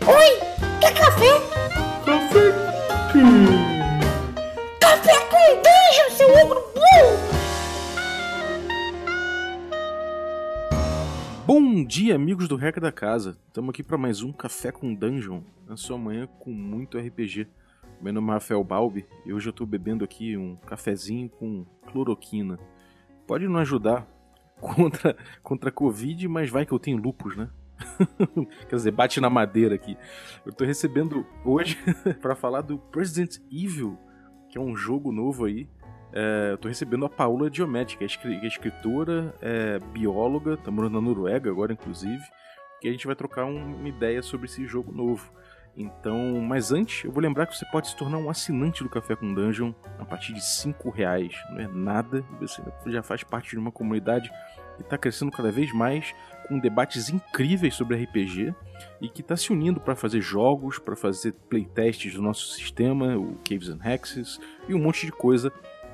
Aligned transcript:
Oi, 0.00 0.30
quer 0.80 0.94
café? 0.94 1.38
Café? 2.04 2.38
Hum. 3.14 3.60
Café 4.80 5.12
com 5.28 5.36
dungeon, 5.56 6.10
seu 6.16 6.28
ogro 6.28 6.60
burro! 6.74 7.18
Bom 11.46 11.84
dia, 11.84 12.14
amigos 12.14 12.48
do 12.48 12.56
Reca 12.56 12.80
da 12.80 12.90
Casa. 12.90 13.36
Estamos 13.46 13.70
aqui 13.70 13.82
para 13.82 13.98
mais 13.98 14.22
um 14.22 14.32
Café 14.32 14.72
com 14.72 14.94
Dungeon, 14.94 15.42
na 15.68 15.76
sua 15.76 15.98
manhã 15.98 16.26
com 16.38 16.50
muito 16.50 16.98
RPG. 16.98 17.46
Meu 18.00 18.14
nome 18.14 18.30
é 18.30 18.32
Rafael 18.32 18.64
Balbi 18.64 19.06
e 19.26 19.32
hoje 19.32 19.48
eu 19.48 19.52
estou 19.52 19.66
bebendo 19.66 20.02
aqui 20.04 20.36
um 20.36 20.56
cafezinho 20.56 21.28
com 21.28 21.66
cloroquina. 21.86 22.58
Pode 23.26 23.46
não 23.46 23.58
ajudar 23.58 24.08
contra, 24.58 25.16
contra 25.42 25.68
a 25.68 25.72
Covid, 25.72 26.26
mas 26.28 26.48
vai 26.50 26.64
que 26.64 26.72
eu 26.72 26.78
tenho 26.78 26.96
lupus, 26.96 27.36
né? 27.36 27.50
Quer 28.68 28.76
dizer, 28.76 28.90
bate 28.90 29.20
na 29.20 29.30
madeira 29.30 29.74
aqui. 29.74 29.96
Eu 30.44 30.52
tô 30.52 30.64
recebendo 30.64 31.26
hoje 31.44 31.78
para 32.20 32.34
falar 32.34 32.60
do 32.60 32.80
Resident 32.94 33.38
Evil, 33.50 33.98
que 34.48 34.58
é 34.58 34.60
um 34.60 34.76
jogo 34.76 35.12
novo 35.12 35.44
aí. 35.44 35.68
É, 36.12 36.50
eu 36.52 36.58
tô 36.58 36.68
recebendo 36.68 37.06
a 37.06 37.08
Paula 37.08 37.48
Diometti, 37.48 37.96
que 37.96 38.04
é 38.04 38.46
escritora, 38.46 39.34
é 39.40 39.78
bióloga, 39.92 40.56
tá 40.56 40.70
morando 40.70 40.94
na 40.94 41.00
Noruega 41.00 41.50
agora, 41.50 41.72
inclusive. 41.72 42.22
Que 42.80 42.88
a 42.88 42.92
gente 42.92 43.06
vai 43.06 43.16
trocar 43.16 43.44
um, 43.46 43.76
uma 43.76 43.88
ideia 43.88 44.22
sobre 44.22 44.46
esse 44.46 44.66
jogo 44.66 44.92
novo. 44.92 45.32
Então, 45.74 46.38
mas 46.40 46.70
antes, 46.70 47.04
eu 47.04 47.10
vou 47.10 47.22
lembrar 47.22 47.46
que 47.46 47.56
você 47.56 47.64
pode 47.66 47.88
se 47.88 47.96
tornar 47.96 48.18
um 48.18 48.28
assinante 48.28 48.82
do 48.82 48.90
Café 48.90 49.16
com 49.16 49.32
Dungeon 49.32 49.72
a 49.98 50.04
partir 50.04 50.34
de 50.34 50.44
5 50.44 50.90
reais. 50.90 51.34
Não 51.50 51.60
é 51.60 51.68
nada, 51.68 52.22
você 52.38 52.62
já 52.86 53.02
faz 53.02 53.24
parte 53.24 53.50
de 53.50 53.58
uma 53.58 53.72
comunidade 53.72 54.30
que 54.76 54.82
está 54.82 54.98
crescendo 54.98 55.32
cada 55.32 55.50
vez 55.50 55.72
mais, 55.72 56.14
com 56.52 56.58
debates 56.58 57.08
incríveis 57.08 57.74
sobre 57.74 57.96
RPG 57.96 58.54
e 59.00 59.08
que 59.08 59.22
está 59.22 59.34
se 59.34 59.50
unindo 59.50 59.80
para 59.80 59.96
fazer 59.96 60.20
jogos, 60.20 60.78
para 60.78 60.94
fazer 60.94 61.32
playtests 61.48 62.12
do 62.12 62.20
nosso 62.20 62.52
sistema, 62.52 63.16
o 63.16 63.38
Caves 63.48 63.70
and 63.70 63.80
Hexes 63.82 64.38
e 64.68 64.74
um 64.74 64.78
monte 64.78 65.06
de 65.06 65.12
coisa 65.12 65.50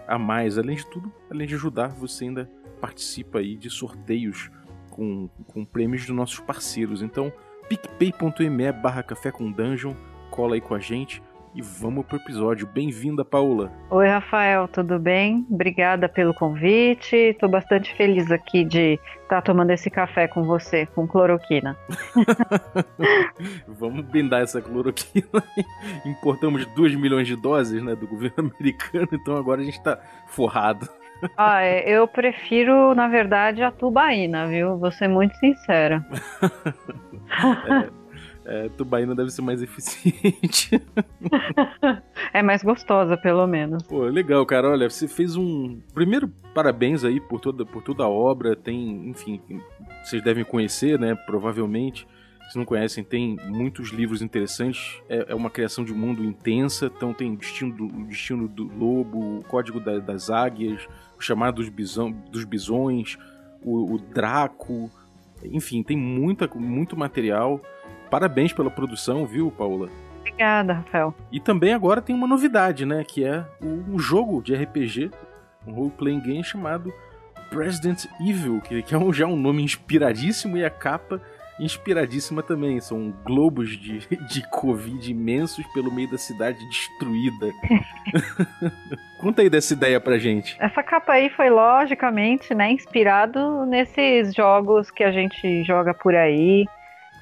a 0.08 0.19
mais. 0.19 0.58
Além 0.58 0.77
de 0.77 0.86
tudo, 0.86 1.12
além 1.30 1.47
de 1.47 1.55
ajudar, 1.55 1.88
você 1.88 2.24
ainda 2.24 2.50
participa 2.80 3.38
aí 3.38 3.56
de 3.56 3.70
sorteios 3.70 4.50
com, 4.91 5.28
com 5.47 5.64
prêmios 5.64 6.05
dos 6.05 6.16
nossos 6.16 6.41
parceiros. 6.41 7.02
Então, 7.02 7.32
picpay.me 7.69 8.72
barra 8.72 9.04
café 9.04 9.30
com 9.30 9.52
dungeon, 9.52 9.94
cola 10.28 10.56
aí 10.56 10.60
com 10.60 10.75
a 10.75 10.80
gente 10.80 11.22
e 11.54 11.62
vamos 11.62 12.06
pro 12.06 12.16
episódio. 12.16 12.66
Bem-vinda, 12.66 13.24
Paula. 13.24 13.72
Oi, 13.91 14.06
Rafael, 14.06 14.68
tudo 14.68 14.98
bem? 14.98 15.46
Obrigada 15.50 16.08
pelo 16.08 16.34
convite. 16.34 17.16
Estou 17.16 17.48
bastante 17.48 17.94
feliz 17.96 18.30
aqui 18.30 18.64
de 18.64 18.98
estar 19.22 19.36
tá 19.36 19.42
tomando 19.42 19.70
esse 19.70 19.91
café 19.91 20.28
com 20.28 20.44
você, 20.44 20.86
com 20.86 21.06
cloroquina. 21.06 21.76
vamos 23.69 24.04
brindar 24.04 24.42
essa 24.42 24.60
cloroquina. 24.60 25.42
Importamos 26.04 26.66
2 26.66 26.94
milhões 26.94 27.26
de 27.26 27.36
doses 27.36 27.82
né, 27.82 27.94
do 27.94 28.06
governo 28.06 28.50
americano, 28.54 29.08
então 29.12 29.36
agora 29.36 29.60
a 29.60 29.64
gente 29.64 29.78
está 29.78 29.98
forrado. 30.26 30.88
Ah, 31.36 31.62
é, 31.62 31.88
eu 31.91 32.06
prefiro, 32.06 32.94
na 32.94 33.08
verdade, 33.08 33.62
a 33.62 33.72
tubaína, 33.72 34.46
viu? 34.46 34.78
Vou 34.78 34.92
ser 34.92 35.08
muito 35.08 35.34
sincera. 35.36 36.06
é, 37.66 37.97
é, 38.48 38.68
tubaína 38.70 39.14
deve 39.14 39.30
ser 39.30 39.42
mais 39.42 39.60
eficiente. 39.62 40.80
é 42.32 42.42
mais 42.42 42.62
gostosa, 42.62 43.16
pelo 43.16 43.46
menos. 43.46 43.82
Pô, 43.82 44.04
legal, 44.04 44.44
cara. 44.46 44.70
Olha, 44.70 44.88
você 44.88 45.06
fez 45.06 45.36
um. 45.36 45.78
Primeiro, 45.92 46.28
parabéns 46.54 47.04
aí 47.04 47.20
por 47.20 47.41
toda, 47.41 47.66
por 47.66 47.82
toda 47.82 48.04
a 48.04 48.08
obra. 48.08 48.56
Tem, 48.56 49.08
enfim, 49.08 49.41
vocês 50.02 50.22
devem 50.22 50.44
conhecer, 50.44 50.98
né? 50.98 51.14
Provavelmente. 51.14 52.06
Se 52.48 52.56
não 52.56 52.64
conhecem, 52.64 53.04
tem 53.04 53.36
muitos 53.44 53.91
livros 53.91 54.22
interessantes. 54.22 55.02
É, 55.06 55.32
é 55.32 55.34
uma 55.34 55.50
criação 55.50 55.84
de 55.84 55.92
mundo 55.92 56.24
intensa. 56.24 56.91
Então 56.96 57.12
tem 57.12 57.34
o 57.34 57.36
Destino 57.36 57.74
do, 57.74 57.86
Destino 58.06 58.48
do 58.48 58.64
Lobo, 58.64 59.41
o 59.41 59.44
Código 59.44 59.78
da, 59.78 59.98
das 59.98 60.30
Águias, 60.30 60.88
o 61.19 61.22
Chamado 61.22 61.56
dos, 61.56 61.69
bisão, 61.69 62.10
dos 62.10 62.44
Bisões, 62.44 63.19
o, 63.62 63.94
o 63.94 63.98
Draco. 63.98 64.91
Enfim, 65.44 65.82
tem 65.82 65.98
muita, 65.98 66.48
muito 66.54 66.97
material. 66.97 67.60
Parabéns 68.10 68.52
pela 68.52 68.70
produção, 68.70 69.26
viu, 69.26 69.50
Paula? 69.50 69.88
Obrigada, 70.20 70.74
Rafael. 70.74 71.14
E 71.32 71.41
também 71.41 71.72
agora 71.72 72.00
tem 72.00 72.14
uma 72.14 72.26
novidade, 72.26 72.84
né? 72.84 73.04
Que 73.06 73.24
é 73.24 73.44
um 73.60 73.98
jogo 73.98 74.42
de 74.42 74.54
RPG, 74.54 75.10
um 75.66 75.72
role-playing 75.72 76.20
game 76.20 76.44
chamado 76.44 76.92
President 77.50 78.04
Evil, 78.20 78.60
que, 78.60 78.82
que 78.82 78.94
é 78.94 78.98
um, 78.98 79.12
já 79.12 79.26
um 79.26 79.36
nome 79.36 79.62
inspiradíssimo 79.62 80.56
e 80.56 80.64
a 80.64 80.70
capa 80.70 81.20
inspiradíssima 81.58 82.42
também. 82.42 82.80
São 82.80 83.12
globos 83.24 83.70
de, 83.70 84.00
de 84.28 84.48
Covid 84.50 85.10
imensos 85.10 85.66
pelo 85.72 85.92
meio 85.92 86.10
da 86.10 86.18
cidade 86.18 86.58
destruída. 86.68 87.52
Conta 89.20 89.42
aí 89.42 89.50
dessa 89.50 89.72
ideia 89.72 90.00
pra 90.00 90.18
gente. 90.18 90.56
Essa 90.60 90.82
capa 90.82 91.14
aí 91.14 91.28
foi 91.30 91.50
logicamente, 91.50 92.54
né, 92.54 92.70
inspirado 92.70 93.66
nesses 93.66 94.32
jogos 94.34 94.91
que 94.91 95.02
a 95.02 95.10
gente 95.10 95.64
joga 95.64 95.92
por 95.92 96.14
aí, 96.14 96.64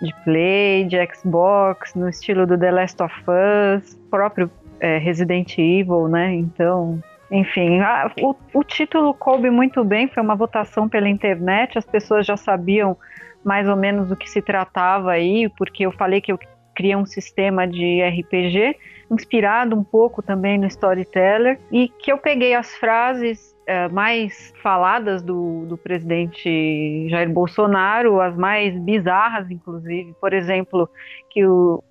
de 0.00 0.14
Play, 0.24 0.84
de 0.84 0.96
Xbox, 1.14 1.94
no 1.94 2.08
estilo 2.08 2.46
do 2.46 2.58
The 2.58 2.70
Last 2.70 3.02
of 3.02 3.14
Us, 3.28 3.94
próprio 4.10 4.50
é, 4.80 4.98
Resident 4.98 5.56
Evil, 5.58 6.08
né? 6.08 6.34
Então, 6.34 7.02
enfim, 7.30 7.80
a, 7.80 8.10
o, 8.20 8.34
o 8.54 8.62
título 8.62 9.14
coube 9.14 9.50
muito 9.50 9.82
bem, 9.84 10.08
foi 10.08 10.22
uma 10.22 10.36
votação 10.36 10.88
pela 10.88 11.08
internet, 11.08 11.78
as 11.78 11.86
pessoas 11.86 12.26
já 12.26 12.36
sabiam 12.36 12.96
mais 13.42 13.68
ou 13.68 13.76
menos 13.76 14.08
do 14.08 14.16
que 14.16 14.28
se 14.28 14.42
tratava 14.42 15.12
aí, 15.12 15.48
porque 15.56 15.86
eu 15.86 15.92
falei 15.92 16.20
que 16.20 16.32
eu 16.32 16.38
criei 16.74 16.94
um 16.94 17.06
sistema 17.06 17.66
de 17.66 18.02
RPG 18.02 18.76
inspirado 19.10 19.74
um 19.74 19.82
pouco 19.82 20.22
também 20.22 20.58
no 20.58 20.66
Storyteller 20.66 21.58
e 21.72 21.88
que 21.88 22.12
eu 22.12 22.18
peguei 22.18 22.54
as 22.54 22.74
frases 22.76 23.55
é, 23.66 23.88
mais 23.88 24.52
faladas 24.62 25.22
do, 25.22 25.66
do 25.66 25.76
presidente 25.76 27.08
Jair 27.08 27.28
Bolsonaro, 27.28 28.20
as 28.20 28.36
mais 28.36 28.78
bizarras, 28.78 29.50
inclusive. 29.50 30.14
Por 30.20 30.32
exemplo, 30.32 30.88
que 31.30 31.44
o, 31.44 31.82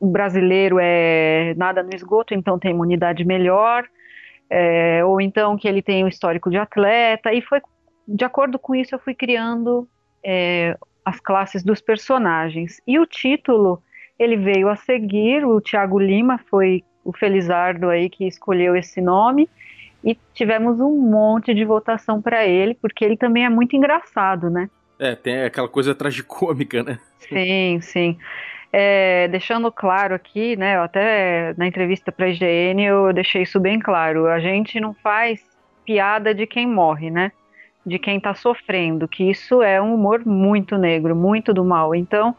o 0.00 0.06
brasileiro 0.06 0.78
é 0.80 1.54
nada 1.56 1.82
no 1.82 1.90
esgoto, 1.94 2.32
então 2.32 2.58
tem 2.58 2.70
imunidade 2.70 3.24
melhor. 3.24 3.84
É, 4.50 5.04
ou 5.04 5.20
então 5.20 5.58
que 5.58 5.68
ele 5.68 5.82
tem 5.82 6.02
o 6.04 6.08
histórico 6.08 6.50
de 6.50 6.56
atleta, 6.56 7.32
e 7.34 7.42
foi 7.42 7.60
de 8.06 8.24
acordo 8.24 8.58
com 8.58 8.74
isso 8.74 8.94
eu 8.94 8.98
fui 8.98 9.14
criando 9.14 9.86
é, 10.24 10.74
as 11.04 11.20
classes 11.20 11.62
dos 11.62 11.82
personagens. 11.82 12.80
E 12.86 12.98
o 12.98 13.04
título, 13.04 13.82
ele 14.18 14.36
veio 14.36 14.70
a 14.70 14.76
seguir, 14.76 15.44
o 15.44 15.60
Tiago 15.60 15.98
Lima 15.98 16.38
foi 16.50 16.82
o 17.04 17.12
Felizardo 17.12 17.90
aí 17.90 18.08
que 18.08 18.26
escolheu 18.26 18.74
esse 18.74 19.00
nome, 19.00 19.48
e 20.02 20.16
tivemos 20.34 20.80
um 20.80 20.96
monte 20.96 21.52
de 21.54 21.64
votação 21.64 22.22
para 22.22 22.46
ele, 22.46 22.74
porque 22.74 23.04
ele 23.04 23.16
também 23.16 23.44
é 23.44 23.48
muito 23.48 23.76
engraçado, 23.76 24.48
né? 24.48 24.70
É, 24.98 25.14
tem 25.14 25.42
aquela 25.42 25.68
coisa 25.68 25.94
tragicômica, 25.94 26.82
né? 26.82 26.98
Sim, 27.18 27.80
sim. 27.80 28.18
É, 28.72 29.28
deixando 29.28 29.72
claro 29.72 30.14
aqui, 30.14 30.56
né, 30.56 30.78
até 30.78 31.54
na 31.56 31.66
entrevista 31.66 32.12
para 32.12 32.26
a 32.26 32.28
IGN 32.28 32.84
eu 32.84 33.12
deixei 33.12 33.42
isso 33.42 33.58
bem 33.58 33.78
claro, 33.78 34.26
a 34.26 34.38
gente 34.40 34.78
não 34.78 34.92
faz 34.92 35.42
piada 35.86 36.34
de 36.34 36.46
quem 36.46 36.66
morre, 36.66 37.10
né? 37.10 37.32
de 37.88 37.98
quem 37.98 38.18
está 38.18 38.34
sofrendo, 38.34 39.08
que 39.08 39.24
isso 39.24 39.62
é 39.62 39.80
um 39.80 39.94
humor 39.94 40.24
muito 40.24 40.76
negro, 40.76 41.16
muito 41.16 41.54
do 41.54 41.64
mal. 41.64 41.94
Então, 41.94 42.36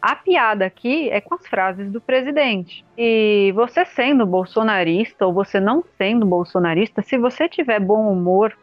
a 0.00 0.16
piada 0.16 0.64
aqui 0.64 1.10
é 1.10 1.20
com 1.20 1.34
as 1.34 1.46
frases 1.46 1.90
do 1.90 2.00
presidente. 2.00 2.84
E 2.96 3.52
você 3.54 3.84
sendo 3.84 4.24
bolsonarista 4.24 5.26
ou 5.26 5.32
você 5.32 5.60
não 5.60 5.84
sendo 5.98 6.24
bolsonarista, 6.24 7.02
se 7.02 7.18
você 7.18 7.48
tiver 7.48 7.80
bom 7.80 8.10
humor 8.10 8.56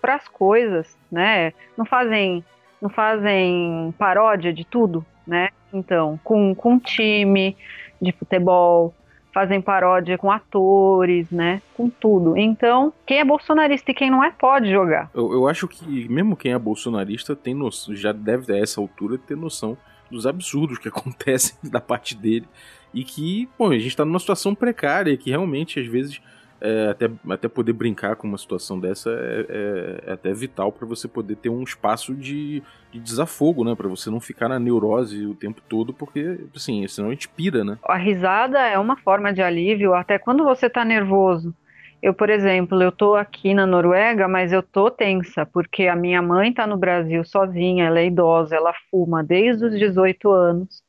para 0.00 0.14
as 0.14 0.28
coisas, 0.28 0.96
né? 1.10 1.52
Não 1.76 1.84
fazem 1.84 2.44
não 2.80 2.90
fazem 2.90 3.94
paródia 3.98 4.52
de 4.52 4.64
tudo, 4.64 5.04
né? 5.26 5.48
Então, 5.72 6.20
com 6.22 6.54
com 6.54 6.78
time 6.78 7.56
de 8.00 8.12
futebol, 8.12 8.94
fazem 9.32 9.60
paródia 9.60 10.16
com 10.16 10.30
atores, 10.30 11.30
né? 11.30 11.60
Com 11.74 11.90
tudo. 11.90 12.36
Então, 12.36 12.92
quem 13.04 13.18
é 13.18 13.24
bolsonarista 13.24 13.90
e 13.90 13.94
quem 13.94 14.10
não 14.10 14.22
é, 14.22 14.30
pode 14.30 14.70
jogar. 14.70 15.10
Eu, 15.12 15.32
eu 15.32 15.48
acho 15.48 15.66
que 15.66 16.08
mesmo 16.08 16.36
quem 16.36 16.52
é 16.52 16.58
bolsonarista 16.58 17.34
tem 17.34 17.54
noção, 17.54 17.94
já 17.94 18.12
deve 18.12 18.52
a 18.52 18.58
essa 18.58 18.80
altura 18.80 19.18
ter 19.18 19.36
noção 19.36 19.76
dos 20.10 20.26
absurdos 20.26 20.78
que 20.78 20.88
acontecem 20.88 21.56
da 21.62 21.80
parte 21.80 22.14
dele. 22.14 22.48
E 22.94 23.04
que, 23.04 23.48
bom, 23.58 23.70
a 23.70 23.78
gente 23.78 23.96
tá 23.96 24.04
numa 24.04 24.18
situação 24.18 24.54
precária 24.54 25.16
que 25.16 25.30
realmente, 25.30 25.78
às 25.78 25.86
vezes, 25.86 26.20
é, 26.60 26.88
até, 26.88 27.10
até 27.28 27.48
poder 27.48 27.72
brincar 27.72 28.16
com 28.16 28.26
uma 28.26 28.38
situação 28.38 28.80
dessa 28.80 29.10
é, 29.10 29.46
é, 29.48 30.04
é 30.06 30.12
até 30.12 30.32
vital 30.32 30.72
para 30.72 30.86
você 30.86 31.06
poder 31.06 31.36
ter 31.36 31.50
um 31.50 31.62
espaço 31.62 32.14
de, 32.14 32.62
de 32.90 32.98
desafogo, 32.98 33.64
né? 33.64 33.74
Para 33.74 33.88
você 33.88 34.08
não 34.08 34.20
ficar 34.20 34.48
na 34.48 34.58
neurose 34.58 35.26
o 35.26 35.34
tempo 35.34 35.60
todo, 35.68 35.92
porque, 35.92 36.38
assim, 36.54 36.86
senão 36.88 37.08
a 37.08 37.12
gente 37.12 37.28
pira, 37.28 37.62
né? 37.62 37.78
A 37.84 37.96
risada 37.96 38.58
é 38.58 38.78
uma 38.78 38.96
forma 38.96 39.32
de 39.32 39.42
alívio, 39.42 39.94
até 39.94 40.18
quando 40.18 40.44
você 40.44 40.70
tá 40.70 40.84
nervoso. 40.84 41.54
Eu, 42.02 42.14
por 42.14 42.30
exemplo, 42.30 42.80
eu 42.82 42.92
tô 42.92 43.14
aqui 43.14 43.54
na 43.54 43.66
Noruega, 43.66 44.28
mas 44.28 44.52
eu 44.52 44.62
tô 44.62 44.90
tensa, 44.90 45.46
porque 45.46 45.86
a 45.88 45.96
minha 45.96 46.22
mãe 46.22 46.52
tá 46.52 46.66
no 46.66 46.76
Brasil 46.76 47.24
sozinha, 47.24 47.86
ela 47.86 48.00
é 48.00 48.06
idosa, 48.06 48.56
ela 48.56 48.72
fuma 48.90 49.24
desde 49.24 49.64
os 49.64 49.78
18 49.78 50.30
anos. 50.30 50.82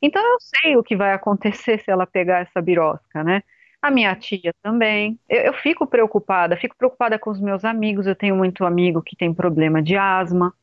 Então 0.00 0.22
eu 0.22 0.36
sei 0.40 0.76
o 0.76 0.82
que 0.82 0.96
vai 0.96 1.12
acontecer 1.12 1.78
se 1.80 1.90
ela 1.90 2.06
pegar 2.06 2.40
essa 2.40 2.60
birosca, 2.60 3.22
né? 3.24 3.42
A 3.80 3.90
minha 3.90 4.14
tia 4.16 4.54
também. 4.62 5.18
Eu, 5.28 5.40
eu, 5.42 5.52
fico 5.54 5.86
preocupada, 5.86 6.56
fico 6.56 6.76
preocupada 6.76 7.18
com 7.18 7.30
os 7.30 7.40
meus 7.40 7.64
amigos. 7.64 8.06
Eu 8.06 8.14
tenho 8.16 8.36
muito 8.36 8.64
amigo 8.64 9.02
que 9.02 9.16
tem 9.16 9.34
problema 9.34 9.82
de 9.82 9.96
asma, 9.96 10.54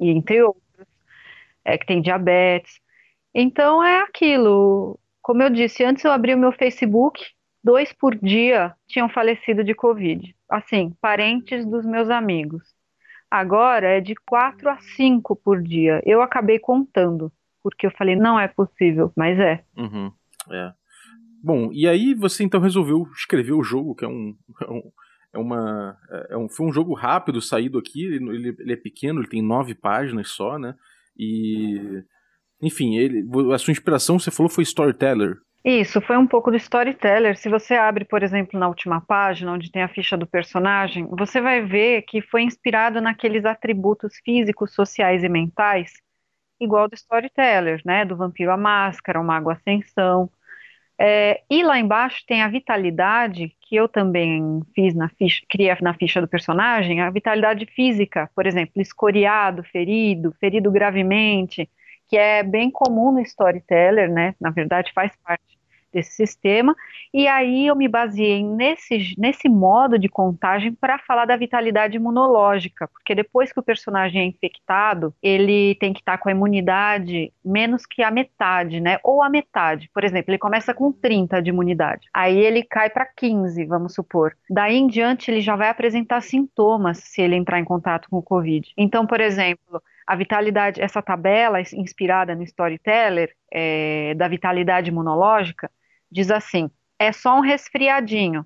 e 0.00 0.10
entre 0.10 0.42
outros, 0.42 0.86
é, 1.64 1.78
que 1.78 1.86
tem 1.86 2.02
diabetes. 2.02 2.80
Então 3.34 3.82
é 3.84 4.00
aquilo. 4.02 4.98
Como 5.22 5.42
eu 5.42 5.50
disse, 5.50 5.84
antes 5.84 6.04
eu 6.04 6.12
abri 6.12 6.34
o 6.34 6.38
meu 6.38 6.52
Facebook, 6.52 7.24
dois 7.62 7.92
por 7.92 8.14
dia 8.16 8.74
tinham 8.88 9.08
falecido 9.08 9.62
de 9.62 9.74
Covid. 9.74 10.34
Assim, 10.48 10.92
parentes 11.00 11.64
dos 11.64 11.84
meus 11.84 12.10
amigos. 12.10 12.62
Agora 13.30 13.86
é 13.86 14.00
de 14.00 14.14
quatro 14.26 14.68
a 14.68 14.78
cinco 14.96 15.36
por 15.36 15.62
dia. 15.62 16.02
Eu 16.04 16.20
acabei 16.20 16.58
contando, 16.58 17.32
porque 17.62 17.86
eu 17.86 17.92
falei, 17.92 18.16
não 18.16 18.38
é 18.38 18.48
possível, 18.48 19.12
mas 19.16 19.38
é. 19.38 19.64
Uhum, 19.76 20.10
é. 20.50 20.72
Bom, 21.42 21.70
e 21.72 21.88
aí 21.88 22.12
você 22.12 22.42
então 22.42 22.60
resolveu 22.60 23.06
escrever 23.14 23.52
o 23.52 23.62
jogo, 23.62 23.94
que 23.94 24.04
é 24.04 24.08
um. 24.08 24.36
É, 24.60 24.70
um, 24.70 24.82
é 25.32 25.38
uma, 25.38 25.96
é 26.28 26.36
um, 26.36 26.48
foi 26.48 26.66
um 26.66 26.72
jogo 26.72 26.92
rápido 26.92 27.40
saído 27.40 27.78
aqui, 27.78 28.04
ele, 28.04 28.48
ele, 28.58 28.72
é 28.72 28.76
pequeno, 28.76 29.20
ele 29.20 29.28
tem 29.28 29.40
nove 29.40 29.74
páginas 29.74 30.30
só, 30.30 30.58
né? 30.58 30.74
E. 31.16 32.02
Enfim, 32.62 32.96
ele, 32.96 33.24
a 33.54 33.58
sua 33.58 33.72
inspiração, 33.72 34.18
você 34.18 34.30
falou, 34.30 34.50
foi 34.50 34.64
Storyteller. 34.64 35.38
Isso, 35.64 36.00
foi 36.00 36.16
um 36.16 36.26
pouco 36.26 36.50
do 36.50 36.56
storyteller. 36.56 37.36
Se 37.36 37.48
você 37.48 37.74
abre, 37.74 38.04
por 38.04 38.22
exemplo, 38.22 38.58
na 38.58 38.66
última 38.68 39.00
página, 39.00 39.52
onde 39.52 39.70
tem 39.70 39.82
a 39.82 39.88
ficha 39.88 40.16
do 40.16 40.26
personagem, 40.26 41.06
você 41.10 41.40
vai 41.40 41.60
ver 41.64 42.02
que 42.02 42.22
foi 42.22 42.42
inspirado 42.42 43.00
naqueles 43.00 43.44
atributos 43.44 44.14
físicos, 44.24 44.72
sociais 44.74 45.22
e 45.22 45.28
mentais, 45.28 45.92
igual 46.60 46.88
do 46.88 46.94
storyteller, 46.94 47.82
né? 47.84 48.04
Do 48.04 48.16
vampiro 48.16 48.52
à 48.52 48.56
máscara, 48.56 49.20
o 49.20 49.24
mago 49.24 49.50
ascensão. 49.50 50.30
É, 50.98 51.42
e 51.50 51.62
lá 51.64 51.78
embaixo 51.78 52.22
tem 52.26 52.42
a 52.42 52.48
vitalidade, 52.48 53.56
que 53.62 53.74
eu 53.76 53.88
também 53.88 54.60
fiz 54.74 54.94
na 54.94 55.08
ficha, 55.10 55.42
criei 55.48 55.74
na 55.82 55.94
ficha 55.94 56.20
do 56.20 56.28
personagem, 56.28 57.00
a 57.00 57.10
vitalidade 57.10 57.66
física, 57.66 58.30
por 58.34 58.46
exemplo, 58.46 58.80
escoriado, 58.82 59.62
ferido, 59.64 60.32
ferido 60.40 60.70
gravemente, 60.70 61.68
que 62.10 62.16
é 62.16 62.42
bem 62.42 62.72
comum 62.72 63.12
no 63.12 63.20
storyteller, 63.20 64.10
né? 64.10 64.34
Na 64.40 64.50
verdade, 64.50 64.92
faz 64.92 65.12
parte 65.24 65.60
desse 65.92 66.12
sistema. 66.12 66.74
E 67.12 67.26
aí 67.26 67.66
eu 67.66 67.76
me 67.76 67.88
baseei 67.88 68.42
nesse, 68.42 69.14
nesse 69.16 69.48
modo 69.48 69.98
de 69.98 70.08
contagem 70.08 70.72
para 70.72 70.98
falar 70.98 71.24
da 71.24 71.36
vitalidade 71.36 71.96
imunológica, 71.96 72.88
porque 72.88 73.14
depois 73.14 73.52
que 73.52 73.60
o 73.60 73.62
personagem 73.62 74.22
é 74.22 74.24
infectado, 74.24 75.14
ele 75.22 75.76
tem 75.76 75.92
que 75.92 76.00
estar 76.00 76.16
tá 76.16 76.18
com 76.18 76.28
a 76.28 76.32
imunidade 76.32 77.32
menos 77.44 77.86
que 77.86 78.02
a 78.02 78.10
metade, 78.10 78.80
né? 78.80 78.98
Ou 79.04 79.22
a 79.22 79.28
metade. 79.28 79.88
Por 79.92 80.04
exemplo, 80.04 80.30
ele 80.30 80.38
começa 80.38 80.74
com 80.74 80.92
30 80.92 81.40
de 81.40 81.50
imunidade. 81.50 82.08
Aí 82.12 82.38
ele 82.38 82.62
cai 82.62 82.90
para 82.90 83.06
15, 83.06 83.64
vamos 83.66 83.94
supor. 83.94 84.36
Daí 84.48 84.76
em 84.76 84.86
diante 84.86 85.30
ele 85.30 85.40
já 85.40 85.56
vai 85.56 85.68
apresentar 85.68 86.20
sintomas 86.22 86.98
se 86.98 87.22
ele 87.22 87.36
entrar 87.36 87.58
em 87.58 87.64
contato 87.64 88.08
com 88.10 88.18
o 88.18 88.22
COVID. 88.22 88.72
Então, 88.76 89.06
por 89.06 89.20
exemplo, 89.20 89.82
a 90.10 90.16
vitalidade, 90.16 90.82
essa 90.82 91.00
tabela 91.00 91.60
inspirada 91.60 92.34
no 92.34 92.42
Storyteller, 92.42 93.32
é, 93.48 94.12
da 94.16 94.26
vitalidade 94.26 94.90
imunológica, 94.90 95.70
diz 96.10 96.32
assim: 96.32 96.68
é 96.98 97.12
só 97.12 97.36
um 97.36 97.40
resfriadinho. 97.40 98.44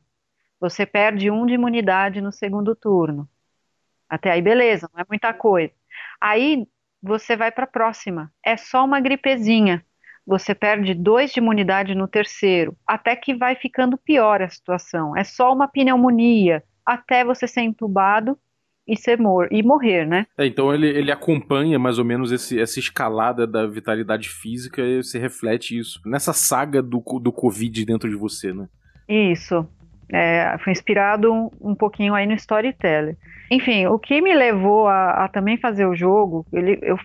Você 0.61 0.85
perde 0.85 1.31
um 1.31 1.47
de 1.47 1.55
imunidade 1.55 2.21
no 2.21 2.31
segundo 2.31 2.77
turno. 2.77 3.27
Até 4.07 4.33
aí, 4.33 4.43
beleza, 4.43 4.91
não 4.93 5.01
é 5.01 5.07
muita 5.09 5.33
coisa. 5.33 5.73
Aí 6.21 6.67
você 7.03 7.35
vai 7.35 7.51
para 7.51 7.65
a 7.65 7.67
próxima. 7.67 8.31
É 8.45 8.59
só 8.59 8.85
uma 8.85 9.01
gripezinha. 9.01 9.83
Você 10.27 10.55
perde 10.55 10.93
dois 10.93 11.33
de 11.33 11.41
imunidade 11.41 11.95
no 11.95 12.07
terceiro. 12.07 12.77
Até 12.87 13.17
que 13.17 13.35
vai 13.35 13.57
ficando 13.57 13.97
pior 13.97 14.43
a 14.43 14.51
situação. 14.51 15.17
É 15.17 15.25
só 15.25 15.51
uma 15.51 15.67
pneumonia. 15.67 16.63
Até 16.85 17.25
você 17.25 17.49
ser 17.49 17.63
entubado 17.63 18.39
e 18.87 18.97
ser 18.97 19.19
mor 19.19 19.49
e 19.51 19.63
morrer, 19.63 20.07
né? 20.07 20.27
É, 20.37 20.47
então 20.47 20.73
ele, 20.73 20.87
ele 20.87 21.11
acompanha 21.11 21.79
mais 21.79 21.99
ou 21.99 22.05
menos 22.05 22.31
esse, 22.31 22.61
essa 22.61 22.79
escalada 22.79 23.47
da 23.47 23.67
vitalidade 23.67 24.29
física 24.29 24.83
e 24.83 25.03
se 25.03 25.19
reflete 25.19 25.79
isso 25.79 26.01
nessa 26.05 26.33
saga 26.33 26.83
do, 26.83 27.03
do 27.21 27.33
Covid 27.33 27.85
dentro 27.85 28.09
de 28.09 28.17
você, 28.17 28.53
né? 28.53 28.69
Isso. 29.09 29.67
É, 30.13 30.57
foi 30.63 30.73
inspirado 30.73 31.33
um, 31.33 31.51
um, 31.61 31.75
pouquinho 31.75 32.15
aí 32.15 32.27
no 32.27 32.35
Storyteller. 32.35 33.17
Enfim, 33.51 33.87
o 33.87 33.99
que 33.99 34.21
me 34.21 34.35
levou 34.35 34.87
a, 34.87 35.25
a 35.25 35.29
também 35.29 35.57
fazer 35.57 35.87
o 35.87 35.95
jogo, 35.95 36.47
ele, 36.53 36.79
eu, 36.83 36.99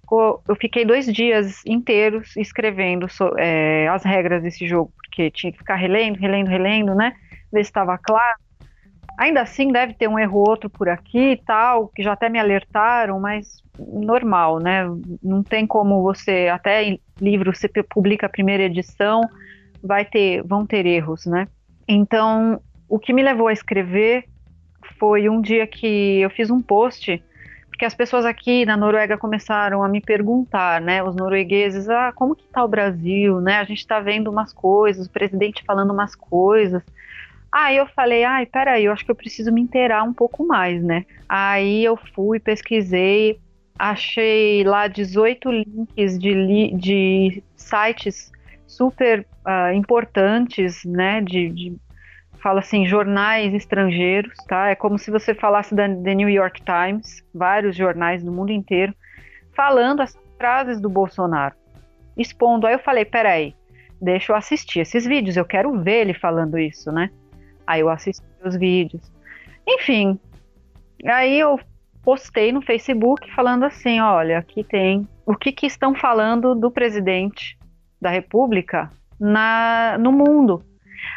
ficou, 0.00 0.42
eu 0.48 0.56
fiquei 0.56 0.84
dois 0.84 1.06
dias 1.06 1.64
inteiros 1.66 2.36
escrevendo 2.36 3.08
so, 3.08 3.34
é, 3.36 3.88
as 3.88 4.04
regras 4.04 4.42
desse 4.42 4.66
jogo, 4.66 4.90
porque 4.96 5.30
tinha 5.30 5.52
que 5.52 5.58
ficar 5.58 5.74
relendo, 5.74 6.16
relendo, 6.16 6.48
relendo, 6.48 6.94
né? 6.94 7.12
Ver 7.52 7.64
se 7.64 7.70
estava 7.70 7.98
claro. 7.98 8.45
Ainda 9.18 9.40
assim, 9.40 9.72
deve 9.72 9.94
ter 9.94 10.08
um 10.08 10.18
erro 10.18 10.38
outro 10.38 10.68
por 10.68 10.88
aqui 10.88 11.32
e 11.32 11.36
tal, 11.36 11.88
que 11.88 12.02
já 12.02 12.12
até 12.12 12.28
me 12.28 12.38
alertaram, 12.38 13.18
mas 13.18 13.62
normal, 13.78 14.58
né? 14.58 14.84
Não 15.22 15.42
tem 15.42 15.66
como 15.66 16.02
você, 16.02 16.48
até 16.52 16.98
livro 17.20 17.54
você 17.54 17.68
publica 17.82 18.26
a 18.26 18.30
primeira 18.30 18.64
edição, 18.64 19.22
vai 19.82 20.04
ter, 20.04 20.42
vão 20.42 20.66
ter 20.66 20.84
erros, 20.84 21.24
né? 21.24 21.48
Então, 21.88 22.60
o 22.88 22.98
que 22.98 23.12
me 23.12 23.22
levou 23.22 23.48
a 23.48 23.52
escrever 23.52 24.24
foi 24.98 25.28
um 25.28 25.40
dia 25.40 25.66
que 25.66 26.20
eu 26.20 26.30
fiz 26.30 26.50
um 26.50 26.60
post, 26.60 27.22
porque 27.68 27.84
as 27.84 27.94
pessoas 27.94 28.24
aqui 28.24 28.64
na 28.64 28.76
Noruega 28.76 29.18
começaram 29.18 29.82
a 29.82 29.88
me 29.88 30.00
perguntar, 30.00 30.80
né, 30.80 31.02
os 31.02 31.14
noruegueses, 31.14 31.88
ah, 31.88 32.12
como 32.14 32.34
que 32.34 32.46
tá 32.48 32.64
o 32.64 32.68
Brasil, 32.68 33.40
né? 33.40 33.58
A 33.58 33.64
gente 33.64 33.78
está 33.78 34.00
vendo 34.00 34.30
umas 34.30 34.52
coisas, 34.52 35.06
o 35.06 35.10
presidente 35.10 35.62
falando 35.66 35.92
umas 35.92 36.14
coisas. 36.14 36.82
Aí 37.58 37.78
eu 37.78 37.86
falei, 37.86 38.22
ai, 38.22 38.44
peraí, 38.44 38.84
eu 38.84 38.92
acho 38.92 39.02
que 39.02 39.10
eu 39.10 39.16
preciso 39.16 39.50
me 39.50 39.62
inteirar 39.62 40.02
um 40.02 40.12
pouco 40.12 40.46
mais, 40.46 40.84
né? 40.84 41.06
Aí 41.26 41.82
eu 41.82 41.96
fui, 42.14 42.38
pesquisei, 42.38 43.40
achei 43.78 44.62
lá 44.62 44.86
18 44.86 45.50
links 45.50 46.18
de, 46.18 46.34
li 46.34 46.74
de 46.74 47.42
sites 47.56 48.30
super 48.66 49.26
uh, 49.46 49.72
importantes, 49.72 50.84
né? 50.84 51.22
De, 51.22 51.48
de, 51.48 51.76
fala 52.42 52.60
assim, 52.60 52.84
jornais 52.84 53.54
estrangeiros, 53.54 54.36
tá? 54.46 54.68
É 54.68 54.74
como 54.74 54.98
se 54.98 55.10
você 55.10 55.34
falasse 55.34 55.74
da 55.74 55.88
The 55.88 56.14
New 56.14 56.28
York 56.28 56.60
Times, 56.62 57.24
vários 57.34 57.74
jornais 57.74 58.22
do 58.22 58.30
mundo 58.30 58.52
inteiro, 58.52 58.94
falando 59.54 60.02
as 60.02 60.14
frases 60.36 60.78
do 60.78 60.90
Bolsonaro, 60.90 61.54
expondo. 62.18 62.66
Aí 62.66 62.74
eu 62.74 62.80
falei, 62.80 63.06
peraí, 63.06 63.54
deixa 63.98 64.32
eu 64.32 64.36
assistir 64.36 64.80
esses 64.80 65.06
vídeos, 65.06 65.38
eu 65.38 65.44
quero 65.46 65.72
ver 65.80 66.02
ele 66.02 66.12
falando 66.12 66.58
isso, 66.58 66.92
né? 66.92 67.08
Aí 67.66 67.80
eu 67.80 67.88
assisti 67.88 68.24
os 68.44 68.56
vídeos. 68.56 69.02
Enfim, 69.66 70.18
aí 71.04 71.38
eu 71.38 71.58
postei 72.02 72.52
no 72.52 72.62
Facebook 72.62 73.28
falando 73.34 73.64
assim: 73.64 74.00
olha, 74.00 74.38
aqui 74.38 74.62
tem 74.62 75.08
o 75.24 75.34
que, 75.34 75.50
que 75.50 75.66
estão 75.66 75.94
falando 75.94 76.54
do 76.54 76.70
presidente 76.70 77.58
da 78.00 78.10
República 78.10 78.90
na, 79.18 79.96
no 79.98 80.12
mundo. 80.12 80.64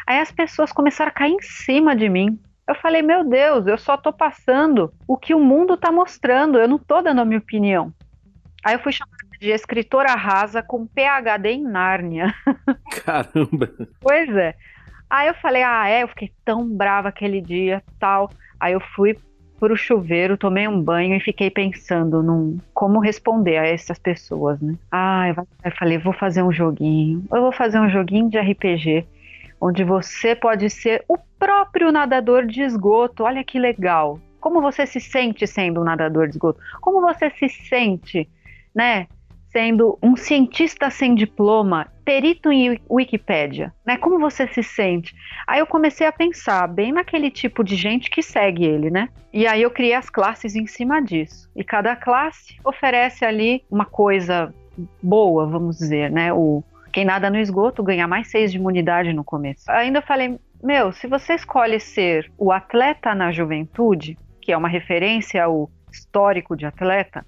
Aí 0.06 0.18
as 0.18 0.32
pessoas 0.32 0.72
começaram 0.72 1.10
a 1.10 1.14
cair 1.14 1.32
em 1.32 1.42
cima 1.42 1.94
de 1.94 2.08
mim. 2.08 2.38
Eu 2.66 2.74
falei, 2.76 3.02
meu 3.02 3.24
Deus, 3.24 3.66
eu 3.66 3.78
só 3.78 3.96
tô 3.96 4.12
passando 4.12 4.92
o 5.06 5.16
que 5.16 5.34
o 5.34 5.40
mundo 5.40 5.76
tá 5.76 5.90
mostrando, 5.90 6.58
eu 6.58 6.68
não 6.68 6.78
tô 6.78 7.02
dando 7.02 7.20
a 7.20 7.24
minha 7.24 7.38
opinião. 7.38 7.92
Aí 8.64 8.74
eu 8.74 8.78
fui 8.80 8.92
chamada 8.92 9.16
de 9.40 9.50
escritora 9.50 10.14
rasa 10.14 10.62
com 10.62 10.86
PhD 10.86 11.50
em 11.50 11.62
Nárnia. 11.62 12.34
Caramba! 13.04 13.70
Pois 14.00 14.28
é. 14.36 14.54
Aí 15.10 15.26
eu 15.26 15.34
falei, 15.34 15.64
ah, 15.64 15.88
é, 15.88 16.04
eu 16.04 16.08
fiquei 16.08 16.32
tão 16.44 16.66
brava 16.68 17.08
aquele 17.08 17.40
dia, 17.40 17.82
tal. 17.98 18.30
Aí 18.60 18.72
eu 18.72 18.80
fui 18.94 19.18
pro 19.58 19.76
chuveiro, 19.76 20.38
tomei 20.38 20.66
um 20.66 20.80
banho 20.80 21.14
e 21.14 21.20
fiquei 21.20 21.50
pensando 21.50 22.22
num 22.22 22.58
como 22.72 22.98
responder 22.98 23.58
a 23.58 23.66
essas 23.66 23.98
pessoas, 23.98 24.60
né? 24.60 24.74
Ah, 24.90 25.28
eu, 25.64 25.72
falei, 25.72 25.98
vou 25.98 26.14
fazer 26.14 26.42
um 26.42 26.52
joguinho. 26.52 27.24
Eu 27.30 27.42
vou 27.42 27.52
fazer 27.52 27.78
um 27.78 27.90
joguinho 27.90 28.30
de 28.30 28.38
RPG 28.38 29.06
onde 29.60 29.84
você 29.84 30.34
pode 30.34 30.70
ser 30.70 31.04
o 31.06 31.18
próprio 31.38 31.92
nadador 31.92 32.46
de 32.46 32.62
esgoto. 32.62 33.24
Olha 33.24 33.44
que 33.44 33.58
legal. 33.58 34.18
Como 34.40 34.62
você 34.62 34.86
se 34.86 34.98
sente 34.98 35.46
sendo 35.46 35.82
um 35.82 35.84
nadador 35.84 36.26
de 36.26 36.34
esgoto? 36.34 36.60
Como 36.80 37.02
você 37.02 37.28
se 37.30 37.48
sente, 37.48 38.26
né? 38.74 39.06
Sendo 39.52 39.98
um 40.02 40.16
cientista 40.16 40.90
sem 40.90 41.14
diploma, 41.14 41.88
perito 42.04 42.50
em 42.50 42.80
Wikipédia, 42.88 43.72
né? 43.84 43.96
Como 43.96 44.18
você 44.18 44.46
se 44.48 44.62
sente? 44.62 45.14
Aí 45.46 45.60
eu 45.60 45.66
comecei 45.66 46.06
a 46.06 46.12
pensar 46.12 46.66
bem 46.68 46.92
naquele 46.92 47.30
tipo 47.30 47.62
de 47.64 47.76
gente 47.76 48.10
que 48.10 48.22
segue 48.22 48.64
ele, 48.64 48.90
né? 48.90 49.08
E 49.32 49.46
aí 49.46 49.62
eu 49.62 49.70
criei 49.70 49.94
as 49.94 50.08
classes 50.08 50.54
em 50.54 50.66
cima 50.66 51.00
disso. 51.00 51.50
E 51.54 51.64
cada 51.64 51.96
classe 51.96 52.56
oferece 52.64 53.24
ali 53.24 53.64
uma 53.70 53.84
coisa 53.84 54.54
boa, 55.02 55.46
vamos 55.46 55.78
dizer, 55.78 56.10
né? 56.10 56.32
O 56.32 56.62
quem 56.92 57.04
nada 57.04 57.30
no 57.30 57.38
esgoto 57.38 57.84
ganha 57.84 58.08
mais 58.08 58.28
seis 58.28 58.50
de 58.50 58.58
imunidade 58.58 59.12
no 59.12 59.22
começo. 59.22 59.70
Ainda 59.70 60.02
falei, 60.02 60.38
meu, 60.62 60.90
se 60.90 61.06
você 61.06 61.34
escolhe 61.34 61.78
ser 61.78 62.30
o 62.36 62.50
atleta 62.50 63.14
na 63.14 63.30
juventude, 63.30 64.18
que 64.42 64.50
é 64.50 64.56
uma 64.56 64.68
referência 64.68 65.44
ao 65.44 65.70
histórico 65.92 66.56
de 66.56 66.66
atleta, 66.66 67.24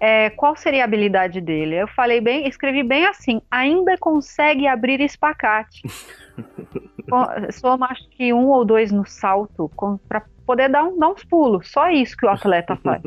é, 0.00 0.30
qual 0.30 0.56
seria 0.56 0.82
a 0.82 0.84
habilidade 0.84 1.40
dele? 1.40 1.76
Eu 1.76 1.88
falei 1.88 2.20
bem, 2.20 2.48
escrevi 2.48 2.82
bem 2.82 3.06
assim, 3.06 3.40
ainda 3.50 3.96
consegue 3.98 4.66
abrir 4.66 5.00
espacate. 5.00 5.82
Soma 7.52 7.86
acho 7.90 8.08
que 8.10 8.32
um 8.32 8.48
ou 8.48 8.64
dois 8.64 8.90
no 8.90 9.06
salto 9.06 9.70
para 10.08 10.22
poder 10.44 10.68
dar, 10.68 10.84
um, 10.84 10.98
dar 10.98 11.08
uns 11.08 11.24
pulos. 11.24 11.70
Só 11.70 11.90
isso 11.90 12.16
que 12.16 12.26
o 12.26 12.28
atleta 12.28 12.76
faz. 12.82 13.02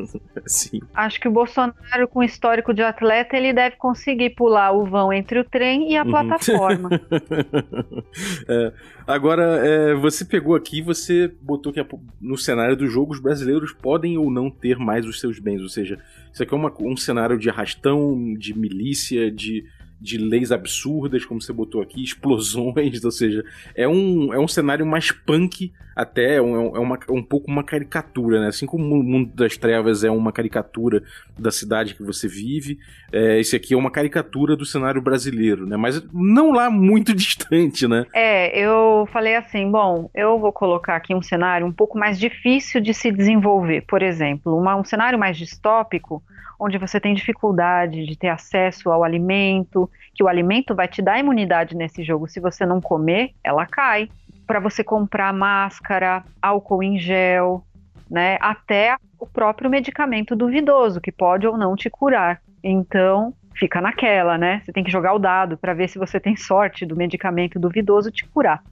Sim. 0.46 0.80
Acho 0.94 1.20
que 1.20 1.28
o 1.28 1.30
Bolsonaro, 1.30 2.08
com 2.08 2.22
histórico 2.22 2.74
de 2.74 2.82
atleta, 2.82 3.36
ele 3.36 3.52
deve 3.52 3.76
conseguir 3.76 4.30
pular 4.30 4.72
o 4.72 4.84
vão 4.84 5.12
entre 5.12 5.38
o 5.38 5.44
trem 5.44 5.92
e 5.92 5.96
a 5.96 6.02
uhum. 6.02 6.10
plataforma. 6.10 6.90
é, 8.48 8.72
agora, 9.06 9.42
é, 9.64 9.94
você 9.94 10.24
pegou 10.24 10.54
aqui 10.54 10.82
você 10.82 11.32
botou 11.40 11.72
que 11.72 11.84
no 12.20 12.36
cenário 12.36 12.76
do 12.76 12.86
jogo 12.86 13.12
os 13.12 13.20
brasileiros 13.20 13.72
podem 13.72 14.18
ou 14.18 14.30
não 14.30 14.50
ter 14.50 14.78
mais 14.78 15.06
os 15.06 15.20
seus 15.20 15.38
bens. 15.38 15.62
Ou 15.62 15.68
seja, 15.68 15.98
isso 16.32 16.42
aqui 16.42 16.54
é 16.54 16.56
uma, 16.56 16.72
um 16.80 16.96
cenário 16.96 17.38
de 17.38 17.50
arrastão, 17.50 18.34
de 18.34 18.58
milícia, 18.58 19.30
de 19.30 19.64
de 20.00 20.18
leis 20.18 20.52
absurdas, 20.52 21.24
como 21.24 21.40
você 21.40 21.52
botou 21.52 21.82
aqui, 21.82 22.02
explosões, 22.02 23.02
ou 23.04 23.10
seja, 23.10 23.44
é 23.74 23.88
um, 23.88 24.32
é 24.32 24.38
um 24.38 24.48
cenário 24.48 24.86
mais 24.86 25.10
punk 25.10 25.72
até, 25.98 26.36
é, 26.36 26.42
um, 26.42 26.76
é 26.76 26.78
uma, 26.78 26.96
um 27.10 27.22
pouco 27.22 27.50
uma 27.50 27.64
caricatura, 27.64 28.40
né? 28.40 28.46
Assim 28.46 28.66
como 28.66 28.84
o 28.84 29.02
Mundo 29.02 29.32
das 29.34 29.56
Trevas 29.56 30.04
é 30.04 30.10
uma 30.10 30.30
caricatura 30.30 31.02
da 31.36 31.50
cidade 31.50 31.96
que 31.96 32.04
você 32.04 32.28
vive, 32.28 32.78
é, 33.12 33.40
esse 33.40 33.56
aqui 33.56 33.74
é 33.74 33.76
uma 33.76 33.90
caricatura 33.90 34.54
do 34.54 34.64
cenário 34.64 35.02
brasileiro, 35.02 35.66
né? 35.66 35.76
Mas 35.76 36.00
não 36.12 36.52
lá 36.52 36.70
muito 36.70 37.12
distante, 37.16 37.88
né? 37.88 38.06
É, 38.14 38.56
eu 38.56 39.08
falei 39.12 39.34
assim, 39.34 39.68
bom, 39.68 40.08
eu 40.14 40.38
vou 40.38 40.52
colocar 40.52 40.94
aqui 40.94 41.12
um 41.12 41.22
cenário 41.22 41.66
um 41.66 41.72
pouco 41.72 41.98
mais 41.98 42.16
difícil 42.16 42.80
de 42.80 42.94
se 42.94 43.10
desenvolver, 43.10 43.82
por 43.88 44.00
exemplo, 44.00 44.56
uma, 44.56 44.76
um 44.76 44.84
cenário 44.84 45.18
mais 45.18 45.36
distópico, 45.36 46.22
onde 46.58 46.76
você 46.76 46.98
tem 46.98 47.14
dificuldade 47.14 48.04
de 48.04 48.16
ter 48.16 48.28
acesso 48.28 48.90
ao 48.90 49.04
alimento, 49.04 49.88
que 50.14 50.22
o 50.22 50.28
alimento 50.28 50.74
vai 50.74 50.88
te 50.88 51.00
dar 51.00 51.18
imunidade 51.18 51.76
nesse 51.76 52.02
jogo. 52.02 52.26
Se 52.26 52.40
você 52.40 52.66
não 52.66 52.80
comer, 52.80 53.30
ela 53.44 53.64
cai. 53.64 54.08
Para 54.46 54.58
você 54.58 54.82
comprar 54.82 55.32
máscara, 55.32 56.24
álcool 56.42 56.82
em 56.82 56.98
gel, 56.98 57.62
né, 58.10 58.38
até 58.40 58.96
o 59.18 59.26
próprio 59.26 59.68
medicamento 59.68 60.34
duvidoso, 60.34 61.00
que 61.00 61.12
pode 61.12 61.46
ou 61.46 61.56
não 61.56 61.76
te 61.76 61.90
curar. 61.90 62.40
Então, 62.64 63.34
fica 63.54 63.80
naquela, 63.80 64.38
né? 64.38 64.62
Você 64.64 64.72
tem 64.72 64.82
que 64.82 64.90
jogar 64.90 65.12
o 65.12 65.18
dado 65.18 65.56
para 65.58 65.74
ver 65.74 65.88
se 65.88 65.98
você 65.98 66.18
tem 66.18 66.34
sorte 66.34 66.86
do 66.86 66.96
medicamento 66.96 67.58
duvidoso 67.58 68.10
te 68.10 68.26
curar. 68.26 68.62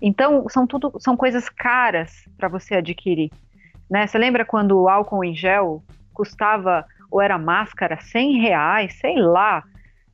Então, 0.00 0.48
são 0.48 0.66
tudo 0.66 0.92
são 1.00 1.16
coisas 1.16 1.48
caras 1.48 2.24
para 2.36 2.48
você 2.48 2.76
adquirir. 2.76 3.30
Né? 3.90 4.06
Você 4.06 4.16
lembra 4.16 4.44
quando 4.44 4.80
o 4.80 4.88
álcool 4.88 5.24
em 5.24 5.34
gel 5.34 5.82
custava 6.14 6.84
ou 7.10 7.20
era 7.20 7.38
máscara, 7.38 7.98
100 8.00 8.40
reais, 8.40 8.94
sei 9.00 9.16
lá. 9.16 9.62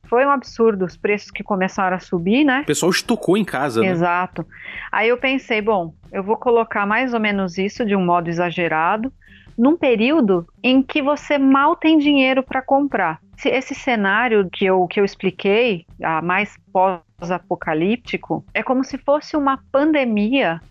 Foi 0.07 0.25
um 0.25 0.29
absurdo 0.29 0.85
os 0.85 0.95
preços 0.95 1.31
que 1.31 1.43
começaram 1.43 1.97
a 1.97 1.99
subir, 1.99 2.43
né? 2.43 2.61
O 2.61 2.65
pessoal 2.65 2.91
estocou 2.91 3.35
em 3.37 3.43
casa, 3.43 3.81
né? 3.81 3.87
Exato. 3.87 4.45
Aí 4.91 5.09
eu 5.09 5.17
pensei, 5.17 5.61
bom, 5.61 5.93
eu 6.11 6.23
vou 6.23 6.37
colocar 6.37 6.85
mais 6.85 7.13
ou 7.13 7.19
menos 7.19 7.57
isso 7.57 7.83
de 7.85 7.95
um 7.95 8.05
modo 8.05 8.29
exagerado, 8.29 9.11
num 9.57 9.75
período 9.75 10.45
em 10.61 10.83
que 10.83 11.01
você 11.01 11.37
mal 11.37 11.75
tem 11.75 11.97
dinheiro 11.97 12.43
para 12.43 12.61
comprar. 12.61 13.19
Esse 13.43 13.73
cenário 13.73 14.47
que 14.51 14.65
eu, 14.65 14.85
que 14.87 14.99
eu 14.99 15.05
expliquei, 15.05 15.85
a 16.03 16.21
mais 16.21 16.55
pós-apocalíptico, 16.71 18.45
é 18.53 18.61
como 18.61 18.83
se 18.83 18.97
fosse 18.97 19.35
uma 19.35 19.59
pandemia 19.71 20.61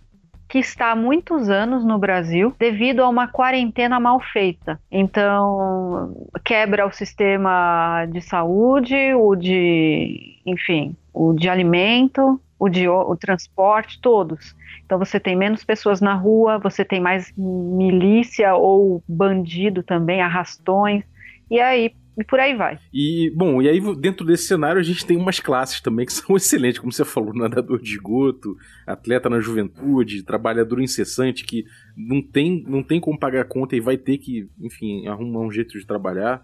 que 0.54 0.60
está 0.60 0.92
há 0.92 0.94
muitos 0.94 1.50
anos 1.50 1.84
no 1.84 1.98
Brasil 1.98 2.54
devido 2.56 3.02
a 3.02 3.08
uma 3.08 3.26
quarentena 3.26 3.98
mal 3.98 4.20
feita. 4.20 4.80
Então, 4.88 6.28
quebra 6.44 6.86
o 6.86 6.92
sistema 6.92 8.06
de 8.06 8.20
saúde, 8.20 8.94
o 9.14 9.34
de, 9.34 10.40
enfim, 10.46 10.94
o 11.12 11.32
de 11.32 11.48
alimento, 11.48 12.40
o 12.56 12.68
de 12.68 12.88
o 12.88 13.16
transporte, 13.16 14.00
todos. 14.00 14.54
Então 14.86 14.96
você 14.96 15.18
tem 15.18 15.34
menos 15.34 15.64
pessoas 15.64 16.00
na 16.00 16.14
rua, 16.14 16.56
você 16.56 16.84
tem 16.84 17.00
mais 17.00 17.32
milícia 17.36 18.54
ou 18.54 19.02
bandido 19.08 19.82
também, 19.82 20.22
arrastões. 20.22 21.02
E 21.50 21.58
aí 21.58 21.92
e 22.16 22.24
por 22.24 22.38
aí 22.38 22.54
vai. 22.54 22.78
E, 22.92 23.32
bom, 23.34 23.60
e 23.60 23.68
aí 23.68 23.80
dentro 23.96 24.24
desse 24.24 24.46
cenário 24.46 24.80
a 24.80 24.84
gente 24.84 25.04
tem 25.04 25.16
umas 25.16 25.40
classes 25.40 25.80
também 25.80 26.06
que 26.06 26.12
são 26.14 26.36
excelentes, 26.36 26.78
como 26.78 26.92
você 26.92 27.04
falou, 27.04 27.34
nadador 27.34 27.80
de 27.80 27.90
esgoto, 27.90 28.56
atleta 28.86 29.28
na 29.28 29.40
juventude, 29.40 30.22
trabalhador 30.22 30.80
incessante 30.80 31.44
que 31.44 31.64
não 31.96 32.22
tem, 32.22 32.64
não 32.66 32.82
tem 32.82 33.00
como 33.00 33.18
pagar 33.18 33.44
conta 33.46 33.76
e 33.76 33.80
vai 33.80 33.96
ter 33.96 34.18
que, 34.18 34.48
enfim, 34.60 35.06
arrumar 35.06 35.40
um 35.40 35.50
jeito 35.50 35.78
de 35.78 35.86
trabalhar. 35.86 36.42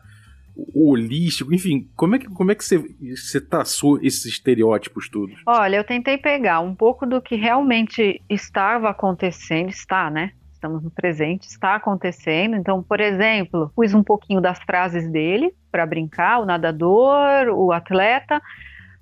O 0.57 0.91
holístico, 0.91 1.55
enfim, 1.55 1.89
como 1.95 2.17
é 2.17 2.19
que, 2.19 2.27
como 2.27 2.50
é 2.50 2.55
que 2.55 2.65
você, 2.65 2.79
você 2.79 3.41
traçou 3.41 3.99
esses 4.03 4.27
estereótipos 4.27 5.09
todos? 5.09 5.41
Olha, 5.47 5.77
eu 5.77 5.85
tentei 5.85 6.19
pegar 6.19 6.61
um 6.61 6.75
pouco 6.75 7.07
do 7.07 7.23
que 7.23 7.37
realmente 7.37 8.21
estava 8.29 8.91
acontecendo, 8.91 9.71
está, 9.71 10.11
né? 10.11 10.33
Estamos 10.61 10.83
no 10.83 10.90
presente, 10.90 11.49
está 11.49 11.75
acontecendo. 11.75 12.55
Então, 12.55 12.83
por 12.83 13.00
exemplo, 13.00 13.73
pus 13.75 13.95
um 13.95 14.02
pouquinho 14.02 14.43
das 14.43 14.59
frases 14.59 15.09
dele 15.11 15.55
para 15.73 15.87
brincar, 15.87 16.40
o 16.40 16.45
nadador, 16.45 17.49
o 17.49 17.73
atleta. 17.73 18.43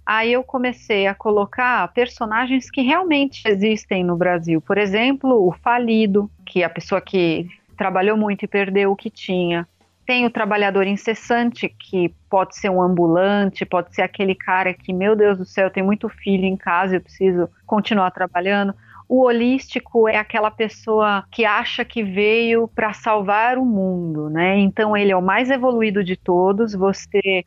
Aí 0.06 0.32
eu 0.32 0.44
comecei 0.44 1.08
a 1.08 1.14
colocar 1.14 1.92
personagens 1.92 2.70
que 2.70 2.80
realmente 2.80 3.42
existem 3.44 4.04
no 4.04 4.16
Brasil. 4.16 4.60
Por 4.60 4.78
exemplo, 4.78 5.46
o 5.46 5.52
falido, 5.52 6.30
que 6.46 6.62
é 6.62 6.64
a 6.64 6.70
pessoa 6.70 7.00
que 7.00 7.48
trabalhou 7.76 8.16
muito 8.16 8.44
e 8.44 8.48
perdeu 8.48 8.92
o 8.92 8.96
que 8.96 9.10
tinha. 9.10 9.66
Tem 10.06 10.24
o 10.24 10.30
trabalhador 10.30 10.86
incessante, 10.86 11.68
que 11.68 12.14
pode 12.30 12.56
ser 12.56 12.70
um 12.70 12.80
ambulante, 12.80 13.66
pode 13.66 13.94
ser 13.94 14.02
aquele 14.02 14.34
cara 14.34 14.72
que, 14.72 14.92
meu 14.92 15.14
Deus 15.14 15.36
do 15.36 15.44
céu, 15.44 15.70
tem 15.70 15.82
muito 15.82 16.08
filho 16.08 16.44
em 16.44 16.56
casa, 16.56 16.96
eu 16.96 17.00
preciso 17.00 17.50
continuar 17.66 18.10
trabalhando. 18.12 18.74
O 19.08 19.24
holístico 19.24 20.06
é 20.06 20.18
aquela 20.18 20.50
pessoa 20.50 21.24
que 21.32 21.44
acha 21.44 21.84
que 21.84 22.02
veio 22.02 22.68
para 22.68 22.92
salvar 22.92 23.56
o 23.56 23.64
mundo, 23.64 24.28
né? 24.28 24.58
Então 24.58 24.94
ele 24.94 25.10
é 25.10 25.16
o 25.16 25.22
mais 25.22 25.50
evoluído 25.50 26.04
de 26.04 26.14
todos. 26.14 26.74
Você 26.74 27.44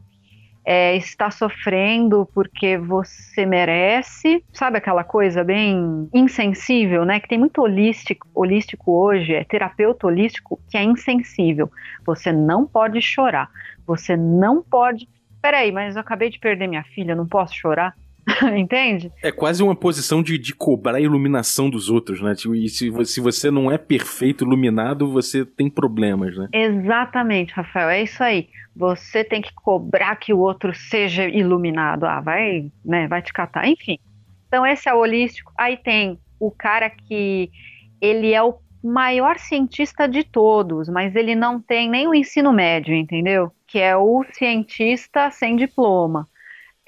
é, 0.66 0.96
está 0.96 1.30
sofrendo 1.32 2.28
porque 2.34 2.78
você 2.78 3.46
merece, 3.46 4.44
sabe 4.54 4.78
aquela 4.78 5.04
coisa 5.04 5.44
bem 5.44 6.10
insensível, 6.14 7.06
né? 7.06 7.20
Que 7.20 7.28
tem 7.28 7.38
muito 7.38 7.62
holístico, 7.62 8.28
holístico 8.34 8.92
hoje, 8.92 9.34
é 9.34 9.44
terapeuta 9.44 10.08
holístico 10.08 10.60
que 10.70 10.78
é 10.78 10.84
insensível. 10.84 11.70
Você 12.06 12.32
não 12.32 12.66
pode 12.66 13.02
chorar, 13.02 13.50
você 13.86 14.16
não 14.16 14.64
pode. 14.64 15.08
Peraí, 15.42 15.72
mas 15.72 15.96
eu 15.96 16.02
acabei 16.02 16.30
de 16.30 16.40
perder 16.40 16.68
minha 16.68 16.84
filha, 16.84 17.16
não 17.16 17.28
posso 17.28 17.56
chorar? 17.56 17.96
Entende? 18.58 19.12
É 19.22 19.32
quase 19.32 19.62
uma 19.62 19.76
posição 19.76 20.22
de, 20.24 20.38
de 20.38 20.54
cobrar 20.54 20.96
a 20.98 21.02
iluminação 21.02 21.70
dos 21.70 21.90
outros, 21.90 22.22
né? 22.22 22.34
Tipo, 22.36 22.56
e 22.56 22.68
se, 22.70 22.92
se 23.06 23.22
você 23.22 23.52
não 23.52 23.72
é 23.72 23.78
perfeito 23.78 24.44
iluminado, 24.44 25.12
você 25.12 25.46
tem 25.46 25.70
problemas, 25.70 26.36
né? 26.36 26.48
Exatamente, 26.54 27.54
Rafael. 27.54 27.90
É 27.90 28.04
isso 28.04 28.24
aí. 28.24 28.50
Você 28.76 29.24
tem 29.24 29.42
que 29.42 29.54
cobrar 29.54 30.16
que 30.16 30.34
o 30.34 30.40
outro 30.40 30.74
seja 30.74 31.28
iluminado. 31.28 32.06
Ah, 32.06 32.22
vai, 32.22 32.72
né? 32.84 33.08
Vai 33.08 33.22
te 33.22 33.34
catar. 33.34 33.68
Enfim. 33.68 33.98
Então, 34.48 34.66
esse 34.66 34.90
é 34.90 34.94
o 34.94 35.00
holístico. 35.00 35.52
Aí 35.58 35.78
tem 35.78 36.18
o 36.40 36.52
cara 36.52 36.90
que 36.90 37.52
ele 38.02 38.34
é 38.34 38.42
o 38.42 38.56
maior 38.84 39.38
cientista 39.38 40.08
de 40.08 40.24
todos, 40.24 40.90
mas 40.90 41.16
ele 41.16 41.36
não 41.36 41.62
tem 41.62 41.88
nem 41.88 42.08
o 42.08 42.16
ensino 42.16 42.52
médio, 42.52 42.96
entendeu? 42.96 43.52
Que 43.68 43.78
é 43.78 43.96
o 43.96 44.26
cientista 44.34 45.30
sem 45.30 45.56
diploma 45.56 46.28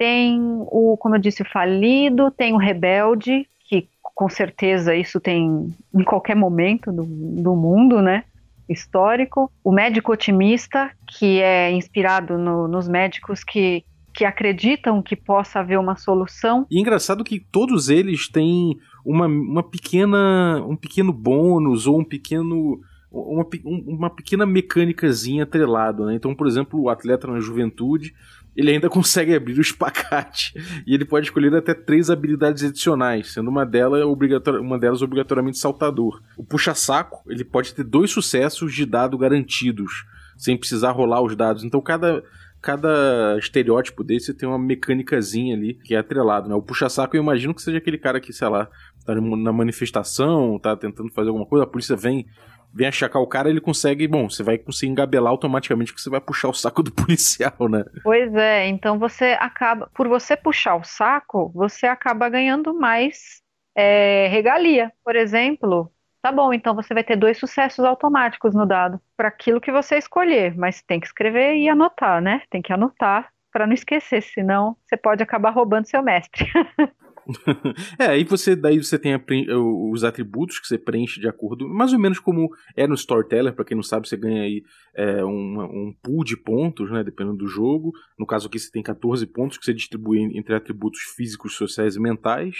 tem 0.03 0.37
o, 0.41 0.97
como 0.97 1.15
eu 1.15 1.19
disse, 1.19 1.43
o 1.43 1.49
falido, 1.49 2.29
tem 2.29 2.51
o 2.51 2.57
rebelde, 2.57 3.47
que 3.69 3.87
com 4.01 4.27
certeza 4.27 4.93
isso 4.93 5.17
tem 5.17 5.73
em 5.95 6.03
qualquer 6.03 6.35
momento 6.35 6.91
do, 6.91 7.05
do 7.05 7.55
mundo, 7.55 8.01
né? 8.01 8.25
Histórico. 8.67 9.49
O 9.63 9.71
médico 9.71 10.11
otimista, 10.11 10.91
que 11.07 11.39
é 11.39 11.71
inspirado 11.71 12.37
no, 12.37 12.67
nos 12.67 12.85
médicos 12.85 13.45
que, 13.45 13.85
que 14.13 14.25
acreditam 14.25 15.01
que 15.01 15.15
possa 15.15 15.61
haver 15.61 15.79
uma 15.79 15.95
solução. 15.95 16.67
E 16.69 16.81
engraçado 16.81 17.23
que 17.23 17.39
todos 17.39 17.87
eles 17.87 18.27
têm 18.27 18.77
uma, 19.05 19.25
uma 19.25 19.63
pequena, 19.63 20.61
um 20.67 20.75
pequeno 20.75 21.13
bônus 21.13 21.87
ou 21.87 21.97
um 22.01 22.03
pequeno 22.03 22.81
uma, 23.09 23.47
uma 23.85 24.09
pequena 24.09 24.45
mecânicazinha 24.45 25.43
atrelado, 25.43 26.05
né? 26.07 26.15
Então, 26.15 26.35
por 26.35 26.45
exemplo, 26.45 26.81
o 26.81 26.89
atleta 26.89 27.27
na 27.27 27.39
juventude 27.39 28.13
ele 28.55 28.71
ainda 28.71 28.89
consegue 28.89 29.35
abrir 29.35 29.57
o 29.57 29.61
espacate 29.61 30.53
e 30.85 30.93
ele 30.93 31.05
pode 31.05 31.27
escolher 31.27 31.53
até 31.55 31.73
três 31.73 32.09
habilidades 32.09 32.63
adicionais, 32.63 33.33
sendo 33.33 33.49
uma, 33.49 33.65
delas, 33.65 34.03
obrigator... 34.03 34.59
uma 34.59 34.77
delas 34.77 35.01
obrigatoriamente 35.01 35.57
saltador. 35.57 36.21
O 36.37 36.43
puxa-saco, 36.43 37.23
ele 37.27 37.43
pode 37.43 37.73
ter 37.73 37.83
dois 37.83 38.11
sucessos 38.11 38.73
de 38.73 38.85
dado 38.85 39.17
garantidos, 39.17 40.05
sem 40.37 40.57
precisar 40.57 40.91
rolar 40.91 41.21
os 41.21 41.35
dados. 41.35 41.63
Então 41.63 41.81
cada, 41.81 42.23
cada 42.61 43.37
estereótipo 43.37 44.03
desse 44.03 44.33
tem 44.33 44.47
uma 44.47 44.59
mecânicazinha 44.59 45.55
ali 45.55 45.75
que 45.75 45.95
é 45.95 45.97
atrelado, 45.97 46.49
né? 46.49 46.55
O 46.55 46.61
puxa-saco 46.61 47.15
eu 47.15 47.21
imagino 47.21 47.53
que 47.53 47.61
seja 47.61 47.77
aquele 47.77 47.97
cara 47.97 48.19
que, 48.19 48.33
sei 48.33 48.47
lá, 48.47 48.69
tá 49.05 49.13
na 49.15 49.51
manifestação, 49.51 50.59
tá 50.59 50.75
tentando 50.75 51.11
fazer 51.11 51.29
alguma 51.29 51.45
coisa, 51.45 51.65
a 51.65 51.67
polícia 51.67 51.95
vem 51.95 52.25
vem 52.73 52.87
achacar 52.87 53.21
o 53.21 53.27
cara, 53.27 53.49
ele 53.49 53.61
consegue, 53.61 54.07
bom, 54.07 54.29
você 54.29 54.41
vai 54.41 54.57
conseguir 54.57 54.91
engabelar 54.91 55.31
automaticamente 55.31 55.93
que 55.93 56.01
você 56.01 56.09
vai 56.09 56.19
puxar 56.19 56.49
o 56.49 56.53
saco 56.53 56.81
do 56.81 56.91
policial, 56.93 57.69
né? 57.69 57.83
Pois 58.03 58.33
é, 58.33 58.67
então 58.67 58.97
você 58.97 59.37
acaba, 59.39 59.89
por 59.93 60.07
você 60.07 60.35
puxar 60.35 60.75
o 60.75 60.83
saco, 60.83 61.51
você 61.53 61.85
acaba 61.85 62.29
ganhando 62.29 62.73
mais 62.73 63.43
é, 63.75 64.27
regalia. 64.27 64.91
Por 65.03 65.15
exemplo, 65.15 65.91
tá 66.21 66.31
bom, 66.31 66.53
então 66.53 66.75
você 66.75 66.93
vai 66.93 67.03
ter 67.03 67.15
dois 67.15 67.37
sucessos 67.37 67.83
automáticos 67.85 68.53
no 68.53 68.65
dado 68.65 68.99
para 69.15 69.27
aquilo 69.27 69.61
que 69.61 69.71
você 69.71 69.97
escolher, 69.97 70.55
mas 70.57 70.81
tem 70.81 70.99
que 70.99 71.07
escrever 71.07 71.55
e 71.55 71.69
anotar, 71.69 72.21
né? 72.21 72.41
Tem 72.49 72.61
que 72.61 72.73
anotar 72.73 73.29
para 73.51 73.67
não 73.67 73.73
esquecer, 73.73 74.21
senão 74.23 74.75
você 74.85 74.97
pode 74.97 75.21
acabar 75.21 75.51
roubando 75.51 75.87
seu 75.87 76.01
mestre. 76.01 76.49
é, 77.97 78.05
aí 78.07 78.23
você 78.23 78.55
daí 78.55 78.77
você 78.77 78.99
tem 78.99 79.15
os 79.55 80.03
atributos 80.03 80.59
que 80.59 80.67
você 80.67 80.77
preenche 80.77 81.19
de 81.19 81.27
acordo, 81.27 81.67
mais 81.67 81.93
ou 81.93 81.99
menos 81.99 82.19
como 82.19 82.49
é 82.75 82.85
no 82.85 82.95
Storyteller, 82.95 83.53
para 83.53 83.65
quem 83.65 83.75
não 83.75 83.83
sabe, 83.83 84.07
você 84.07 84.17
ganha 84.17 84.43
aí 84.43 84.63
é, 84.95 85.23
um, 85.23 85.61
um 85.61 85.95
pool 86.01 86.23
de 86.23 86.35
pontos, 86.35 86.91
né, 86.91 87.03
dependendo 87.03 87.37
do 87.37 87.47
jogo. 87.47 87.93
No 88.17 88.25
caso 88.25 88.47
aqui 88.47 88.59
você 88.59 88.71
tem 88.71 88.83
14 88.83 89.25
pontos 89.27 89.57
que 89.57 89.65
você 89.65 89.73
distribui 89.73 90.37
entre 90.37 90.53
atributos 90.55 91.01
físicos, 91.15 91.55
sociais 91.55 91.95
e 91.95 91.99
mentais. 91.99 92.57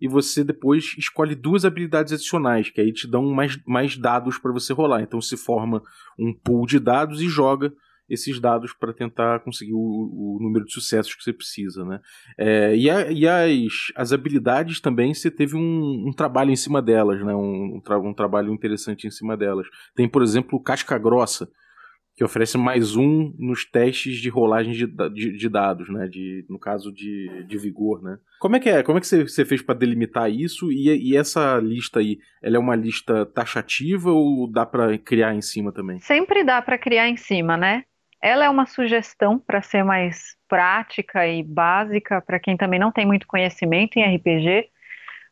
E 0.00 0.08
você 0.08 0.42
depois 0.42 0.96
escolhe 0.98 1.34
duas 1.34 1.64
habilidades 1.64 2.12
adicionais, 2.12 2.68
que 2.68 2.80
aí 2.80 2.92
te 2.92 3.06
dão 3.06 3.24
mais, 3.30 3.56
mais 3.64 3.96
dados 3.96 4.36
para 4.36 4.50
você 4.50 4.72
rolar. 4.72 5.00
Então 5.00 5.20
se 5.20 5.36
forma 5.36 5.80
um 6.18 6.34
pool 6.34 6.66
de 6.66 6.80
dados 6.80 7.20
e 7.20 7.28
joga 7.28 7.72
esses 8.12 8.38
dados 8.38 8.74
para 8.74 8.92
tentar 8.92 9.40
conseguir 9.40 9.72
o, 9.72 9.78
o, 9.78 10.38
número 10.38 10.66
de 10.66 10.72
sucessos 10.72 11.14
que 11.14 11.22
você 11.22 11.32
precisa, 11.32 11.82
né? 11.84 12.00
É, 12.36 12.76
e, 12.76 12.90
a, 12.90 13.10
e 13.10 13.26
as, 13.26 13.72
as 13.96 14.12
habilidades 14.12 14.80
também 14.80 15.14
você 15.14 15.30
teve 15.30 15.56
um, 15.56 16.08
um 16.08 16.12
trabalho 16.12 16.50
em 16.50 16.56
cima 16.56 16.82
delas, 16.82 17.24
né? 17.24 17.34
Um, 17.34 17.76
um, 17.76 17.80
tra 17.80 17.98
um, 17.98 18.12
trabalho 18.12 18.52
interessante 18.52 19.06
em 19.06 19.10
cima 19.10 19.34
delas. 19.34 19.66
Tem, 19.94 20.06
por 20.06 20.22
exemplo, 20.22 20.62
Casca 20.62 20.98
Grossa, 20.98 21.48
que 22.14 22.22
oferece 22.22 22.58
mais 22.58 22.94
um 22.94 23.34
nos 23.38 23.64
testes 23.64 24.18
de 24.18 24.28
rolagem 24.28 24.74
de, 24.74 24.86
de, 24.86 25.36
de 25.38 25.48
dados, 25.48 25.88
né? 25.88 26.06
De, 26.06 26.44
no 26.50 26.58
caso 26.58 26.92
de, 26.92 27.46
de 27.48 27.56
vigor, 27.56 28.02
né? 28.02 28.18
Como 28.38 28.56
é 28.56 28.60
que 28.60 28.68
é? 28.68 28.82
Como 28.82 28.98
é 28.98 29.00
que 29.00 29.06
você, 29.06 29.22
você 29.22 29.44
fez 29.46 29.62
para 29.62 29.74
delimitar 29.74 30.30
isso? 30.30 30.70
E, 30.70 31.12
e, 31.12 31.16
essa 31.16 31.58
lista 31.58 32.00
aí, 32.00 32.18
ela 32.42 32.56
é 32.56 32.58
uma 32.58 32.76
lista 32.76 33.24
taxativa 33.24 34.10
ou 34.10 34.50
dá 34.50 34.66
para 34.66 34.98
criar 34.98 35.34
em 35.34 35.40
cima 35.40 35.72
também? 35.72 35.98
Sempre 36.00 36.44
dá 36.44 36.60
para 36.60 36.76
criar 36.76 37.08
em 37.08 37.16
cima, 37.16 37.56
né? 37.56 37.84
Ela 38.22 38.44
é 38.44 38.50
uma 38.50 38.66
sugestão 38.66 39.38
para 39.38 39.60
ser 39.60 39.82
mais 39.84 40.36
prática 40.48 41.26
e 41.26 41.42
básica 41.42 42.22
para 42.22 42.38
quem 42.38 42.56
também 42.56 42.78
não 42.78 42.92
tem 42.92 43.04
muito 43.04 43.26
conhecimento 43.26 43.96
em 43.98 44.16
RPG, 44.16 44.70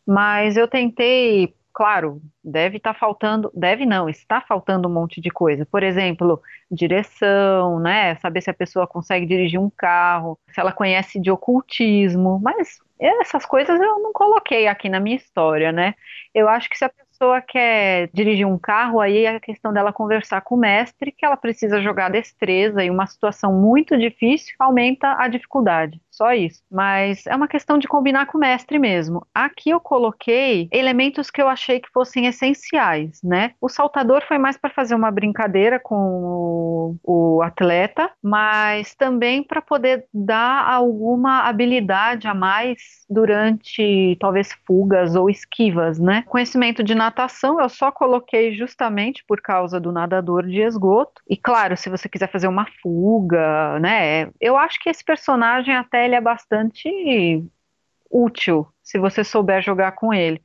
mas 0.07 0.57
eu 0.57 0.67
tentei, 0.67 1.55
claro, 1.73 2.21
deve 2.43 2.79
estar 2.79 2.95
tá 2.95 2.99
faltando, 2.99 3.51
deve 3.55 3.87
não, 3.87 4.09
está 4.09 4.41
faltando 4.41 4.89
um 4.89 4.93
monte 4.93 5.21
de 5.21 5.31
coisa. 5.31 5.65
Por 5.67 5.83
exemplo, 5.85 6.43
direção, 6.71 7.79
né? 7.79 8.17
Saber 8.17 8.41
se 8.43 8.51
a 8.51 8.55
pessoa 8.55 8.87
consegue 8.89 9.27
dirigir 9.27 9.61
um 9.61 9.71
carro, 9.71 10.39
se 10.53 10.61
ela 10.61 10.73
conhece 10.73 11.21
de 11.21 11.31
ocultismo, 11.31 12.41
mas 12.43 12.79
essas 12.99 13.47
coisas 13.47 13.81
eu 13.81 14.01
não 14.01 14.13
coloquei 14.13 14.67
aqui 14.67 14.89
na 14.89 15.01
minha 15.01 15.17
história, 15.17 15.73
né? 15.73 15.95
Eu 16.35 16.49
acho 16.49 16.69
que 16.69 16.77
se 16.77 16.85
a 16.85 16.89
pessoa 16.89 17.10
pessoa 17.21 17.43
quer 17.43 18.09
dirigir 18.15 18.47
um 18.47 18.59
carro, 18.59 18.99
aí 18.99 19.27
é 19.27 19.37
a 19.37 19.41
questão 19.41 19.75
dela 19.75 19.93
conversar 19.93 20.41
com 20.41 20.55
o 20.55 20.59
mestre, 20.59 21.13
que 21.13 21.25
ela 21.25 21.37
precisa 21.37 21.83
jogar 21.83 22.11
destreza 22.11 22.83
e 22.83 22.89
uma 22.89 23.07
situação 23.07 23.53
muito 23.53 23.99
difícil 23.99 24.55
aumenta 24.59 25.17
a 25.19 25.29
dificuldade 25.29 26.01
só 26.21 26.35
isso. 26.35 26.63
Mas 26.71 27.27
é 27.27 27.35
uma 27.35 27.49
questão 27.49 27.79
de 27.79 27.89
combinar 27.89 28.27
com 28.27 28.37
o 28.37 28.41
mestre 28.41 28.79
mesmo. 28.79 29.27
Aqui 29.35 29.71
eu 29.71 29.81
coloquei 29.81 30.69
elementos 30.71 31.31
que 31.31 31.41
eu 31.41 31.49
achei 31.49 31.81
que 31.81 31.89
fossem 31.91 32.27
essenciais, 32.27 33.21
né? 33.25 33.53
O 33.59 33.71
saltador 33.71 34.23
foi 34.29 34.37
mais 34.37 34.59
para 34.59 34.69
fazer 34.69 34.95
uma 34.95 35.11
brincadeira 35.11 35.81
com 35.81 35.97
o, 35.97 37.37
o 37.39 37.43
atleta, 37.43 38.11
mas 38.23 38.95
também 38.95 39.43
para 39.43 39.63
poder 39.63 40.05
dar 40.13 40.71
alguma 40.71 41.49
habilidade 41.49 42.29
a 42.29 42.35
mais 42.35 43.07
durante 43.09 44.17
talvez 44.21 44.53
fugas 44.67 45.17
ou 45.17 45.31
esquivas, 45.31 45.99
né? 45.99 46.23
Conhecimento 46.27 46.85
de 46.85 46.95
natação 46.95 47.59
eu 47.61 47.69
só 47.71 47.91
coloquei 47.91 48.55
justamente 48.55 49.25
por 49.27 49.41
causa 49.41 49.81
do 49.81 49.91
nadador 49.91 50.47
de 50.47 50.61
esgoto. 50.61 51.23
E 51.29 51.37
claro, 51.37 51.79
se 51.79 51.89
você 51.89 52.09
quiser 52.11 52.31
fazer 52.31 52.49
uma 52.49 52.67
fuga, 52.83 53.79
né? 53.81 54.29
Eu 54.39 54.59
acho 54.59 54.79
que 54.81 54.91
esse 54.91 55.03
personagem 55.03 55.75
até 55.75 56.10
ele 56.11 56.17
é 56.17 56.21
bastante 56.21 57.45
útil 58.11 58.67
se 58.83 58.99
você 58.99 59.23
souber 59.23 59.63
jogar 59.63 59.93
com 59.93 60.13
ele. 60.13 60.43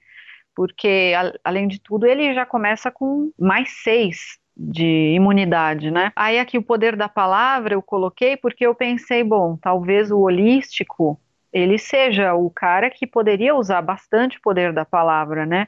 Porque, 0.56 1.14
a, 1.18 1.34
além 1.44 1.68
de 1.68 1.80
tudo, 1.82 2.06
ele 2.06 2.34
já 2.34 2.46
começa 2.46 2.90
com 2.92 3.32
mais 3.38 3.70
seis 3.84 4.40
de 4.56 5.14
imunidade, 5.14 5.92
né? 5.92 6.14
Aí 6.16 6.40
aqui 6.40 6.58
o 6.58 6.64
poder 6.64 6.96
da 6.96 7.10
palavra 7.10 7.74
eu 7.74 7.82
coloquei 7.82 8.38
porque 8.38 8.66
eu 8.66 8.74
pensei, 8.74 9.22
bom, 9.24 9.58
talvez 9.58 10.12
o 10.12 10.20
holístico 10.20 11.20
ele 11.52 11.78
seja 11.78 12.34
o 12.34 12.50
cara 12.50 12.90
que 12.90 13.08
poderia 13.08 13.56
usar 13.56 13.82
bastante 13.82 14.38
o 14.38 14.42
poder 14.42 14.72
da 14.74 14.86
palavra, 14.86 15.46
né? 15.46 15.68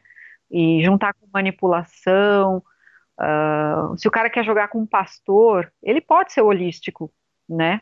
E 0.52 0.84
juntar 0.84 1.14
com 1.14 1.28
manipulação. 1.34 2.62
Uh, 3.20 3.98
se 3.98 4.08
o 4.08 4.12
cara 4.12 4.30
quer 4.30 4.44
jogar 4.44 4.68
com 4.68 4.80
um 4.80 4.86
pastor, 4.86 5.72
ele 5.82 6.00
pode 6.02 6.32
ser 6.34 6.42
holístico, 6.42 7.12
né? 7.50 7.82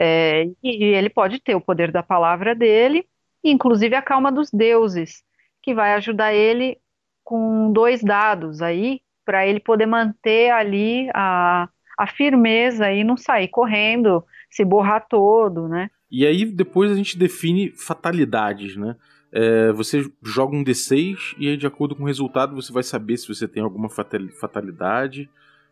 É, 0.00 0.44
e 0.62 0.84
ele 0.84 1.10
pode 1.10 1.40
ter 1.40 1.56
o 1.56 1.60
poder 1.60 1.90
da 1.90 2.04
palavra 2.04 2.54
dele, 2.54 3.04
inclusive 3.42 3.96
a 3.96 4.02
calma 4.02 4.30
dos 4.30 4.48
deuses, 4.48 5.24
que 5.60 5.74
vai 5.74 5.94
ajudar 5.94 6.32
ele 6.32 6.78
com 7.24 7.72
dois 7.72 8.00
dados 8.00 8.62
aí, 8.62 9.00
para 9.24 9.44
ele 9.44 9.58
poder 9.58 9.86
manter 9.86 10.52
ali 10.52 11.10
a, 11.12 11.68
a 11.98 12.06
firmeza 12.06 12.92
e 12.92 13.02
não 13.02 13.16
sair 13.16 13.48
correndo, 13.48 14.24
se 14.48 14.64
borrar 14.64 15.04
todo, 15.08 15.66
né? 15.66 15.90
E 16.08 16.24
aí 16.24 16.44
depois 16.44 16.92
a 16.92 16.94
gente 16.94 17.18
define 17.18 17.72
fatalidades, 17.72 18.76
né? 18.76 18.94
É, 19.32 19.72
você 19.72 20.08
joga 20.22 20.56
um 20.56 20.62
D6 20.62 21.34
e 21.36 21.48
aí 21.48 21.56
de 21.56 21.66
acordo 21.66 21.96
com 21.96 22.04
o 22.04 22.06
resultado 22.06 22.54
você 22.54 22.72
vai 22.72 22.84
saber 22.84 23.16
se 23.16 23.26
você 23.26 23.48
tem 23.48 23.62
alguma 23.62 23.88
fatalidade 23.90 25.28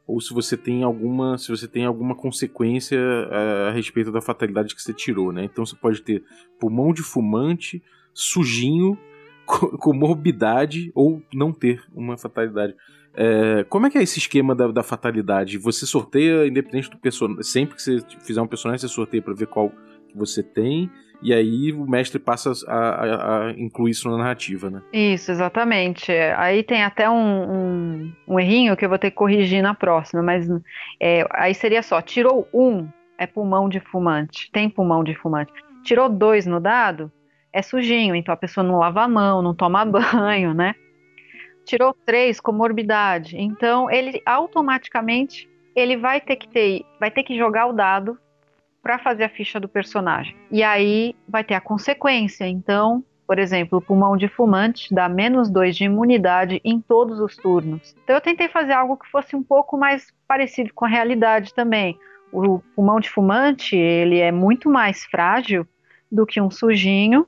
ou 0.07 0.21
se 0.21 0.33
você 0.33 0.57
tem 0.57 0.85
alguma, 0.85 1.37
se 1.37 1.49
você 1.49 1.67
tem 1.67 1.85
alguma 1.85 2.15
consequência 2.15 2.99
a, 2.99 3.41
é, 3.41 3.69
a 3.69 3.71
respeito 3.73 4.13
da 4.13 4.21
fatalidade 4.21 4.75
que 4.75 4.83
você 4.83 4.95
tirou, 4.95 5.33
né? 5.33 5.45
Então 5.45 5.67
você 5.67 5.75
pode 5.75 6.01
ter 6.03 6.23
pulmão 6.61 6.93
de 6.93 7.03
fumante, 7.03 7.83
sujinho, 8.15 8.97
comorbidade 9.81 10.93
ou 10.95 11.21
não 11.35 11.53
ter 11.53 11.83
uma 11.93 12.17
fatalidade. 12.17 12.75
É, 13.15 13.65
como 13.65 13.87
é 13.87 13.91
que 13.91 13.99
é 13.99 14.03
esse 14.03 14.19
esquema 14.19 14.55
da, 14.55 14.69
da, 14.69 14.83
fatalidade? 14.83 15.57
Você 15.59 15.87
sorteia 15.87 16.47
independente 16.47 16.91
do 16.91 16.99
personagem. 16.99 17.43
Sempre 17.43 17.75
que 17.75 17.83
você 17.83 17.99
fizer 18.21 18.43
um 18.43 18.47
personagem, 18.47 18.79
você 18.87 18.93
sorteia 18.93 19.23
para 19.23 19.35
ver 19.35 19.47
qual 19.47 19.71
que 20.07 20.17
você 20.17 20.43
tem 20.43 20.91
e 21.23 21.33
aí 21.33 21.73
o 21.73 21.87
mestre 21.87 22.19
passa 22.19 22.53
a, 22.69 22.79
a, 22.79 23.47
a, 23.47 23.51
incluir 23.53 23.93
isso 23.93 24.09
na 24.11 24.19
narrativa, 24.19 24.71
né? 24.71 24.83
Isso, 24.93 25.31
exatamente. 25.31 26.13
Aí 26.37 26.63
tem 26.63 26.83
até 26.83 27.09
um, 27.09 27.53
um, 27.53 28.13
um 28.29 28.41
errinho 28.41 28.77
que 28.77 28.85
eu 28.85 28.89
vou 28.89 28.99
ter 28.99 29.11
que 29.11 29.17
corrigir 29.17 29.63
na 29.63 29.75
próxima, 29.75 30.23
mas 30.23 30.49
é, 31.01 31.27
aí 31.33 31.55
seria 31.55 31.83
só, 31.83 32.01
tirou 32.01 32.49
um, 32.53 32.89
é 33.19 33.27
pulmão 33.27 33.69
de 33.69 33.81
fumante, 33.81 34.51
tem 34.53 34.69
pulmão 34.69 35.03
de 35.03 35.15
fumante. 35.15 35.53
Tirou 35.83 36.09
dois 36.09 36.47
no 36.47 36.61
dado, 36.61 37.11
é 37.53 37.63
sujinho, 37.63 38.15
então 38.15 38.35
a 38.35 38.37
pessoa 38.37 38.65
não 38.65 38.79
lava 38.79 39.03
a 39.03 39.09
mão, 39.09 39.41
não 39.41 39.55
toma 39.55 39.85
banho, 39.87 40.53
né? 40.53 40.75
Tirou 41.65 41.97
três, 42.05 42.39
comorbidade. 42.39 43.37
Então 43.37 43.91
ele 43.91 44.23
automaticamente 44.25 45.49
ele 45.75 45.97
vai 45.97 46.21
ter 46.21 46.37
que 46.37 46.49
ter, 46.49 46.85
vai 46.99 47.11
ter 47.11 47.23
que 47.23 47.37
jogar 47.37 47.67
o 47.67 47.73
dado 47.73 48.19
para 48.87 49.01
fazer 49.01 49.25
a 49.25 49.29
ficha 49.29 49.59
do 49.59 49.69
personagem. 49.69 50.37
E 50.49 50.63
aí 50.63 51.13
vai 51.29 51.43
ter 51.43 51.55
a 51.55 51.61
consequência. 51.61 52.47
Então, 52.47 53.03
por 53.27 53.37
exemplo, 53.37 53.79
o 53.79 53.83
pulmão 53.83 54.17
de 54.17 54.29
fumante 54.29 54.95
dá 54.95 55.09
menos 55.09 55.51
2 55.51 55.75
de 55.75 55.85
imunidade 55.87 56.61
em 56.65 56.81
todos 56.81 57.19
os 57.19 57.35
turnos. 57.37 57.97
Então 58.05 58.15
eu 58.15 58.21
tentei 58.21 58.49
fazer 58.49 58.75
algo 58.75 58.97
que 58.97 59.11
fosse 59.11 59.35
um 59.35 59.43
pouco 59.43 59.77
mais 59.77 60.15
parecido 60.29 60.73
com 60.73 60.85
a 60.85 60.89
realidade 60.89 61.53
também. 61.53 61.99
O 62.33 62.61
pulmão 62.77 63.01
de 63.01 63.11
fumante, 63.11 63.75
ele 63.75 64.21
é 64.21 64.31
muito 64.31 64.71
mais 64.71 65.05
frágil 65.07 65.67
do 66.11 66.25
que 66.25 66.41
um 66.41 66.49
sujinho 66.49 67.27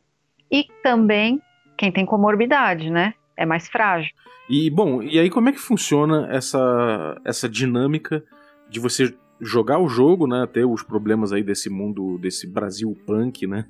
e 0.49 0.65
também 0.81 1.43
quem 1.77 1.91
tem 1.91 2.07
comorbidade, 2.07 2.89
né? 2.89 3.15
É 3.37 3.45
mais 3.45 3.69
frágil. 3.69 4.13
E 4.49 4.71
bom, 4.71 5.03
e 5.03 5.19
aí 5.19 5.29
como 5.29 5.49
é 5.49 5.53
que 5.53 5.59
funciona 5.59 6.29
essa 6.31 7.21
essa 7.25 7.49
dinâmica 7.49 8.23
de 8.71 8.79
você 8.79 9.13
jogar 9.41 9.79
o 9.79 9.89
jogo, 9.89 10.27
né, 10.27 10.47
ter 10.47 10.65
os 10.65 10.83
problemas 10.83 11.33
aí 11.33 11.43
desse 11.43 11.71
mundo, 11.71 12.19
desse 12.19 12.47
Brasil 12.47 12.97
punk, 13.07 13.47
né, 13.47 13.65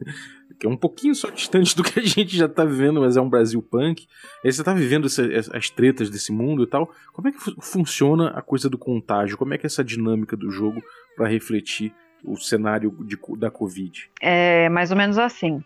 que 0.58 0.66
é 0.66 0.68
um 0.68 0.76
pouquinho 0.76 1.14
só 1.14 1.30
distante 1.30 1.74
do 1.76 1.82
que 1.82 2.00
a 2.00 2.02
gente 2.02 2.36
já 2.36 2.48
tá 2.48 2.64
vivendo, 2.64 3.00
mas 3.00 3.16
é 3.16 3.20
um 3.20 3.28
Brasil 3.28 3.62
punk. 3.62 4.06
Aí 4.44 4.52
você 4.52 4.62
tá 4.64 4.72
vivendo 4.72 5.06
essa, 5.06 5.22
as 5.56 5.70
tretas 5.70 6.10
desse 6.10 6.32
mundo 6.32 6.64
e 6.64 6.66
tal. 6.66 6.90
Como 7.12 7.28
é 7.28 7.32
que 7.32 7.38
funciona 7.60 8.30
a 8.30 8.42
coisa 8.42 8.68
do 8.68 8.78
contágio? 8.78 9.36
Como 9.36 9.54
é 9.54 9.58
que 9.58 9.66
é 9.66 9.68
essa 9.68 9.84
dinâmica 9.84 10.36
do 10.36 10.50
jogo 10.50 10.82
para 11.16 11.28
refletir 11.28 11.94
o 12.24 12.36
cenário 12.36 12.90
de, 13.04 13.18
da 13.36 13.50
Covid? 13.50 14.10
É 14.20 14.68
mais 14.68 14.90
ou 14.90 14.96
menos 14.96 15.18
assim. 15.18 15.62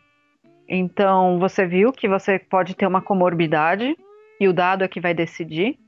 Então, 0.68 1.38
você 1.38 1.66
viu 1.66 1.92
que 1.92 2.08
você 2.08 2.38
pode 2.38 2.74
ter 2.74 2.86
uma 2.86 3.02
comorbidade 3.02 3.96
e 4.40 4.48
o 4.48 4.52
dado 4.52 4.84
é 4.84 4.88
que 4.88 5.00
vai 5.00 5.14
decidir. 5.14 5.78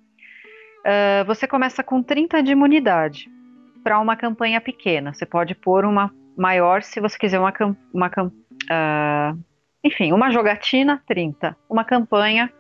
Uh, 0.80 1.24
você 1.26 1.46
começa 1.46 1.82
com 1.82 2.02
30 2.02 2.42
de 2.42 2.52
imunidade 2.52 3.30
para 3.84 4.00
uma 4.00 4.16
campanha 4.16 4.60
pequena. 4.60 5.12
Você 5.12 5.26
pode 5.26 5.54
pôr 5.54 5.84
uma 5.84 6.10
maior 6.36 6.82
se 6.82 7.00
você 7.00 7.16
quiser 7.18 7.38
uma, 7.38 7.52
uma 7.92 8.08
uh, 8.08 9.38
enfim, 9.84 10.12
uma 10.12 10.30
jogatina 10.30 11.02
30, 11.06 11.54
uma 11.68 11.84
campanha 11.84 12.50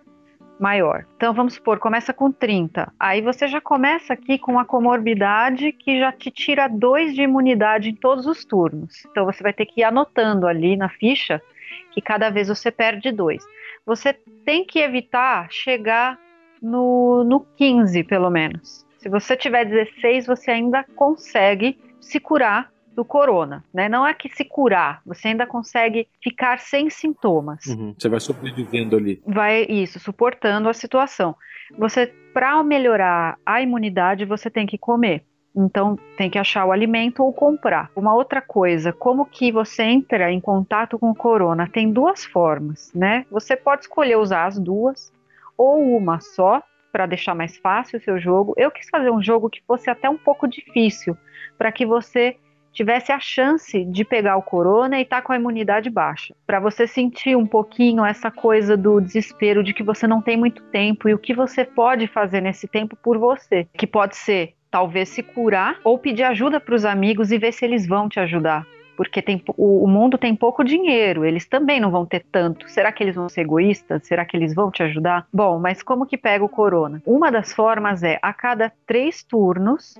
maior. 0.60 1.06
Então 1.16 1.32
vamos 1.32 1.54
supor, 1.54 1.78
começa 1.78 2.12
com 2.12 2.30
30. 2.30 2.92
Aí 3.00 3.20
você 3.22 3.48
já 3.48 3.60
começa 3.60 4.12
aqui 4.12 4.38
com 4.38 4.52
uma 4.52 4.64
comorbidade 4.64 5.72
que 5.72 5.98
já 5.98 6.12
te 6.12 6.30
tira 6.30 6.68
2 6.68 7.14
de 7.14 7.22
imunidade 7.22 7.88
em 7.88 7.94
todos 7.94 8.26
os 8.26 8.44
turnos. 8.44 9.04
Então 9.06 9.24
você 9.24 9.42
vai 9.42 9.52
ter 9.52 9.66
que 9.66 9.80
ir 9.80 9.84
anotando 9.84 10.46
ali 10.46 10.76
na 10.76 10.88
ficha 10.88 11.42
que 11.90 12.00
cada 12.00 12.30
vez 12.30 12.48
você 12.48 12.70
perde 12.70 13.10
2. 13.10 13.42
Você 13.86 14.12
tem 14.44 14.64
que 14.64 14.78
evitar 14.78 15.48
chegar 15.50 16.18
no, 16.62 17.24
no 17.24 17.40
15, 17.56 18.04
pelo 18.04 18.30
menos. 18.30 18.83
Se 19.04 19.10
você 19.10 19.36
tiver 19.36 19.66
16, 19.66 20.26
você 20.26 20.50
ainda 20.50 20.82
consegue 20.96 21.78
se 22.00 22.18
curar 22.18 22.72
do 22.94 23.04
corona, 23.04 23.62
né? 23.72 23.86
Não 23.86 24.06
é 24.06 24.14
que 24.14 24.30
se 24.30 24.46
curar, 24.46 25.02
você 25.04 25.28
ainda 25.28 25.46
consegue 25.46 26.08
ficar 26.22 26.58
sem 26.58 26.88
sintomas. 26.88 27.66
Uhum, 27.66 27.94
você 27.98 28.08
vai 28.08 28.18
sobrevivendo 28.18 28.96
ali. 28.96 29.22
Vai 29.26 29.66
isso, 29.68 30.00
suportando 30.00 30.70
a 30.70 30.72
situação. 30.72 31.36
Você 31.76 32.06
para 32.32 32.62
melhorar 32.64 33.36
a 33.44 33.60
imunidade, 33.60 34.24
você 34.24 34.48
tem 34.48 34.64
que 34.64 34.78
comer. 34.78 35.22
Então 35.54 35.98
tem 36.16 36.30
que 36.30 36.38
achar 36.38 36.64
o 36.64 36.72
alimento 36.72 37.22
ou 37.22 37.30
comprar. 37.30 37.90
Uma 37.94 38.14
outra 38.14 38.40
coisa, 38.40 38.90
como 38.90 39.26
que 39.26 39.52
você 39.52 39.82
entra 39.82 40.32
em 40.32 40.40
contato 40.40 40.98
com 40.98 41.10
o 41.10 41.14
corona? 41.14 41.68
Tem 41.70 41.92
duas 41.92 42.24
formas, 42.24 42.90
né? 42.94 43.26
Você 43.30 43.54
pode 43.54 43.82
escolher 43.82 44.16
usar 44.16 44.46
as 44.46 44.58
duas 44.58 45.12
ou 45.58 45.94
uma 45.94 46.20
só 46.20 46.62
para 46.94 47.06
deixar 47.06 47.34
mais 47.34 47.56
fácil 47.56 47.98
o 47.98 48.02
seu 48.02 48.20
jogo. 48.20 48.54
Eu 48.56 48.70
quis 48.70 48.88
fazer 48.88 49.10
um 49.10 49.20
jogo 49.20 49.50
que 49.50 49.60
fosse 49.66 49.90
até 49.90 50.08
um 50.08 50.16
pouco 50.16 50.46
difícil, 50.46 51.16
para 51.58 51.72
que 51.72 51.84
você 51.84 52.36
tivesse 52.72 53.10
a 53.10 53.18
chance 53.18 53.84
de 53.84 54.04
pegar 54.04 54.36
o 54.36 54.42
corona 54.42 55.00
e 55.00 55.02
estar 55.02 55.16
tá 55.16 55.22
com 55.22 55.32
a 55.32 55.36
imunidade 55.36 55.90
baixa, 55.90 56.36
para 56.46 56.60
você 56.60 56.86
sentir 56.86 57.36
um 57.36 57.46
pouquinho 57.46 58.04
essa 58.04 58.30
coisa 58.30 58.76
do 58.76 59.00
desespero 59.00 59.64
de 59.64 59.74
que 59.74 59.82
você 59.82 60.06
não 60.06 60.22
tem 60.22 60.36
muito 60.36 60.62
tempo 60.70 61.08
e 61.08 61.14
o 61.14 61.18
que 61.18 61.34
você 61.34 61.64
pode 61.64 62.06
fazer 62.06 62.40
nesse 62.40 62.68
tempo 62.68 62.94
por 62.94 63.18
você, 63.18 63.66
que 63.76 63.88
pode 63.88 64.14
ser 64.16 64.54
talvez 64.70 65.08
se 65.08 65.22
curar 65.22 65.80
ou 65.82 65.98
pedir 65.98 66.22
ajuda 66.22 66.60
para 66.60 66.76
os 66.76 66.84
amigos 66.84 67.32
e 67.32 67.38
ver 67.38 67.52
se 67.52 67.64
eles 67.64 67.88
vão 67.88 68.08
te 68.08 68.20
ajudar. 68.20 68.64
Porque 68.96 69.20
tem, 69.20 69.42
o, 69.56 69.84
o 69.84 69.88
mundo 69.88 70.16
tem 70.16 70.36
pouco 70.36 70.62
dinheiro, 70.62 71.24
eles 71.24 71.46
também 71.46 71.80
não 71.80 71.90
vão 71.90 72.06
ter 72.06 72.24
tanto. 72.30 72.68
Será 72.68 72.92
que 72.92 73.02
eles 73.02 73.16
vão 73.16 73.28
ser 73.28 73.42
egoístas? 73.42 74.06
Será 74.06 74.24
que 74.24 74.36
eles 74.36 74.54
vão 74.54 74.70
te 74.70 74.82
ajudar? 74.82 75.26
Bom, 75.32 75.58
mas 75.58 75.82
como 75.82 76.06
que 76.06 76.16
pega 76.16 76.44
o 76.44 76.48
corona? 76.48 77.02
Uma 77.04 77.30
das 77.30 77.52
formas 77.52 78.02
é 78.02 78.18
a 78.22 78.32
cada 78.32 78.72
três 78.86 79.22
turnos 79.22 79.98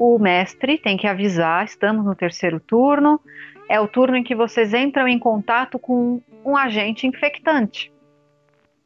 o 0.00 0.18
mestre 0.18 0.78
tem 0.78 0.96
que 0.96 1.06
avisar: 1.06 1.62
estamos 1.62 2.06
no 2.06 2.14
terceiro 2.14 2.58
turno, 2.58 3.20
é 3.68 3.78
o 3.78 3.86
turno 3.86 4.16
em 4.16 4.24
que 4.24 4.34
vocês 4.34 4.72
entram 4.72 5.06
em 5.06 5.18
contato 5.18 5.78
com 5.78 6.22
um 6.42 6.56
agente 6.56 7.06
infectante, 7.06 7.92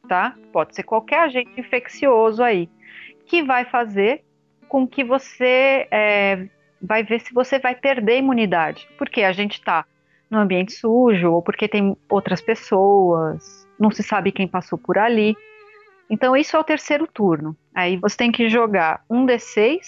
tá? 0.09 0.35
Pode 0.53 0.75
ser 0.75 0.83
qualquer 0.83 1.21
agente 1.21 1.53
infeccioso 1.57 2.43
aí, 2.43 2.69
que 3.27 3.45
vai 3.45 3.65
fazer 3.65 4.25
com 4.69 4.89
que 4.89 5.05
você 5.05 5.87
é, 5.89 6.49
vai 6.85 7.03
ver 7.03 7.21
se 7.21 7.33
você 7.33 7.59
vai 7.59 7.75
perder 7.75 8.19
imunidade, 8.19 8.87
porque 8.99 9.23
a 9.23 9.33
gente 9.33 9.55
está 9.55 9.85
no 10.31 10.39
ambiente 10.39 10.73
sujo 10.73 11.33
ou 11.33 11.43
porque 11.43 11.67
tem 11.67 11.97
outras 12.09 12.41
pessoas, 12.41 13.67
não 13.79 13.91
se 13.91 14.03
sabe 14.03 14.33
quem 14.33 14.47
passou 14.47 14.79
por 14.79 14.99
ali. 14.99 15.37
Então, 16.11 16.37
isso 16.37 16.57
é 16.57 16.61
o 16.61 16.65
terceiro 16.65 17.07
turno. 17.07 17.57
Aí 17.75 17.97
você 17.97 18.17
tem 18.17 18.31
que 18.31 18.49
jogar 18.49 19.03
um 19.09 19.25
D6 19.27 19.81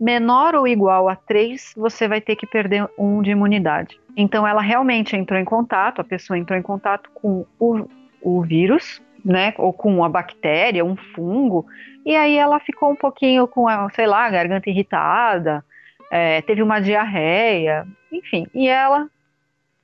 menor 0.00 0.56
ou 0.56 0.66
igual 0.66 1.08
a 1.08 1.14
3, 1.14 1.74
você 1.76 2.08
vai 2.08 2.20
ter 2.20 2.34
que 2.34 2.46
perder 2.46 2.88
1 2.98 3.22
de 3.22 3.30
imunidade. 3.30 4.00
Então 4.16 4.46
ela 4.46 4.60
realmente 4.60 5.16
entrou 5.16 5.38
em 5.38 5.44
contato, 5.44 6.00
a 6.00 6.04
pessoa 6.04 6.36
entrou 6.36 6.58
em 6.58 6.62
contato 6.62 7.08
com 7.14 7.46
o, 7.58 7.88
o 8.20 8.42
vírus, 8.42 9.00
né, 9.24 9.54
ou 9.56 9.72
com 9.72 9.96
uma 9.96 10.08
bactéria, 10.08 10.84
um 10.84 10.96
fungo, 10.96 11.64
e 12.04 12.16
aí 12.16 12.36
ela 12.36 12.58
ficou 12.58 12.90
um 12.90 12.96
pouquinho 12.96 13.46
com, 13.46 13.66
sei 13.94 14.06
lá, 14.06 14.28
garganta 14.28 14.68
irritada, 14.68 15.64
é, 16.12 16.42
teve 16.42 16.62
uma 16.62 16.78
diarreia, 16.78 17.86
enfim, 18.12 18.46
e 18.52 18.68
ela 18.68 19.08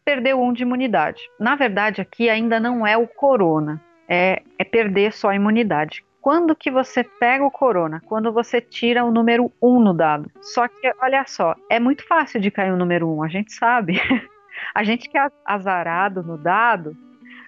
perdeu 0.04 0.38
um 0.38 0.52
de 0.52 0.62
imunidade. 0.62 1.22
Na 1.40 1.56
verdade, 1.56 2.02
aqui 2.02 2.28
ainda 2.28 2.60
não 2.60 2.86
é 2.86 2.98
o 2.98 3.08
corona, 3.08 3.82
é, 4.06 4.42
é 4.58 4.64
perder 4.64 5.14
só 5.14 5.30
a 5.30 5.34
imunidade. 5.34 6.04
Quando 6.20 6.54
que 6.54 6.70
você 6.70 7.02
pega 7.02 7.42
o 7.42 7.50
corona? 7.50 8.02
Quando 8.04 8.30
você 8.30 8.60
tira 8.60 9.06
o 9.06 9.10
número 9.10 9.50
1 9.62 9.80
no 9.80 9.94
dado. 9.94 10.30
Só 10.42 10.68
que, 10.68 10.92
olha 11.00 11.24
só, 11.26 11.54
é 11.70 11.80
muito 11.80 12.06
fácil 12.06 12.38
de 12.40 12.50
cair 12.50 12.72
o 12.72 12.76
número 12.76 13.08
1, 13.08 13.22
a 13.22 13.28
gente 13.28 13.52
sabe. 13.54 13.98
a 14.74 14.84
gente 14.84 15.08
que 15.08 15.16
é 15.16 15.30
azarado 15.46 16.22
no 16.22 16.36
dado, 16.36 16.94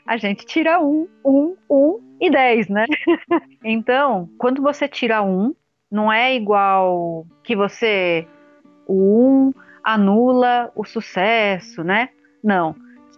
a 0.06 0.16
gente 0.16 0.46
tira 0.46 0.80
1, 0.80 1.06
1, 1.22 1.56
1 1.68 2.16
e 2.18 2.30
10, 2.30 2.68
né? 2.70 2.86
então, 3.62 4.30
quando 4.38 4.62
você 4.62 4.88
tira 4.88 5.20
1, 5.20 5.54
não 5.90 6.10
é 6.10 6.34
igual 6.34 7.26
que 7.44 7.54
você 7.54 8.26
o 8.86 9.50
1 9.50 9.54
anula 9.82 10.70
o 10.74 10.84
sucesso, 10.84 11.82
né? 11.82 12.10
Não. 12.42 12.74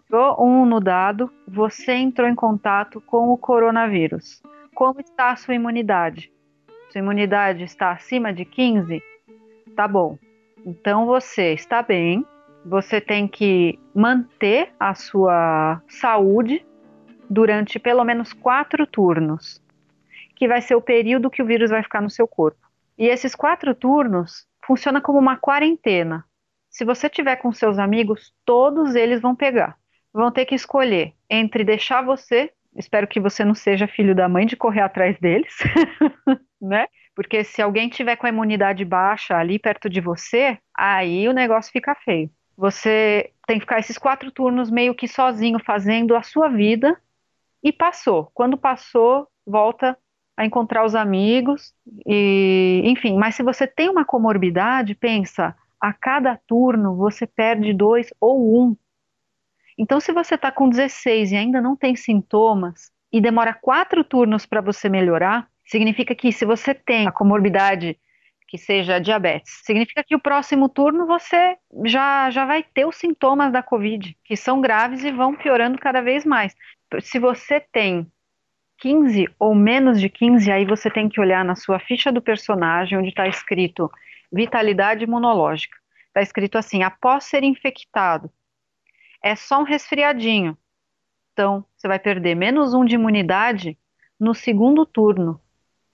Tirou 0.07 0.45
1 0.45 0.67
no 0.67 0.81
dado, 0.81 1.31
você 1.49 1.93
entrou 1.93 2.29
em 2.29 2.35
contato 2.35 3.01
com 3.01 3.31
o 3.31 3.39
coronavírus. 3.39 4.43
Como 4.75 5.01
está 5.01 5.31
a 5.31 5.37
sua 5.37 5.55
imunidade? 5.55 6.31
Sua 6.91 6.99
imunidade 6.99 7.65
está 7.65 7.93
acima 7.93 8.33
de 8.33 8.45
15? 8.45 9.03
Tá 9.75 9.89
bom. 9.89 10.19
Então 10.65 11.07
você 11.07 11.55
está 11.55 11.83
bem, 11.83 12.25
você 12.65 13.01
tem 13.01 13.27
que 13.27 13.79
manter 13.95 14.73
a 14.79 14.95
sua 14.95 15.81
saúde 15.89 16.65
durante 17.29 17.79
pelo 17.79 18.05
menos 18.05 18.33
quatro 18.33 18.87
turnos, 18.87 19.63
que 20.37 20.47
vai 20.47 20.61
ser 20.61 20.75
o 20.75 20.83
período 20.83 21.31
que 21.31 21.43
o 21.43 21.47
vírus 21.47 21.71
vai 21.71 21.83
ficar 21.83 22.03
no 22.03 22.11
seu 22.11 22.29
corpo. 22.29 22.61
E 22.99 23.07
esses 23.07 23.35
quatro 23.35 23.75
turnos 23.75 24.47
funciona 24.65 25.01
como 25.01 25.19
uma 25.19 25.37
quarentena. 25.37 26.25
Se 26.71 26.85
você 26.85 27.09
tiver 27.09 27.37
com 27.37 27.53
seus 27.53 27.79
amigos, 27.79 28.33
todos 28.45 28.95
eles 28.95 29.21
vão 29.21 29.35
pegar. 29.35 29.77
Vão 30.13 30.31
ter 30.31 30.47
que 30.47 30.55
escolher 30.55 31.15
entre 31.29 31.65
deixar 31.65 32.03
você 32.03 32.51
espero 32.77 33.07
que 33.07 33.21
você 33.21 33.45
não 33.45 33.55
seja 33.55 33.87
filho 33.87 34.15
da 34.15 34.29
mãe 34.29 34.47
de 34.47 34.57
correr 34.57 34.81
atrás 34.81 35.19
deles, 35.19 35.55
né? 36.61 36.87
Porque 37.15 37.45
se 37.45 37.61
alguém 37.61 37.89
tiver 37.89 38.17
com 38.17 38.27
a 38.27 38.31
imunidade 38.31 38.85
baixa 38.85 39.37
ali 39.37 39.59
perto 39.59 39.89
de 39.89 40.01
você, 40.01 40.59
aí 40.75 41.29
o 41.29 41.33
negócio 41.33 41.71
fica 41.71 41.95
feio. 41.95 42.31
Você 42.57 43.33
tem 43.47 43.59
que 43.59 43.65
ficar 43.65 43.79
esses 43.79 43.99
quatro 43.99 44.31
turnos 44.31 44.71
meio 44.71 44.95
que 44.95 45.07
sozinho 45.07 45.59
fazendo 45.59 46.17
a 46.17 46.23
sua 46.23 46.49
vida 46.49 46.99
e 47.63 47.71
passou. 47.73 48.31
Quando 48.33 48.57
passou, 48.57 49.29
volta 49.47 49.99
a 50.37 50.45
encontrar 50.45 50.85
os 50.85 50.95
amigos 50.95 51.75
e, 52.07 52.83
enfim. 52.85 53.17
Mas 53.17 53.35
se 53.35 53.43
você 53.43 53.67
tem 53.67 53.89
uma 53.89 54.05
comorbidade, 54.05 54.95
pensa, 54.95 55.55
a 55.81 55.93
cada 55.93 56.39
turno 56.47 56.97
você 56.97 57.27
perde 57.27 57.73
dois 57.73 58.13
ou 58.21 58.63
um 58.63 58.77
então, 59.79 60.01
se 60.01 60.13
você 60.13 60.35
está 60.35 60.53
com 60.53 60.69
16 60.69 61.33
e 61.33 61.37
ainda 61.37 61.61
não 61.61 61.77
tem 61.77 61.97
sintomas 61.97 62.91
e 63.13 63.21
demora 63.21 63.55
quatro 63.55 64.05
turnos 64.05 64.47
para 64.47 64.61
você 64.61 64.89
melhorar, 64.89 65.49
significa 65.65 66.15
que 66.15 66.33
se 66.33 66.45
você 66.45 66.75
tem 66.75 67.07
a 67.07 67.13
comorbidade 67.13 67.99
que 68.49 68.59
seja 68.59 69.01
diabetes, 69.01 69.63
significa 69.65 70.05
que 70.05 70.15
o 70.15 70.21
próximo 70.21 70.69
turno 70.69 71.07
você 71.07 71.57
já, 71.87 72.31
já 72.31 72.45
vai 72.45 72.63
ter 72.63 72.85
os 72.85 72.97
sintomas 72.97 73.51
da 73.51 73.63
Covid, 73.63 74.15
que 74.23 74.37
são 74.37 74.61
graves 74.61 75.03
e 75.05 75.11
vão 75.11 75.35
piorando 75.35 75.79
cada 75.79 76.03
vez 76.03 76.25
mais. 76.25 76.55
Se 77.01 77.19
você 77.19 77.61
tem 77.61 78.07
15 78.83 79.29
ou 79.39 79.55
menos 79.55 80.01
de 80.01 80.09
15, 80.09 80.51
aí 80.51 80.65
você 80.65 80.91
tem 80.91 81.09
que 81.09 81.21
olhar 81.21 81.45
na 81.45 81.55
sua 81.55 81.79
ficha 81.79 82.11
do 82.11 82.21
personagem, 82.21 82.99
onde 82.99 83.11
está 83.11 83.29
escrito 83.29 83.89
vitalidade 84.31 85.05
imunológica. 85.05 85.79
Está 86.09 86.21
escrito 86.21 86.59
assim: 86.59 86.83
após 86.83 87.23
ser 87.23 87.45
infectado 87.45 88.29
é 89.23 89.37
só 89.37 89.61
um 89.61 89.63
resfriadinho. 89.63 90.59
Então, 91.33 91.65
você 91.77 91.87
vai 91.87 92.01
perder 92.01 92.35
menos 92.35 92.75
um 92.75 92.85
de 92.85 92.97
imunidade 92.97 93.79
no 94.19 94.35
segundo 94.35 94.85
turno. 94.85 95.41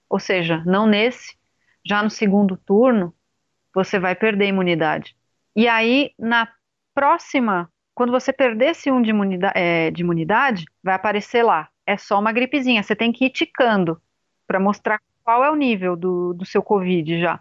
Ou 0.09 0.19
seja, 0.19 0.63
não 0.65 0.87
nesse, 0.87 1.37
já 1.85 2.01
no 2.01 2.09
segundo 2.09 2.57
turno, 2.57 3.13
você 3.71 3.99
vai 3.99 4.15
perder 4.15 4.47
imunidade. 4.47 5.15
E 5.55 5.67
aí, 5.67 6.11
na 6.17 6.51
próxima, 6.95 7.71
quando 7.93 8.11
você 8.11 8.33
perder 8.33 8.71
esse 8.71 8.89
um 8.91 8.99
de 8.99 9.11
imunidade, 9.11 9.53
é, 9.55 9.91
de 9.91 10.01
imunidade, 10.01 10.65
vai 10.83 10.95
aparecer 10.95 11.43
lá. 11.43 11.69
É 11.89 11.97
só 11.97 12.19
uma 12.19 12.31
gripezinha. 12.31 12.83
Você 12.83 12.95
tem 12.95 13.11
que 13.11 13.25
ir 13.25 13.31
ticando 13.31 13.99
para 14.45 14.59
mostrar 14.59 15.01
qual 15.23 15.43
é 15.43 15.49
o 15.49 15.55
nível 15.55 15.95
do, 15.95 16.35
do 16.35 16.45
seu 16.45 16.61
Covid 16.61 17.19
já. 17.19 17.39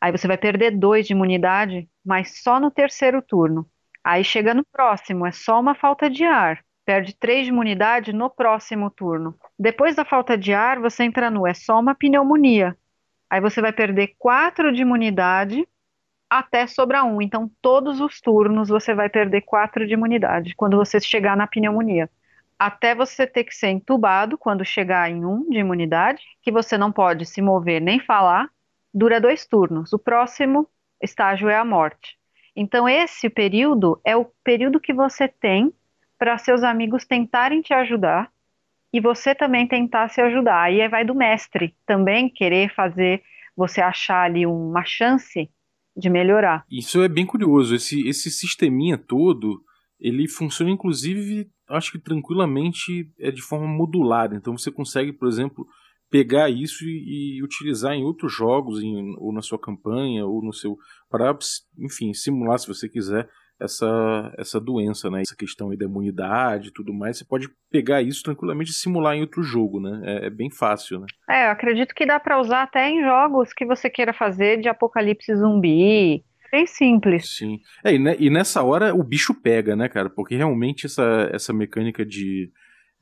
Aí 0.00 0.10
você 0.10 0.26
vai 0.26 0.36
perder 0.36 0.72
dois 0.72 1.06
de 1.06 1.12
imunidade, 1.12 1.88
mas 2.04 2.42
só 2.42 2.58
no 2.58 2.68
terceiro 2.68 3.22
turno. 3.22 3.64
Aí 4.02 4.24
chega 4.24 4.52
no 4.52 4.64
próximo, 4.64 5.24
é 5.24 5.30
só 5.30 5.60
uma 5.60 5.72
falta 5.72 6.10
de 6.10 6.24
ar. 6.24 6.64
Perde 6.84 7.14
3 7.14 7.44
de 7.44 7.52
imunidade 7.52 8.12
no 8.12 8.28
próximo 8.28 8.90
turno. 8.90 9.36
Depois 9.56 9.94
da 9.94 10.04
falta 10.04 10.36
de 10.36 10.52
ar, 10.52 10.80
você 10.80 11.04
entra 11.04 11.30
no 11.30 11.46
é 11.46 11.54
só 11.54 11.78
uma 11.78 11.94
pneumonia. 11.94 12.76
Aí 13.30 13.40
você 13.40 13.60
vai 13.60 13.72
perder 13.72 14.16
4 14.18 14.72
de 14.72 14.82
imunidade 14.82 15.64
até 16.28 16.66
sobrar 16.66 17.06
1. 17.06 17.22
Então, 17.22 17.48
todos 17.62 18.00
os 18.00 18.20
turnos 18.20 18.68
você 18.68 18.94
vai 18.94 19.08
perder 19.08 19.42
4 19.42 19.86
de 19.86 19.94
imunidade 19.94 20.56
quando 20.56 20.76
você 20.76 21.00
chegar 21.00 21.36
na 21.36 21.46
pneumonia. 21.46 22.10
Até 22.58 22.94
você 22.94 23.26
ter 23.26 23.44
que 23.44 23.54
ser 23.54 23.68
entubado 23.68 24.38
quando 24.38 24.64
chegar 24.64 25.10
em 25.10 25.24
1 25.24 25.50
de 25.50 25.58
imunidade, 25.58 26.22
que 26.42 26.52
você 26.52 26.78
não 26.78 26.92
pode 26.92 27.26
se 27.26 27.42
mover 27.42 27.80
nem 27.80 27.98
falar, 28.00 28.48
dura 28.92 29.20
dois 29.20 29.46
turnos. 29.46 29.92
O 29.92 29.98
próximo 29.98 30.68
estágio 31.02 31.48
é 31.48 31.56
a 31.56 31.64
morte. 31.64 32.16
Então, 32.56 32.88
esse 32.88 33.28
período 33.28 34.00
é 34.04 34.16
o 34.16 34.26
período 34.44 34.80
que 34.80 34.92
você 34.92 35.26
tem 35.26 35.72
para 36.18 36.38
seus 36.38 36.62
amigos 36.62 37.04
tentarem 37.04 37.60
te 37.60 37.74
ajudar 37.74 38.30
e 38.92 39.00
você 39.00 39.34
também 39.34 39.66
tentar 39.66 40.08
se 40.08 40.20
ajudar. 40.20 40.62
Aí 40.62 40.86
vai 40.88 41.04
do 41.04 41.14
mestre 41.14 41.74
também 41.84 42.28
querer 42.28 42.72
fazer 42.72 43.22
você 43.56 43.80
achar 43.80 44.22
ali 44.22 44.46
uma 44.46 44.84
chance 44.84 45.50
de 45.96 46.10
melhorar. 46.10 46.64
Isso 46.70 47.02
é 47.02 47.08
bem 47.08 47.26
curioso. 47.26 47.74
Esse, 47.74 48.06
esse 48.06 48.30
sisteminha 48.30 48.96
todo, 48.96 49.60
ele 50.04 50.28
funciona 50.28 50.70
inclusive, 50.70 51.48
acho 51.66 51.92
que 51.92 51.98
tranquilamente 51.98 53.10
é 53.18 53.30
de 53.30 53.40
forma 53.40 53.66
modular. 53.66 54.34
Então 54.34 54.56
você 54.56 54.70
consegue, 54.70 55.14
por 55.14 55.26
exemplo, 55.26 55.66
pegar 56.10 56.50
isso 56.50 56.84
e, 56.84 57.38
e 57.38 57.42
utilizar 57.42 57.94
em 57.94 58.04
outros 58.04 58.30
jogos, 58.30 58.82
em, 58.82 59.16
ou 59.18 59.32
na 59.32 59.40
sua 59.40 59.58
campanha, 59.58 60.26
ou 60.26 60.44
no 60.44 60.52
seu. 60.52 60.76
para, 61.10 61.34
enfim, 61.78 62.12
simular, 62.12 62.58
se 62.58 62.68
você 62.68 62.86
quiser, 62.86 63.26
essa, 63.58 64.34
essa 64.36 64.60
doença, 64.60 65.08
né? 65.08 65.22
Essa 65.22 65.36
questão 65.36 65.70
aí 65.70 65.76
da 65.76 65.86
imunidade 65.86 66.68
e 66.68 66.72
tudo 66.72 66.92
mais. 66.92 67.16
Você 67.16 67.24
pode 67.24 67.48
pegar 67.70 68.02
isso 68.02 68.22
tranquilamente 68.22 68.72
e 68.72 68.74
simular 68.74 69.14
em 69.14 69.22
outro 69.22 69.42
jogo, 69.42 69.80
né? 69.80 70.02
É, 70.04 70.26
é 70.26 70.30
bem 70.30 70.50
fácil, 70.50 71.00
né? 71.00 71.06
É, 71.30 71.48
acredito 71.48 71.94
que 71.94 72.04
dá 72.04 72.20
para 72.20 72.38
usar 72.38 72.64
até 72.64 72.90
em 72.90 73.02
jogos 73.02 73.54
que 73.54 73.64
você 73.64 73.88
queira 73.88 74.12
fazer 74.12 74.60
de 74.60 74.68
apocalipse 74.68 75.34
zumbi. 75.34 76.22
Bem 76.54 76.68
simples. 76.68 77.36
Sim. 77.36 77.58
É, 77.82 77.92
e, 77.92 77.98
né, 77.98 78.14
e 78.16 78.30
nessa 78.30 78.62
hora 78.62 78.94
o 78.94 79.02
bicho 79.02 79.34
pega, 79.34 79.74
né, 79.74 79.88
cara? 79.88 80.08
Porque 80.08 80.36
realmente 80.36 80.86
essa, 80.86 81.28
essa 81.32 81.52
mecânica 81.52 82.06
de, 82.06 82.48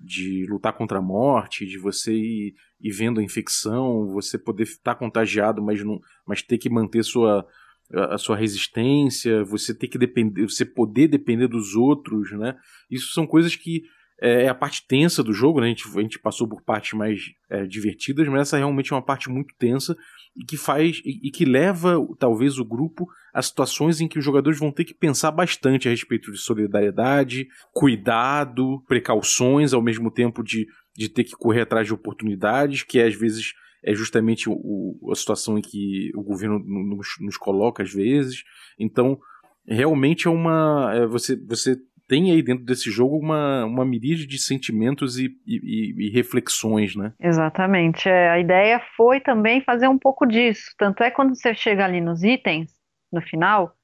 de 0.00 0.46
lutar 0.48 0.72
contra 0.72 1.00
a 1.00 1.02
morte, 1.02 1.66
de 1.66 1.76
você 1.76 2.14
ir, 2.14 2.54
ir 2.80 2.90
vendo 2.92 3.20
a 3.20 3.22
infecção, 3.22 4.06
você 4.06 4.38
poder 4.38 4.62
estar 4.62 4.94
tá 4.94 4.98
contagiado, 4.98 5.62
mas, 5.62 5.84
não, 5.84 6.00
mas 6.26 6.40
ter 6.40 6.56
que 6.56 6.70
manter 6.70 7.02
sua, 7.02 7.46
a 7.92 8.16
sua 8.16 8.38
resistência, 8.38 9.44
você 9.44 9.74
ter 9.74 9.88
que 9.88 9.98
depender, 9.98 10.48
você 10.48 10.64
poder 10.64 11.08
depender 11.08 11.46
dos 11.46 11.74
outros, 11.74 12.32
né? 12.32 12.56
Isso 12.90 13.12
são 13.12 13.26
coisas 13.26 13.54
que 13.54 13.82
é, 14.22 14.44
é 14.44 14.48
a 14.48 14.54
parte 14.54 14.86
tensa 14.86 15.20
do 15.20 15.32
jogo, 15.32 15.60
né? 15.60 15.66
A 15.66 15.68
gente, 15.68 15.84
a 15.88 16.00
gente 16.00 16.18
passou 16.20 16.48
por 16.48 16.62
partes 16.62 16.92
mais 16.92 17.20
é, 17.50 17.66
divertidas, 17.66 18.28
mas 18.28 18.42
essa 18.42 18.56
realmente 18.56 18.92
é 18.92 18.96
uma 18.96 19.04
parte 19.04 19.28
muito 19.28 19.52
tensa 19.58 19.96
e 20.36 20.44
que 20.44 20.56
faz 20.56 21.02
e, 21.04 21.26
e, 21.26 21.30
que 21.30 21.44
leva 21.44 21.96
talvez 22.18 22.56
o 22.58 22.64
grupo 22.64 23.06
a 23.34 23.42
situações 23.42 24.00
em 24.00 24.06
que 24.06 24.18
os 24.18 24.24
jogadores 24.24 24.60
vão 24.60 24.70
ter 24.70 24.84
que 24.84 24.94
pensar 24.94 25.32
bastante 25.32 25.88
a 25.88 25.90
respeito 25.90 26.30
de 26.30 26.38
solidariedade, 26.38 27.48
cuidado, 27.72 28.80
precauções, 28.86 29.72
ao 29.72 29.82
mesmo 29.82 30.10
tempo 30.10 30.42
de, 30.42 30.68
de 30.96 31.08
ter 31.08 31.24
que 31.24 31.32
correr 31.32 31.62
atrás 31.62 31.86
de 31.86 31.92
oportunidades, 31.92 32.84
que 32.84 33.00
às 33.00 33.14
vezes 33.14 33.52
é 33.84 33.92
justamente 33.92 34.48
o, 34.48 35.10
a 35.10 35.16
situação 35.16 35.58
em 35.58 35.62
que 35.62 36.12
o 36.14 36.22
governo 36.22 36.60
nos, 36.60 37.08
nos 37.20 37.36
coloca 37.36 37.82
às 37.82 37.92
vezes. 37.92 38.44
Então, 38.78 39.18
realmente 39.66 40.28
é 40.28 40.30
uma. 40.30 40.92
É, 40.94 41.06
você, 41.06 41.36
você 41.36 41.76
tem 42.12 42.30
aí 42.30 42.42
dentro 42.42 42.62
desse 42.62 42.90
jogo 42.90 43.16
uma, 43.16 43.64
uma 43.64 43.86
miríade 43.86 44.26
de 44.26 44.38
sentimentos 44.38 45.18
e, 45.18 45.34
e, 45.46 45.94
e 45.96 46.10
reflexões, 46.10 46.94
né? 46.94 47.14
Exatamente. 47.18 48.06
É, 48.06 48.28
a 48.28 48.38
ideia 48.38 48.82
foi 48.94 49.18
também 49.18 49.62
fazer 49.62 49.88
um 49.88 49.96
pouco 49.96 50.26
disso. 50.26 50.74
Tanto 50.76 51.02
é 51.02 51.10
quando 51.10 51.34
você 51.34 51.54
chega 51.54 51.86
ali 51.86 52.02
nos 52.02 52.22
itens, 52.22 52.70
no 53.10 53.22
final, 53.22 53.74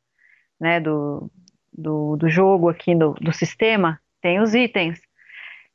né, 0.60 0.78
do, 0.78 1.30
do, 1.72 2.16
do 2.16 2.28
jogo 2.28 2.68
aqui, 2.68 2.94
do, 2.94 3.14
do 3.14 3.32
sistema, 3.32 3.98
tem 4.20 4.40
os 4.40 4.54
itens. 4.54 5.00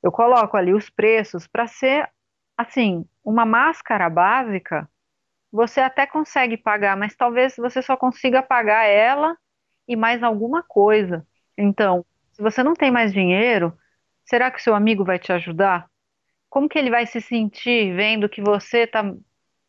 Eu 0.04 0.12
coloco 0.12 0.56
ali 0.56 0.76
os 0.76 0.92
preços 0.92 1.48
para 1.48 1.66
ser, 1.66 2.08
assim, 2.56 3.04
uma 3.26 3.48
máscara 3.48 4.12
básica, 4.12 4.88
você 5.52 5.80
até 5.80 6.06
consegue 6.06 6.56
pagar, 6.56 6.96
mas 6.96 7.16
talvez 7.16 7.56
você 7.58 7.82
só 7.82 7.98
consiga 7.98 8.44
pagar 8.44 8.86
ela 8.86 9.36
e 9.88 9.96
mais 9.96 10.22
alguma 10.22 10.62
coisa. 10.62 11.26
Então, 11.58 12.06
você 12.44 12.62
não 12.62 12.74
tem 12.74 12.92
mais 12.92 13.14
dinheiro, 13.14 13.74
será 14.26 14.52
que 14.52 14.62
seu 14.62 14.76
amigo 14.76 15.04
vai 15.04 15.18
te 15.18 15.32
ajudar? 15.32 15.88
Como 16.50 16.70
que 16.70 16.78
ele 16.78 16.92
vai 16.92 17.06
se 17.08 17.20
sentir 17.20 17.96
vendo 17.96 18.30
que 18.30 18.42
você 18.42 18.86
tá, 18.86 19.04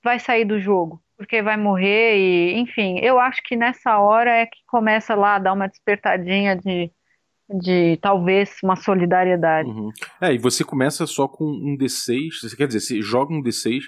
vai 0.02 0.18
sair 0.18 0.44
do 0.44 0.60
jogo? 0.60 1.02
Porque 1.16 1.40
vai 1.40 1.56
morrer 1.56 2.16
e, 2.18 2.58
enfim, 2.58 2.98
eu 2.98 3.18
acho 3.18 3.40
que 3.44 3.56
nessa 3.56 3.98
hora 3.98 4.30
é 4.30 4.46
que 4.46 4.58
começa 4.66 5.14
lá 5.14 5.36
a 5.36 5.38
dar 5.38 5.52
uma 5.52 5.68
despertadinha 5.68 6.56
de, 6.56 6.90
de 7.48 7.96
talvez 8.02 8.56
uma 8.62 8.76
solidariedade. 8.76 9.68
Uhum. 9.68 9.90
É, 10.20 10.34
e 10.34 10.38
você 10.38 10.64
começa 10.64 11.06
só 11.06 11.28
com 11.28 11.44
um 11.44 11.76
D6, 11.78 12.40
você 12.42 12.56
quer 12.56 12.66
dizer, 12.66 12.80
você 12.80 13.00
joga 13.00 13.32
um 13.32 13.42
D6 13.42 13.84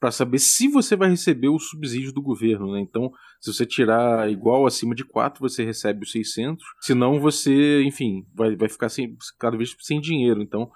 para 0.00 0.10
saber 0.10 0.38
se 0.38 0.66
você 0.66 0.96
vai 0.96 1.10
receber 1.10 1.48
o 1.48 1.58
subsídio 1.58 2.10
do 2.10 2.22
governo, 2.22 2.72
né? 2.72 2.80
Então, 2.80 3.12
se 3.38 3.52
você 3.52 3.66
tirar 3.66 4.30
igual 4.30 4.66
acima 4.66 4.94
de 4.94 5.04
4, 5.04 5.38
você 5.38 5.62
recebe 5.62 6.04
os 6.04 6.10
600, 6.10 6.64
senão 6.80 7.20
você, 7.20 7.82
enfim, 7.82 8.26
vai, 8.34 8.56
vai 8.56 8.68
ficar 8.68 8.88
sem, 8.88 9.14
cada 9.38 9.58
vez 9.58 9.76
sem 9.78 10.00
dinheiro. 10.00 10.40
Então, 10.40 10.70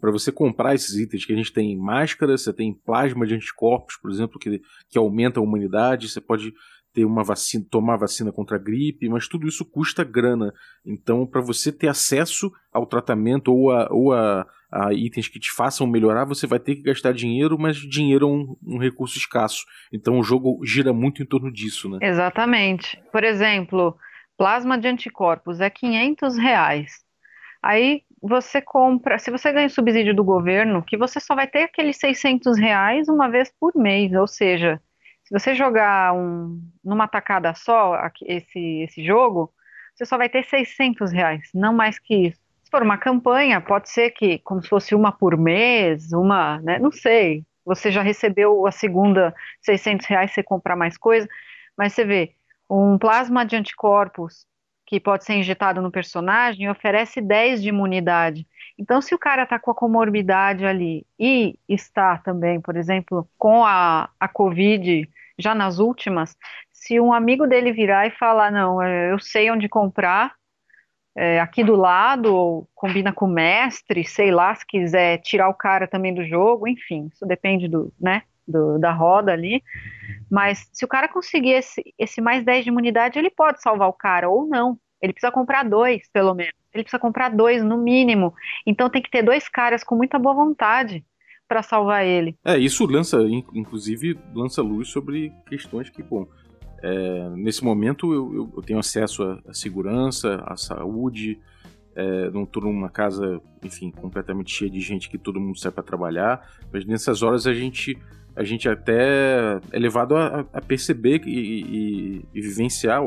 para 0.00 0.10
você 0.10 0.30
comprar 0.30 0.74
esses 0.74 0.96
itens 0.96 1.24
que 1.24 1.32
a 1.32 1.36
gente 1.36 1.52
tem 1.52 1.76
máscara, 1.78 2.36
você 2.36 2.52
tem 2.52 2.74
plasma 2.74 3.26
de 3.26 3.34
anticorpos, 3.34 3.96
por 3.96 4.10
exemplo, 4.10 4.38
que, 4.38 4.60
que 4.90 4.98
aumenta 4.98 5.40
a 5.40 5.42
imunidade, 5.42 6.08
você 6.08 6.20
pode 6.20 6.52
ter 6.92 7.04
uma 7.04 7.22
vacina, 7.22 7.64
tomar 7.70 7.96
vacina 7.96 8.32
contra 8.32 8.56
a 8.56 8.60
gripe, 8.60 9.08
mas 9.08 9.28
tudo 9.28 9.46
isso 9.46 9.64
custa 9.64 10.04
grana. 10.04 10.52
Então, 10.84 11.26
para 11.26 11.40
você 11.40 11.72
ter 11.72 11.88
acesso 11.88 12.50
ao 12.72 12.86
tratamento 12.86 13.52
ou 13.52 13.70
a, 13.70 13.88
ou 13.90 14.12
a, 14.12 14.46
a, 14.76 14.92
itens 14.92 15.28
que 15.28 15.40
te 15.40 15.50
façam 15.50 15.86
melhorar, 15.86 16.24
você 16.24 16.46
vai 16.46 16.58
ter 16.58 16.76
que 16.76 16.82
gastar 16.82 17.12
dinheiro, 17.12 17.58
mas 17.58 17.76
dinheiro 17.76 18.26
é 18.26 18.28
um, 18.28 18.56
um, 18.74 18.78
recurso 18.78 19.16
escasso. 19.16 19.64
Então, 19.92 20.18
o 20.18 20.22
jogo 20.22 20.60
gira 20.64 20.92
muito 20.92 21.22
em 21.22 21.26
torno 21.26 21.52
disso, 21.52 21.88
né? 21.88 21.98
Exatamente. 22.02 23.02
Por 23.10 23.24
exemplo, 23.24 23.96
plasma 24.36 24.78
de 24.78 24.88
anticorpos 24.88 25.60
é 25.60 25.70
500 25.70 26.36
reais. 26.36 27.04
Aí 27.62 28.02
você 28.20 28.60
compra, 28.60 29.18
se 29.18 29.30
você 29.30 29.52
ganha 29.52 29.68
subsídio 29.68 30.14
do 30.14 30.24
governo, 30.24 30.82
que 30.82 30.96
você 30.96 31.18
só 31.20 31.34
vai 31.34 31.46
ter 31.46 31.64
aqueles 31.64 31.96
600 31.96 32.58
reais 32.58 33.08
uma 33.08 33.28
vez 33.28 33.52
por 33.58 33.74
mês, 33.74 34.12
ou 34.12 34.26
seja, 34.26 34.80
se 35.24 35.36
você 35.36 35.54
jogar 35.54 36.14
um, 36.14 36.60
numa 36.84 37.08
tacada 37.08 37.54
só 37.54 37.98
esse, 38.22 38.82
esse 38.82 39.04
jogo, 39.04 39.52
você 39.94 40.04
só 40.04 40.16
vai 40.16 40.28
ter 40.28 40.44
600 40.44 41.10
reais, 41.10 41.50
não 41.54 41.74
mais 41.74 41.98
que 41.98 42.28
isso. 42.28 42.45
For 42.76 42.82
uma 42.82 42.98
campanha, 42.98 43.58
pode 43.58 43.88
ser 43.88 44.10
que, 44.10 44.38
como 44.40 44.62
se 44.62 44.68
fosse 44.68 44.94
uma 44.94 45.10
por 45.10 45.34
mês, 45.34 46.12
uma, 46.12 46.60
né, 46.60 46.78
não 46.78 46.92
sei, 46.92 47.42
você 47.64 47.90
já 47.90 48.02
recebeu 48.02 48.66
a 48.66 48.70
segunda 48.70 49.34
600 49.62 50.04
reais, 50.04 50.34
você 50.34 50.42
comprar 50.42 50.76
mais 50.76 50.98
coisa, 50.98 51.26
mas 51.74 51.94
você 51.94 52.04
vê, 52.04 52.34
um 52.68 52.98
plasma 52.98 53.46
de 53.46 53.56
anticorpos 53.56 54.44
que 54.84 55.00
pode 55.00 55.24
ser 55.24 55.36
injetado 55.36 55.80
no 55.80 55.90
personagem 55.90 56.68
oferece 56.68 57.22
10 57.22 57.62
de 57.62 57.70
imunidade. 57.70 58.46
Então, 58.78 59.00
se 59.00 59.14
o 59.14 59.18
cara 59.18 59.44
está 59.44 59.58
com 59.58 59.70
a 59.70 59.74
comorbidade 59.74 60.66
ali 60.66 61.06
e 61.18 61.58
está 61.66 62.18
também, 62.18 62.60
por 62.60 62.76
exemplo, 62.76 63.26
com 63.38 63.64
a, 63.64 64.10
a 64.20 64.28
Covid 64.28 65.08
já 65.38 65.54
nas 65.54 65.78
últimas, 65.78 66.36
se 66.70 67.00
um 67.00 67.10
amigo 67.10 67.46
dele 67.46 67.72
virar 67.72 68.06
e 68.06 68.10
falar, 68.10 68.52
não, 68.52 68.82
é, 68.82 69.12
eu 69.12 69.18
sei 69.18 69.50
onde 69.50 69.66
comprar, 69.66 70.34
é, 71.16 71.40
aqui 71.40 71.64
do 71.64 71.74
lado, 71.74 72.34
ou 72.34 72.68
combina 72.74 73.12
com 73.12 73.24
o 73.24 73.32
mestre, 73.32 74.04
sei 74.04 74.30
lá, 74.30 74.54
se 74.54 74.66
quiser 74.66 75.18
tirar 75.18 75.48
o 75.48 75.54
cara 75.54 75.88
também 75.88 76.14
do 76.14 76.24
jogo, 76.24 76.68
enfim, 76.68 77.08
isso 77.10 77.24
depende 77.24 77.66
do, 77.66 77.90
né, 77.98 78.22
do, 78.46 78.78
da 78.78 78.92
roda 78.92 79.32
ali. 79.32 79.62
Mas 80.30 80.68
se 80.72 80.84
o 80.84 80.88
cara 80.88 81.08
conseguir 81.08 81.52
esse, 81.52 81.82
esse 81.98 82.20
mais 82.20 82.44
10 82.44 82.64
de 82.64 82.70
imunidade, 82.70 83.18
ele 83.18 83.30
pode 83.30 83.62
salvar 83.62 83.88
o 83.88 83.94
cara, 83.94 84.28
ou 84.28 84.46
não. 84.46 84.78
Ele 85.00 85.12
precisa 85.12 85.32
comprar 85.32 85.62
dois, 85.64 86.08
pelo 86.12 86.34
menos. 86.34 86.54
Ele 86.74 86.82
precisa 86.82 87.00
comprar 87.00 87.30
dois, 87.30 87.64
no 87.64 87.78
mínimo. 87.78 88.34
Então 88.66 88.90
tem 88.90 89.00
que 89.00 89.10
ter 89.10 89.22
dois 89.22 89.48
caras 89.48 89.82
com 89.82 89.96
muita 89.96 90.18
boa 90.18 90.34
vontade 90.34 91.02
para 91.48 91.62
salvar 91.62 92.04
ele. 92.04 92.36
É, 92.44 92.58
isso 92.58 92.84
lança, 92.84 93.18
inclusive, 93.54 94.18
lança 94.34 94.60
luz 94.60 94.88
sobre 94.88 95.32
questões 95.48 95.88
que, 95.88 96.02
bom, 96.02 96.26
é, 96.82 97.30
nesse 97.30 97.64
momento 97.64 98.12
eu, 98.12 98.52
eu, 98.56 98.62
tenho 98.62 98.78
acesso 98.78 99.22
à, 99.46 99.54
segurança, 99.54 100.42
à 100.46 100.56
saúde, 100.56 101.38
é, 101.94 102.30
não 102.30 102.42
estou 102.42 102.62
numa 102.62 102.90
casa, 102.90 103.40
enfim, 103.62 103.90
completamente 103.90 104.52
cheia 104.52 104.70
de 104.70 104.80
gente 104.80 105.08
que 105.08 105.16
todo 105.16 105.40
mundo 105.40 105.58
sai 105.58 105.72
para 105.72 105.82
trabalhar, 105.82 106.46
mas 106.72 106.84
nessas 106.84 107.22
horas 107.22 107.46
a 107.46 107.54
gente 107.54 107.98
a 108.36 108.44
gente 108.44 108.68
até 108.68 109.58
é 109.72 109.78
levado 109.78 110.14
a, 110.14 110.46
a 110.52 110.60
perceber 110.60 111.22
e, 111.24 111.62
e, 111.62 112.24
e, 112.34 112.40
vivenciar 112.42 113.02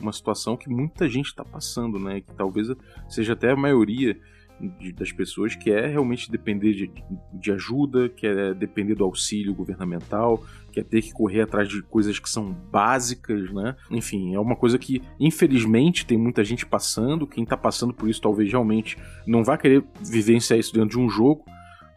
uma 0.00 0.12
situação 0.12 0.56
que 0.56 0.70
muita 0.70 1.08
gente 1.08 1.26
está 1.26 1.44
passando, 1.44 1.98
né? 1.98 2.20
Que 2.20 2.32
talvez 2.36 2.68
seja 3.08 3.32
até 3.32 3.50
a 3.50 3.56
maioria 3.56 4.16
de, 4.78 4.92
das 4.92 5.10
pessoas, 5.10 5.56
que 5.56 5.72
é 5.72 5.86
realmente 5.86 6.30
depender 6.30 6.74
de, 6.74 6.90
de 7.32 7.50
ajuda, 7.50 8.08
que 8.08 8.26
é 8.26 8.54
depender 8.54 8.94
do 8.94 9.02
auxílio 9.02 9.52
governamental, 9.54 10.44
que 10.70 10.80
é 10.80 10.82
ter 10.82 11.02
que 11.02 11.12
correr 11.12 11.42
atrás 11.42 11.68
de 11.68 11.82
coisas 11.82 12.18
que 12.18 12.28
são 12.28 12.52
básicas, 12.70 13.50
né? 13.52 13.76
Enfim, 13.90 14.34
é 14.34 14.40
uma 14.40 14.56
coisa 14.56 14.78
que, 14.78 15.02
infelizmente, 15.18 16.06
tem 16.06 16.16
muita 16.16 16.44
gente 16.44 16.64
passando. 16.64 17.26
Quem 17.26 17.44
tá 17.44 17.56
passando 17.56 17.92
por 17.92 18.08
isso 18.08 18.20
talvez 18.20 18.50
realmente 18.50 18.96
não 19.26 19.44
vá 19.44 19.56
querer 19.56 19.84
vivenciar 20.00 20.58
isso 20.58 20.72
dentro 20.72 20.90
de 20.90 20.98
um 20.98 21.08
jogo. 21.08 21.44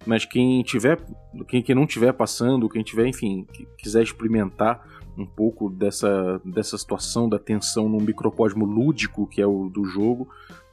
Mas 0.05 0.25
quem 0.25 0.61
tiver, 0.63 0.99
quem, 1.47 1.61
quem 1.61 1.75
não 1.75 1.87
tiver 1.87 2.11
passando, 2.11 2.67
quem 2.67 2.83
tiver, 2.83 3.07
enfim, 3.07 3.47
quiser 3.77 4.03
experimentar 4.03 4.85
um 5.17 5.25
pouco 5.25 5.69
dessa, 5.69 6.41
dessa 6.43 6.77
situação 6.77 7.29
da 7.29 7.39
tensão 7.39 7.87
num 7.87 8.01
microcosmo 8.01 8.65
lúdico 8.65 9.27
que 9.27 9.41
é 9.41 9.45
o 9.45 9.69
do 9.69 9.85
jogo, 9.85 10.27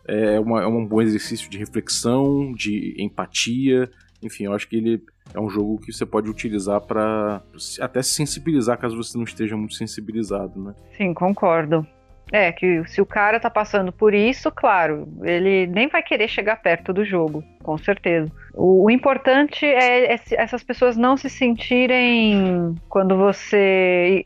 é, 0.06 0.40
uma, 0.40 0.62
é 0.62 0.66
um 0.66 0.84
bom 0.84 1.00
exercício 1.02 1.48
de 1.48 1.58
reflexão, 1.58 2.52
de 2.52 2.96
empatia. 2.98 3.90
Enfim, 4.22 4.44
eu 4.44 4.52
acho 4.52 4.68
que 4.68 4.76
ele 4.76 5.02
é 5.34 5.40
um 5.40 5.48
jogo 5.48 5.78
que 5.78 5.92
você 5.92 6.04
pode 6.04 6.28
utilizar 6.28 6.80
para 6.80 7.42
até 7.80 8.02
se 8.02 8.14
sensibilizar 8.14 8.78
caso 8.78 8.96
você 8.96 9.16
não 9.16 9.24
esteja 9.24 9.56
muito 9.56 9.74
sensibilizado, 9.74 10.60
né? 10.62 10.74
Sim, 10.96 11.14
concordo. 11.14 11.86
É, 12.32 12.52
que 12.52 12.84
se 12.86 13.00
o 13.00 13.06
cara 13.06 13.40
tá 13.40 13.50
passando 13.50 13.90
por 13.90 14.14
isso, 14.14 14.52
claro, 14.52 15.08
ele 15.22 15.66
nem 15.66 15.88
vai 15.88 16.00
querer 16.00 16.28
chegar 16.28 16.62
perto 16.62 16.92
do 16.92 17.04
jogo, 17.04 17.42
com 17.60 17.76
certeza. 17.76 18.30
O, 18.54 18.84
o 18.84 18.90
importante 18.90 19.66
é, 19.66 20.14
é 20.14 20.20
essas 20.34 20.62
pessoas 20.62 20.96
não 20.96 21.16
se 21.16 21.28
sentirem 21.28 22.76
quando 22.88 23.16
você 23.16 24.24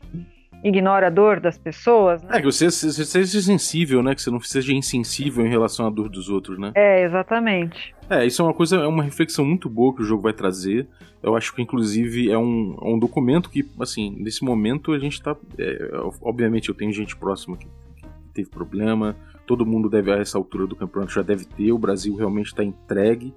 ignora 0.67 1.07
a 1.07 1.09
dor 1.11 1.39
das 1.39 1.57
pessoas, 1.57 2.23
né? 2.23 2.37
É, 2.37 2.39
que 2.39 2.45
você, 2.45 2.65
você 2.71 3.05
seja 3.05 3.41
sensível, 3.41 4.01
né? 4.01 4.15
Que 4.15 4.21
você 4.21 4.31
não 4.31 4.39
seja 4.39 4.73
insensível 4.73 5.45
em 5.45 5.49
relação 5.49 5.85
à 5.85 5.89
dor 5.91 6.09
dos 6.09 6.27
outros, 6.27 6.57
né? 6.57 6.71
É, 6.73 7.03
exatamente. 7.03 7.93
É, 8.09 8.25
isso 8.25 8.41
é 8.41 8.45
uma 8.45 8.53
coisa, 8.53 8.77
é 8.77 8.87
uma 8.87 9.03
reflexão 9.03 9.45
muito 9.45 9.69
boa 9.69 9.95
que 9.95 10.01
o 10.01 10.05
jogo 10.05 10.23
vai 10.23 10.33
trazer. 10.33 10.87
Eu 11.21 11.35
acho 11.35 11.53
que, 11.53 11.61
inclusive, 11.61 12.31
é 12.31 12.37
um, 12.37 12.77
é 12.81 12.87
um 12.87 12.97
documento 12.97 13.49
que, 13.49 13.63
assim, 13.79 14.15
nesse 14.19 14.43
momento 14.43 14.91
a 14.91 14.97
gente 14.97 15.21
tá. 15.21 15.35
É, 15.57 15.91
obviamente, 16.21 16.69
eu 16.69 16.75
tenho 16.75 16.91
gente 16.91 17.15
próxima 17.15 17.57
que, 17.57 17.67
que 17.67 18.07
teve 18.33 18.49
problema, 18.49 19.15
todo 19.45 19.65
mundo 19.65 19.87
deve, 19.87 20.11
a 20.11 20.17
essa 20.17 20.37
altura 20.37 20.65
do 20.65 20.75
campeonato, 20.75 21.13
já 21.13 21.21
deve 21.21 21.45
ter, 21.45 21.71
o 21.71 21.77
Brasil 21.77 22.15
realmente 22.15 22.47
está 22.47 22.63
entregue. 22.63 23.33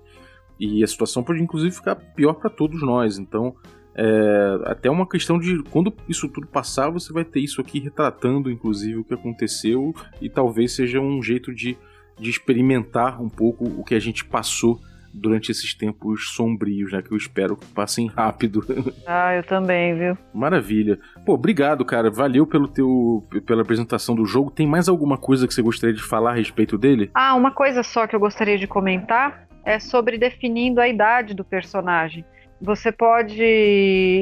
E 0.59 0.83
a 0.83 0.87
situação 0.87 1.23
pode, 1.23 1.41
inclusive, 1.41 1.75
ficar 1.75 1.95
pior 1.95 2.33
para 2.33 2.51
todos 2.51 2.83
nós. 2.83 3.19
Então, 3.19 3.55
é, 4.01 4.71
até 4.71 4.89
uma 4.89 5.09
questão 5.09 5.41
de 5.41 5.61
quando 5.65 5.93
isso 6.09 6.29
tudo 6.29 6.47
passar, 6.47 6.89
você 6.89 7.13
vai 7.13 7.25
ter 7.25 7.41
isso 7.41 7.61
aqui 7.61 7.81
retratando, 7.81 8.49
inclusive, 8.49 9.01
o 9.01 9.05
que 9.05 9.13
aconteceu 9.13 9.93
e 10.23 10.31
talvez 10.31 10.73
seja 10.73 11.01
um 11.01 11.21
jeito 11.21 11.53
de, 11.53 11.77
de 12.17 12.31
experimentar 12.31 13.21
um 13.21 13.29
pouco 13.29 13.65
o 13.65 13.83
que 13.83 13.97
a 13.97 13.99
gente 13.99 14.25
passou 14.25 14.79
durante 15.13 15.51
esses 15.51 15.75
tempos 15.75 16.29
sombrios, 16.29 16.93
né? 16.93 17.03
Que 17.03 17.11
eu 17.11 17.17
espero 17.17 17.57
que 17.57 17.67
passem 17.67 18.07
rápido. 18.07 18.65
Ah, 19.05 19.35
eu 19.35 19.43
também, 19.43 19.97
viu? 19.97 20.19
Maravilha. 20.35 20.99
Pô, 21.25 21.33
obrigado, 21.33 21.83
cara. 21.85 22.11
Valeu 22.11 22.47
pelo 22.47 22.69
teu, 22.69 23.27
pela 23.47 23.63
apresentação 23.63 24.15
do 24.15 24.27
jogo. 24.27 24.51
Tem 24.51 24.67
mais 24.67 24.87
alguma 24.87 25.17
coisa 25.17 25.49
que 25.49 25.55
você 25.55 25.63
gostaria 25.63 25.97
de 25.97 26.03
falar 26.03 26.33
a 26.33 26.35
respeito 26.35 26.77
dele? 26.77 27.11
Ah, 27.15 27.35
uma 27.35 27.51
coisa 27.51 27.83
só 27.83 28.07
que 28.07 28.15
eu 28.15 28.21
gostaria 28.21 28.59
de 28.59 28.67
comentar 28.67 29.49
é 29.65 29.79
sobre 29.79 30.19
definindo 30.19 30.81
a 30.81 30.87
idade 30.87 31.35
do 31.35 31.43
personagem. 31.43 32.25
Você 32.61 32.91
pode 32.91 33.43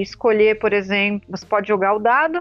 escolher, 0.03 0.59
por 0.59 0.73
exemplo, 0.73 1.27
você 1.31 1.47
pode 1.47 1.69
jogar 1.69 1.95
o 1.95 1.99
dado. 1.99 2.39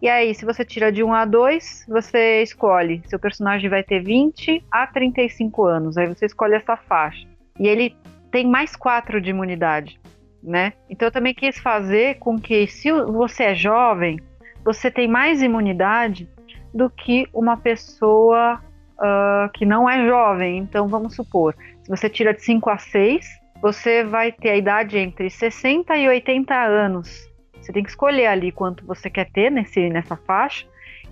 E 0.00 0.08
aí, 0.08 0.34
se 0.34 0.44
você 0.44 0.64
tira 0.64 0.92
de 0.92 1.02
1 1.02 1.12
a 1.12 1.24
2, 1.24 1.86
você 1.88 2.42
escolhe. 2.42 3.02
Seu 3.06 3.18
personagem 3.18 3.68
vai 3.68 3.82
ter 3.82 4.00
20 4.02 4.64
a 4.70 4.86
35 4.86 5.64
anos. 5.64 5.96
Aí 5.96 6.06
você 6.06 6.26
escolhe 6.26 6.54
essa 6.54 6.76
faixa. 6.76 7.26
E 7.58 7.66
ele 7.66 7.96
tem 8.30 8.46
mais 8.46 8.76
4 8.76 9.20
de 9.20 9.30
imunidade, 9.30 10.00
né? 10.42 10.72
Então 10.88 11.08
eu 11.08 11.12
também 11.12 11.34
quis 11.34 11.58
fazer 11.58 12.18
com 12.18 12.38
que, 12.38 12.66
se 12.66 12.92
você 12.92 13.44
é 13.44 13.54
jovem, 13.54 14.20
você 14.64 14.90
tem 14.90 15.08
mais 15.08 15.42
imunidade 15.42 16.28
do 16.72 16.90
que 16.90 17.26
uma 17.32 17.56
pessoa 17.56 18.60
uh, 18.98 19.50
que 19.54 19.64
não 19.64 19.88
é 19.88 20.06
jovem. 20.06 20.58
Então 20.58 20.86
vamos 20.86 21.14
supor, 21.14 21.56
se 21.82 21.88
você 21.88 22.08
tira 22.08 22.34
de 22.34 22.42
5 22.42 22.70
a 22.70 22.78
6, 22.78 23.26
você 23.60 24.04
vai 24.04 24.32
ter 24.32 24.50
a 24.50 24.56
idade 24.56 24.98
entre 24.98 25.28
60 25.28 25.96
e 25.96 26.08
80 26.08 26.54
anos. 26.54 27.28
Você 27.60 27.72
tem 27.72 27.82
que 27.82 27.90
escolher 27.90 28.26
ali 28.26 28.52
quanto 28.52 28.86
você 28.86 29.10
quer 29.10 29.30
ter 29.30 29.50
nesse, 29.50 29.88
nessa 29.90 30.16
faixa. 30.16 30.66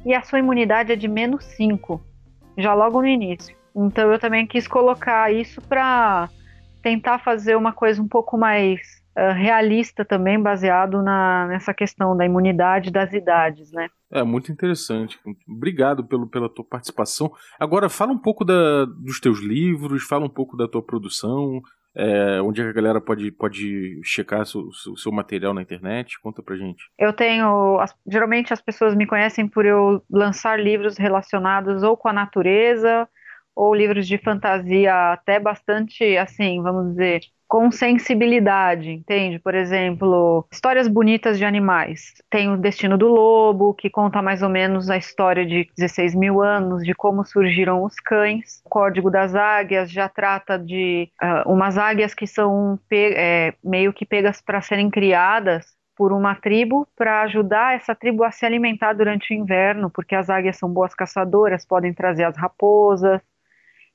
E 0.05 0.15
a 0.15 0.23
sua 0.23 0.39
imunidade 0.39 0.93
é 0.93 0.97
de 0.97 1.09
menos 1.09 1.45
5, 1.45 2.01
já 2.57 2.73
logo 2.75 3.01
no 3.01 3.09
início. 3.09 3.57
Então 3.75 4.11
eu 4.11 4.19
também 4.19 4.47
quis 4.47 4.67
colocar 4.69 5.33
isso 5.33 5.61
para 5.61 6.29
tentar 6.83 7.19
fazer 7.19 7.57
uma 7.57 7.73
coisa 7.73 8.01
um 8.01 8.07
pouco 8.07 8.39
mais 8.39 8.81
uh, 9.19 9.35
realista 9.35 10.05
também, 10.05 10.41
baseado 10.41 11.03
na, 11.03 11.49
nessa 11.49 11.75
questão 11.75 12.17
da 12.17 12.25
imunidade 12.25 12.93
das 12.93 13.13
idades, 13.13 13.73
né? 13.73 13.89
É 14.11 14.23
muito 14.23 14.53
interessante. 14.53 15.19
Obrigado 15.49 16.05
pelo, 16.05 16.29
pela 16.29 16.49
tua 16.49 16.65
participação. 16.65 17.33
Agora 17.59 17.89
fala 17.89 18.13
um 18.13 18.19
pouco 18.19 18.45
da, 18.45 18.85
dos 18.85 19.19
teus 19.19 19.41
livros, 19.41 20.05
fala 20.05 20.25
um 20.25 20.31
pouco 20.31 20.57
da 20.57 20.69
tua 20.69 20.81
produção, 20.81 21.61
é, 21.97 22.43
onde 22.43 22.61
a 22.61 22.73
galera 22.73 23.01
pode, 23.01 23.33
pode 23.33 24.01
checar 24.05 24.43
o 24.43 24.47
seu, 24.47 24.97
seu, 24.97 25.11
material 25.11 25.55
na 25.55 25.63
internet? 25.63 26.21
Conta 26.21 26.43
pra 26.43 26.55
gente. 26.55 26.85
Eu 26.99 27.13
tenho. 27.13 27.81
As, 27.81 27.95
geralmente 28.07 28.53
as 28.53 28.61
pessoas 28.61 28.95
me 28.95 29.07
conhecem 29.07 29.49
por 29.49 29.65
eu 29.65 30.03
lançar 30.11 30.61
livros 30.61 30.99
relacionados 30.99 31.83
ou 31.83 31.97
com 31.97 32.09
a 32.09 32.13
natureza, 32.13 33.09
ou 33.55 33.75
livros 33.75 34.07
de 34.07 34.19
fantasia 34.19 35.13
até 35.13 35.41
bastante, 35.41 36.17
assim, 36.19 36.63
vamos 36.63 36.91
dizer, 36.91 37.23
com 37.49 37.71
sensibilidade, 37.71 38.91
entende? 38.91 39.39
Por 39.39 39.55
exemplo, 39.55 40.47
histórias 40.51 40.89
bonitas 40.89 41.39
de 41.39 41.45
animais. 41.45 42.15
Tem 42.29 42.53
o 42.53 42.57
Destino 42.57 42.99
do 42.99 43.09
Lobo, 43.09 43.75
que 43.75 43.89
conta 43.89 44.21
mais 44.21 44.43
ou 44.43 44.49
menos 44.49 44.91
a 44.91 44.97
história 44.97 45.47
de 45.47 45.69
16 45.77 46.15
mil 46.15 46.43
anos, 46.43 46.83
de 46.83 46.95
como 46.95 47.25
surgiram 47.25 47.85
os 47.85 47.95
cães. 47.97 48.63
O 48.65 48.69
Código 48.69 49.11
das 49.11 49.35
Águias 49.35 49.91
já 49.91 50.09
trata 50.09 50.59
de 50.59 51.09
uh, 51.23 51.51
umas 51.51 51.79
águias 51.79 52.15
que 52.15 52.27
são 52.27 52.79
é, 52.91 53.55
meio 53.63 53.93
que 53.93 54.05
pegas 54.05 54.41
para 54.41 54.61
serem 54.61 54.91
criadas 54.91 55.77
por 55.97 56.13
uma 56.13 56.35
tribo 56.35 56.87
para 56.95 57.23
ajudar 57.23 57.75
essa 57.75 57.95
tribo 57.95 58.23
a 58.23 58.31
se 58.31 58.45
alimentar 58.45 58.93
durante 58.93 59.33
o 59.33 59.37
inverno, 59.37 59.89
porque 59.89 60.15
as 60.15 60.29
águias 60.29 60.59
são 60.59 60.69
boas 60.69 60.95
caçadoras, 60.95 61.65
podem 61.65 61.95
trazer 61.95 62.25
as 62.25 62.37
raposas. 62.37 63.23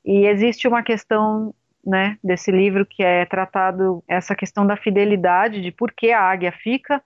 E 0.03 0.25
existe 0.25 0.67
uma 0.67 0.81
questão 0.81 1.53
né, 1.85 2.17
desse 2.23 2.51
livro 2.51 2.85
que 2.85 3.03
é 3.03 3.25
tratado 3.25 4.03
essa 4.07 4.35
questão 4.35 4.65
da 4.65 4.77
fidelidade, 4.77 5.61
de 5.61 5.71
por 5.71 5.91
que 5.91 6.11
a 6.11 6.21
águia 6.21 6.51
fica, 6.51 7.01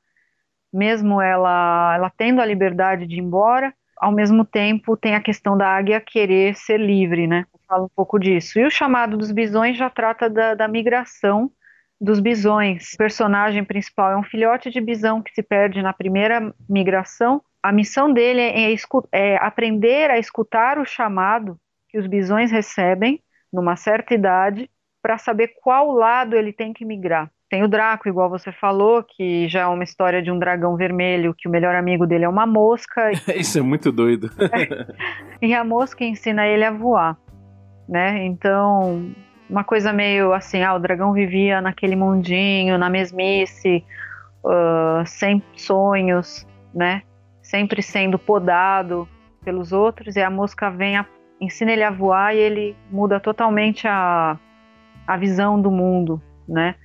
mesmo 0.71 1.21
ela, 1.21 1.93
ela 1.95 2.09
tendo 2.09 2.41
a 2.41 2.45
liberdade 2.45 3.07
de 3.07 3.15
ir 3.15 3.19
embora, 3.19 3.73
ao 3.97 4.11
mesmo 4.11 4.43
tempo 4.43 4.97
tem 4.97 5.15
a 5.15 5.21
questão 5.21 5.57
da 5.57 5.67
águia 5.67 6.01
querer 6.01 6.55
ser 6.55 6.79
livre, 6.79 7.27
né? 7.27 7.45
Fala 7.67 7.85
um 7.85 7.89
pouco 7.95 8.19
disso. 8.19 8.59
E 8.59 8.65
o 8.65 8.69
chamado 8.69 9.17
dos 9.17 9.31
bisões 9.31 9.77
já 9.77 9.89
trata 9.89 10.29
da, 10.29 10.53
da 10.53 10.67
migração 10.67 11.49
dos 11.99 12.19
bisões. 12.19 12.93
O 12.93 12.97
personagem 12.97 13.63
principal 13.63 14.11
é 14.11 14.17
um 14.17 14.23
filhote 14.23 14.69
de 14.69 14.81
bisão 14.81 15.21
que 15.21 15.33
se 15.33 15.41
perde 15.41 15.81
na 15.81 15.93
primeira 15.93 16.53
migração. 16.69 17.41
A 17.63 17.71
missão 17.71 18.11
dele 18.11 18.41
é, 18.41 18.73
é, 18.73 18.75
é 19.13 19.37
aprender 19.37 20.11
a 20.11 20.19
escutar 20.19 20.77
o 20.77 20.85
chamado 20.85 21.57
que 21.89 21.97
os 21.97 22.05
bisões 22.05 22.51
recebem 22.51 23.23
numa 23.51 23.75
certa 23.75 24.13
idade 24.13 24.69
para 25.01 25.17
saber 25.17 25.53
qual 25.61 25.91
lado 25.91 26.35
ele 26.35 26.51
tem 26.51 26.73
que 26.73 26.83
migrar. 26.83 27.29
Tem 27.47 27.63
o 27.63 27.67
Draco, 27.67 28.09
igual 28.09 28.29
você 28.29 28.51
falou, 28.51 29.03
que 29.03 29.47
já 29.47 29.61
é 29.61 29.65
uma 29.67 29.83
história 29.83 30.21
de 30.21 30.31
um 30.31 30.39
dragão 30.39 30.75
vermelho, 30.75 31.35
que 31.37 31.47
o 31.47 31.51
melhor 31.51 31.75
amigo 31.75 32.07
dele 32.07 32.25
é 32.25 32.29
uma 32.29 32.47
mosca. 32.47 33.11
Isso 33.35 33.59
é 33.59 33.61
muito 33.61 33.91
doido. 33.91 34.31
e 35.41 35.53
a 35.53 35.63
mosca 35.63 36.03
ensina 36.03 36.47
ele 36.47 36.65
a 36.65 36.71
voar, 36.71 37.17
né? 37.87 38.25
Então, 38.25 39.13
uma 39.47 39.63
coisa 39.63 39.93
meio 39.93 40.33
assim, 40.33 40.63
ah, 40.63 40.73
o 40.73 40.79
dragão 40.79 41.13
vivia 41.13 41.61
naquele 41.61 41.95
mundinho, 41.95 42.77
na 42.77 42.89
mesmice, 42.89 43.85
uh, 44.43 45.05
sem 45.05 45.41
sonhos, 45.55 46.47
né? 46.73 47.03
Sempre 47.43 47.83
sendo 47.83 48.17
podado 48.17 49.07
pelos 49.43 49.71
outros, 49.71 50.15
e 50.15 50.21
a 50.21 50.31
mosca 50.31 50.71
vem 50.71 50.97
a 50.97 51.05
ensina 51.39 51.71
ele 51.71 51.83
a 51.83 51.91
voar 51.91 52.35
e 52.35 52.39
ele 52.39 52.75
muda 52.91 53.19
totalmente 53.19 53.87
a, 53.87 54.37
a 55.05 55.17
visão 55.17 55.61
do 55.61 55.71
mundo, 55.71 56.21
né? 56.47 56.75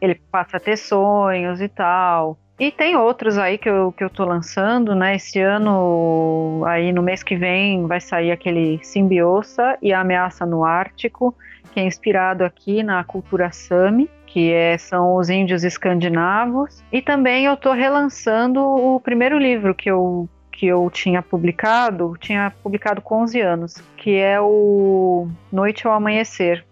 Ele 0.00 0.14
passa 0.14 0.56
a 0.56 0.60
ter 0.60 0.76
sonhos 0.76 1.60
e 1.60 1.68
tal. 1.68 2.38
E 2.58 2.70
tem 2.70 2.96
outros 2.96 3.36
aí 3.36 3.58
que 3.58 3.68
eu, 3.68 3.90
que 3.90 4.04
eu 4.04 4.10
tô 4.10 4.24
lançando, 4.24 4.94
né? 4.94 5.16
Esse 5.16 5.40
ano, 5.40 6.62
aí 6.66 6.92
no 6.92 7.02
mês 7.02 7.22
que 7.22 7.34
vem, 7.34 7.86
vai 7.86 8.00
sair 8.00 8.30
aquele 8.30 8.78
Simbiosa 8.82 9.76
e 9.82 9.92
a 9.92 10.00
Ameaça 10.00 10.46
no 10.46 10.64
Ártico, 10.64 11.34
que 11.72 11.80
é 11.80 11.84
inspirado 11.84 12.44
aqui 12.44 12.84
na 12.84 13.02
cultura 13.02 13.50
Sami, 13.50 14.08
que 14.26 14.52
é, 14.52 14.78
são 14.78 15.16
os 15.16 15.28
índios 15.28 15.64
escandinavos. 15.64 16.84
E 16.92 17.02
também 17.02 17.46
eu 17.46 17.56
tô 17.56 17.72
relançando 17.72 18.60
o 18.60 19.00
primeiro 19.00 19.36
livro 19.36 19.74
que 19.74 19.90
eu 19.90 20.28
que 20.54 20.68
eu 20.68 20.88
tinha 20.88 21.20
publicado, 21.20 22.14
tinha 22.20 22.52
publicado 22.62 23.02
com 23.02 23.22
11 23.22 23.40
anos, 23.40 23.74
que 23.96 24.16
é 24.16 24.40
o 24.40 25.26
Noite 25.52 25.86
ao 25.86 25.92
Amanhecer. 25.92 26.64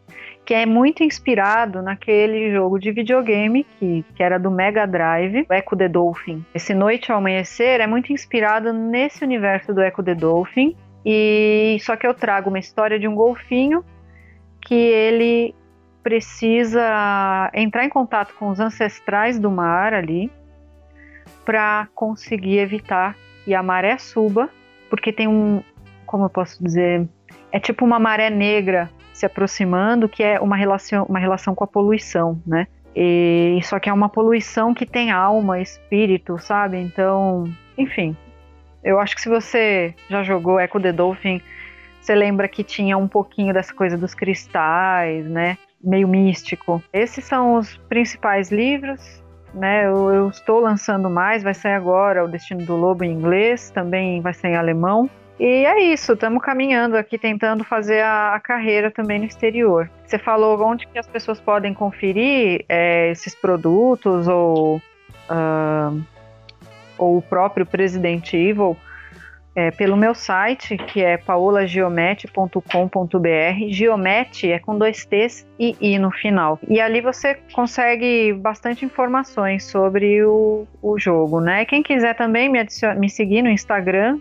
que 0.44 0.54
é 0.54 0.66
muito 0.66 1.04
inspirado 1.04 1.80
naquele 1.82 2.52
jogo 2.52 2.76
de 2.76 2.90
videogame 2.90 3.64
que, 3.78 4.04
que 4.14 4.22
era 4.22 4.38
do 4.38 4.50
Mega 4.50 4.86
Drive, 4.86 5.46
o 5.48 5.54
Echo 5.54 5.76
the 5.76 5.88
Dolphin. 5.88 6.44
Esse 6.52 6.74
Noite 6.74 7.12
ao 7.12 7.18
Amanhecer 7.18 7.80
é 7.80 7.86
muito 7.86 8.12
inspirado 8.12 8.72
nesse 8.72 9.24
universo 9.24 9.72
do 9.72 9.80
Echo 9.80 10.02
the 10.02 10.16
Dolphin, 10.16 10.76
e 11.04 11.78
só 11.80 11.96
que 11.96 12.06
eu 12.06 12.12
trago 12.12 12.48
uma 12.48 12.58
história 12.58 12.98
de 12.98 13.06
um 13.06 13.14
golfinho 13.14 13.84
que 14.60 14.74
ele 14.74 15.54
precisa 16.02 17.50
entrar 17.54 17.84
em 17.84 17.88
contato 17.88 18.34
com 18.34 18.48
os 18.48 18.58
ancestrais 18.58 19.38
do 19.38 19.50
mar 19.50 19.94
ali 19.94 20.28
para 21.44 21.88
conseguir 21.94 22.58
evitar 22.58 23.16
que 23.44 23.54
a 23.54 23.62
maré 23.62 23.98
suba, 23.98 24.48
porque 24.88 25.12
tem 25.12 25.28
um, 25.28 25.62
como 26.06 26.24
eu 26.24 26.30
posso 26.30 26.62
dizer, 26.62 27.08
é 27.50 27.58
tipo 27.58 27.84
uma 27.84 27.98
maré 27.98 28.30
negra 28.30 28.90
se 29.12 29.26
aproximando, 29.26 30.08
que 30.08 30.22
é 30.22 30.40
uma 30.40 30.56
relação, 30.56 31.04
uma 31.08 31.18
relação 31.18 31.54
com 31.54 31.64
a 31.64 31.66
poluição, 31.66 32.40
né? 32.46 32.66
E 32.94 33.58
só 33.62 33.78
que 33.78 33.88
é 33.88 33.92
uma 33.92 34.08
poluição 34.08 34.74
que 34.74 34.84
tem 34.84 35.10
alma, 35.10 35.60
espírito, 35.60 36.38
sabe? 36.38 36.78
Então, 36.78 37.44
enfim, 37.76 38.16
eu 38.82 38.98
acho 38.98 39.14
que 39.14 39.20
se 39.22 39.28
você 39.28 39.94
já 40.08 40.22
jogou 40.22 40.60
Echo 40.60 40.80
the 40.80 40.92
Dolphin, 40.92 41.40
você 42.00 42.14
lembra 42.14 42.48
que 42.48 42.64
tinha 42.64 42.98
um 42.98 43.06
pouquinho 43.06 43.54
dessa 43.54 43.72
coisa 43.72 43.96
dos 43.96 44.14
cristais, 44.14 45.24
né? 45.26 45.56
Meio 45.82 46.08
místico. 46.08 46.82
Esses 46.92 47.24
são 47.24 47.54
os 47.54 47.76
principais 47.88 48.50
livros, 48.50 49.21
né? 49.54 49.86
Eu, 49.86 50.10
eu 50.10 50.28
estou 50.28 50.60
lançando 50.60 51.10
mais, 51.10 51.42
vai 51.42 51.54
sair 51.54 51.74
agora 51.74 52.24
O 52.24 52.28
Destino 52.28 52.64
do 52.64 52.76
Lobo 52.76 53.04
em 53.04 53.12
inglês, 53.12 53.70
também 53.70 54.20
vai 54.20 54.32
sair 54.32 54.52
em 54.52 54.56
alemão. 54.56 55.08
E 55.40 55.64
é 55.64 55.82
isso, 55.92 56.12
estamos 56.12 56.42
caminhando 56.42 56.96
aqui 56.96 57.18
tentando 57.18 57.64
fazer 57.64 58.00
a, 58.00 58.34
a, 58.34 58.40
carreira 58.40 58.90
também 58.90 59.18
no 59.18 59.24
exterior. 59.24 59.90
Você 60.06 60.18
falou 60.18 60.60
onde 60.62 60.86
que 60.86 60.98
as 60.98 61.06
pessoas 61.06 61.40
podem 61.40 61.74
conferir 61.74 62.64
é, 62.68 63.10
esses 63.10 63.34
produtos 63.34 64.28
ou, 64.28 64.76
uh, 64.76 66.02
ou 66.96 67.16
o 67.16 67.22
próprio 67.22 67.66
President 67.66 68.32
Evil 68.34 68.76
é, 69.54 69.70
pelo 69.70 69.96
meu 69.96 70.14
site, 70.14 70.76
que 70.76 71.02
é 71.02 71.16
paolageomete.com.br. 71.16 73.68
Geomete 73.68 74.50
é 74.50 74.58
com 74.58 74.78
dois 74.78 75.04
T's 75.04 75.46
e 75.58 75.76
I 75.80 75.98
no 75.98 76.10
final. 76.10 76.58
E 76.68 76.80
ali 76.80 77.00
você 77.00 77.34
consegue 77.52 78.32
bastante 78.32 78.84
informações 78.84 79.64
sobre 79.64 80.24
o, 80.24 80.66
o 80.80 80.98
jogo, 80.98 81.40
né? 81.40 81.64
Quem 81.64 81.82
quiser 81.82 82.14
também 82.14 82.48
me, 82.48 82.64
me 82.96 83.10
seguir 83.10 83.42
no 83.42 83.50
Instagram, 83.50 84.18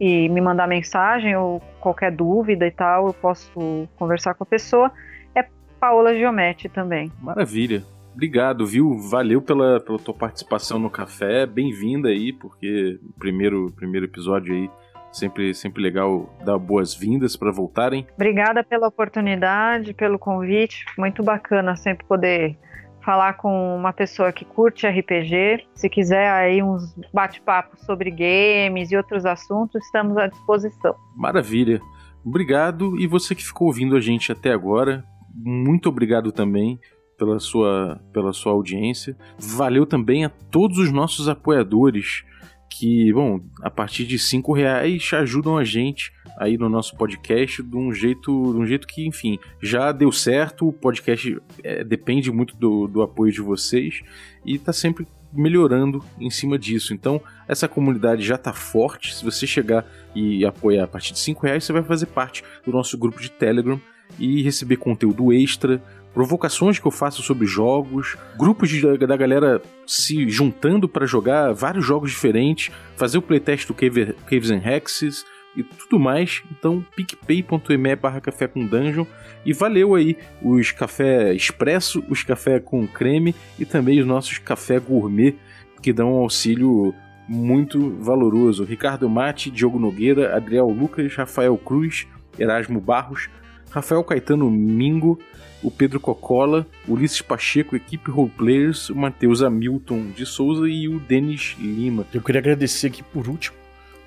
e 0.00 0.30
me 0.30 0.40
mandar 0.40 0.66
mensagem 0.66 1.36
ou 1.36 1.60
qualquer 1.78 2.10
dúvida 2.10 2.66
e 2.66 2.70
tal, 2.70 3.08
eu 3.08 3.12
posso 3.12 3.86
conversar 3.96 4.32
com 4.32 4.44
a 4.44 4.46
pessoa. 4.46 4.90
É 5.34 5.44
Paola 5.78 6.14
Geomete 6.14 6.70
também. 6.70 7.12
Maravilha. 7.20 7.82
Obrigado, 8.12 8.66
viu? 8.66 8.98
Valeu 9.10 9.40
pela, 9.40 9.80
pela 9.80 9.98
tua 9.98 10.14
participação 10.14 10.78
no 10.78 10.90
café. 10.90 11.46
Bem-vinda 11.46 12.08
aí, 12.08 12.32
porque 12.32 12.98
o 13.02 13.12
primeiro, 13.18 13.72
primeiro 13.76 14.06
episódio 14.06 14.54
aí 14.54 14.70
sempre, 15.12 15.54
sempre 15.54 15.82
legal 15.82 16.34
dar 16.44 16.58
boas-vindas 16.58 17.36
para 17.36 17.50
voltarem. 17.50 18.06
Obrigada 18.14 18.62
pela 18.62 18.88
oportunidade, 18.88 19.94
pelo 19.94 20.18
convite. 20.18 20.84
Muito 20.98 21.22
bacana 21.22 21.76
sempre 21.76 22.06
poder 22.06 22.58
falar 23.02 23.34
com 23.34 23.76
uma 23.76 23.92
pessoa 23.92 24.32
que 24.32 24.44
curte 24.44 24.86
RPG. 24.86 25.66
Se 25.74 25.88
quiser 25.88 26.30
aí 26.30 26.62
uns 26.62 26.94
bate-papos 27.12 27.80
sobre 27.80 28.10
games 28.10 28.90
e 28.90 28.96
outros 28.96 29.24
assuntos, 29.24 29.82
estamos 29.84 30.16
à 30.16 30.26
disposição. 30.26 30.94
Maravilha. 31.16 31.80
Obrigado 32.24 33.00
e 33.00 33.06
você 33.06 33.34
que 33.34 33.44
ficou 33.44 33.68
ouvindo 33.68 33.96
a 33.96 34.00
gente 34.00 34.30
até 34.30 34.52
agora, 34.52 35.02
muito 35.34 35.88
obrigado 35.88 36.30
também 36.30 36.78
pela 37.20 37.38
sua, 37.38 38.00
pela 38.14 38.32
sua 38.32 38.52
audiência. 38.52 39.14
Valeu 39.38 39.84
também 39.84 40.24
a 40.24 40.30
todos 40.30 40.78
os 40.78 40.90
nossos 40.90 41.28
apoiadores 41.28 42.24
que, 42.70 43.12
bom, 43.12 43.40
a 43.60 43.68
partir 43.68 44.06
de 44.06 44.18
cinco 44.18 44.54
reais 44.54 45.10
ajudam 45.12 45.58
a 45.58 45.62
gente 45.64 46.14
aí 46.38 46.56
no 46.56 46.70
nosso 46.70 46.96
podcast 46.96 47.62
de 47.62 47.76
um 47.76 47.92
jeito, 47.92 48.52
de 48.54 48.58
um 48.58 48.64
jeito 48.64 48.86
que, 48.86 49.06
enfim, 49.06 49.38
já 49.60 49.92
deu 49.92 50.10
certo. 50.10 50.68
O 50.68 50.72
podcast 50.72 51.38
é, 51.62 51.84
depende 51.84 52.32
muito 52.32 52.56
do, 52.56 52.86
do 52.86 53.02
apoio 53.02 53.30
de 53.30 53.42
vocês 53.42 54.00
e 54.42 54.54
está 54.54 54.72
sempre 54.72 55.06
melhorando 55.30 56.02
em 56.18 56.30
cima 56.30 56.58
disso. 56.58 56.94
Então, 56.94 57.20
essa 57.46 57.68
comunidade 57.68 58.22
já 58.22 58.36
está 58.36 58.54
forte. 58.54 59.14
Se 59.14 59.22
você 59.22 59.46
chegar 59.46 59.84
e 60.14 60.46
apoiar 60.46 60.84
a 60.84 60.88
partir 60.88 61.12
de 61.12 61.18
cinco 61.18 61.44
reais, 61.44 61.64
você 61.64 61.72
vai 61.74 61.82
fazer 61.82 62.06
parte 62.06 62.42
do 62.64 62.72
nosso 62.72 62.96
grupo 62.96 63.20
de 63.20 63.30
Telegram 63.30 63.78
e 64.18 64.42
receber 64.42 64.76
conteúdo 64.76 65.32
extra, 65.32 65.82
provocações 66.12 66.78
que 66.78 66.86
eu 66.86 66.90
faço 66.90 67.22
sobre 67.22 67.46
jogos, 67.46 68.16
grupos 68.36 68.68
de, 68.68 68.98
da 68.98 69.16
galera 69.16 69.62
se 69.86 70.28
juntando 70.28 70.88
para 70.88 71.06
jogar 71.06 71.52
vários 71.52 71.84
jogos 71.84 72.10
diferentes, 72.10 72.72
fazer 72.96 73.18
o 73.18 73.22
playtest 73.22 73.66
do 73.66 73.74
Cave, 73.74 74.14
Caves 74.26 74.50
and 74.50 74.62
Hexes 74.64 75.24
e 75.56 75.62
tudo 75.62 75.98
mais. 75.98 76.42
Então, 76.50 76.84
picpay.me 76.96 77.96
barra 77.96 78.20
café 78.20 78.46
com 78.46 78.66
dungeon. 78.66 79.04
E 79.44 79.52
valeu 79.52 79.94
aí 79.94 80.16
os 80.42 80.70
café 80.70 81.32
expresso, 81.32 82.04
os 82.08 82.22
café 82.22 82.60
com 82.60 82.86
creme 82.86 83.34
e 83.58 83.64
também 83.64 84.00
os 84.00 84.06
nossos 84.06 84.38
café 84.38 84.78
gourmet 84.78 85.36
que 85.80 85.92
dão 85.92 86.12
um 86.12 86.18
auxílio 86.18 86.94
muito 87.26 87.96
valoroso. 88.00 88.64
Ricardo 88.64 89.08
Mate, 89.08 89.50
Diogo 89.50 89.78
Nogueira, 89.78 90.36
Adriel 90.36 90.68
Lucas, 90.68 91.14
Rafael 91.14 91.56
Cruz, 91.56 92.06
Erasmo 92.38 92.80
Barros, 92.80 93.30
Rafael 93.70 94.02
Caetano 94.02 94.50
Mingo, 94.50 95.18
o 95.62 95.70
Pedro 95.70 96.00
Cocola, 96.00 96.66
Ulisses 96.88 97.20
Pacheco, 97.20 97.76
equipe 97.76 98.10
Roleplayers, 98.10 98.90
o 98.90 98.96
Matheus 98.96 99.42
Hamilton 99.42 100.10
de 100.10 100.24
Souza 100.24 100.68
e 100.68 100.88
o 100.88 100.98
Denis 101.00 101.56
Lima. 101.58 102.06
Eu 102.12 102.22
queria 102.22 102.40
agradecer 102.40 102.88
aqui 102.88 103.02
por 103.02 103.28
último 103.28 103.56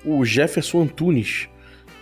o 0.04 0.24
Jefferson 0.24 0.82
Antunes, 0.82 1.48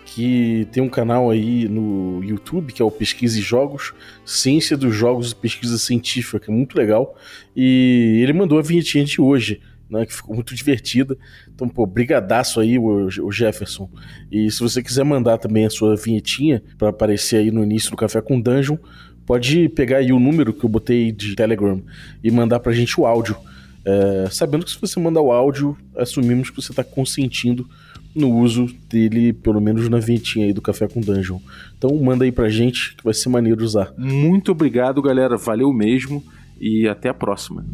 que 0.05 0.67
tem 0.73 0.83
um 0.83 0.89
canal 0.89 1.31
aí 1.31 1.69
no 1.69 2.23
YouTube 2.25 2.73
que 2.73 2.83
é 2.83 2.85
o 2.85 2.91
Pesquisa 2.91 3.39
e 3.39 3.43
Jogos, 3.43 3.95
Ciência 4.25 4.77
dos 4.77 4.95
Jogos 4.95 5.31
e 5.31 5.37
Pesquisa 5.37 5.79
Científica, 5.79 6.51
é 6.51 6.55
muito 6.55 6.77
legal. 6.77 7.17
E 7.55 8.21
ele 8.23 8.33
mandou 8.33 8.59
a 8.59 8.63
vinhetinha 8.63 9.05
de 9.05 9.21
hoje 9.21 9.61
né, 9.93 10.07
que 10.07 10.15
ficou 10.15 10.35
muito 10.35 10.55
divertida. 10.55 11.17
Então, 11.55 11.69
pô, 11.69 11.87
brigadaço 11.87 12.59
aí, 12.59 12.79
o, 12.79 13.07
o, 13.07 13.31
Jefferson. 13.31 13.91
E 14.31 14.51
se 14.51 14.59
você 14.59 14.83
quiser 14.83 15.05
mandar 15.05 15.37
também 15.37 15.67
a 15.67 15.71
sua 15.71 15.95
vinhetinha 15.95 16.63
para 16.79 16.89
aparecer 16.89 17.37
aí 17.37 17.51
no 17.51 17.63
início 17.63 17.91
do 17.91 17.97
Café 17.97 18.23
com 18.23 18.41
Dungeon, 18.41 18.79
pode 19.27 19.69
pegar 19.71 19.99
aí 19.99 20.13
o 20.13 20.19
número 20.19 20.53
que 20.53 20.65
eu 20.65 20.69
botei 20.69 21.13
de 21.13 21.35
Telegram 21.35 21.81
e 22.23 22.31
mandar 22.31 22.61
pra 22.61 22.73
gente 22.73 23.01
o 23.01 23.07
áudio. 23.07 23.37
É, 23.85 24.29
sabendo 24.31 24.65
que 24.65 24.71
se 24.71 24.81
você 24.81 25.01
mandar 25.01 25.21
o 25.21 25.33
áudio, 25.33 25.77
assumimos 25.97 26.51
que 26.51 26.57
você 26.57 26.73
está 26.73 26.85
consentindo 26.85 27.69
no 28.15 28.31
uso 28.31 28.67
dele, 28.89 29.33
pelo 29.33 29.61
menos 29.61 29.89
na 29.89 29.99
vinhetinha 29.99 30.47
aí 30.47 30.53
do 30.53 30.61
Café 30.61 30.87
com 30.87 31.01
Dungeon. 31.01 31.39
Então 31.77 31.97
manda 31.97 32.25
aí 32.25 32.33
pra 32.33 32.49
gente 32.49 32.95
que 32.95 33.05
vai 33.05 33.15
ser 33.15 33.29
maneiro 33.29 33.65
usar. 33.65 33.93
Muito 33.97 34.53
obrigado, 34.53 35.01
galera. 35.01 35.37
Valeu 35.37 35.73
mesmo 35.73 36.23
e 36.61 36.87
até 36.87 37.09
a 37.09 37.15
próxima. 37.15 37.65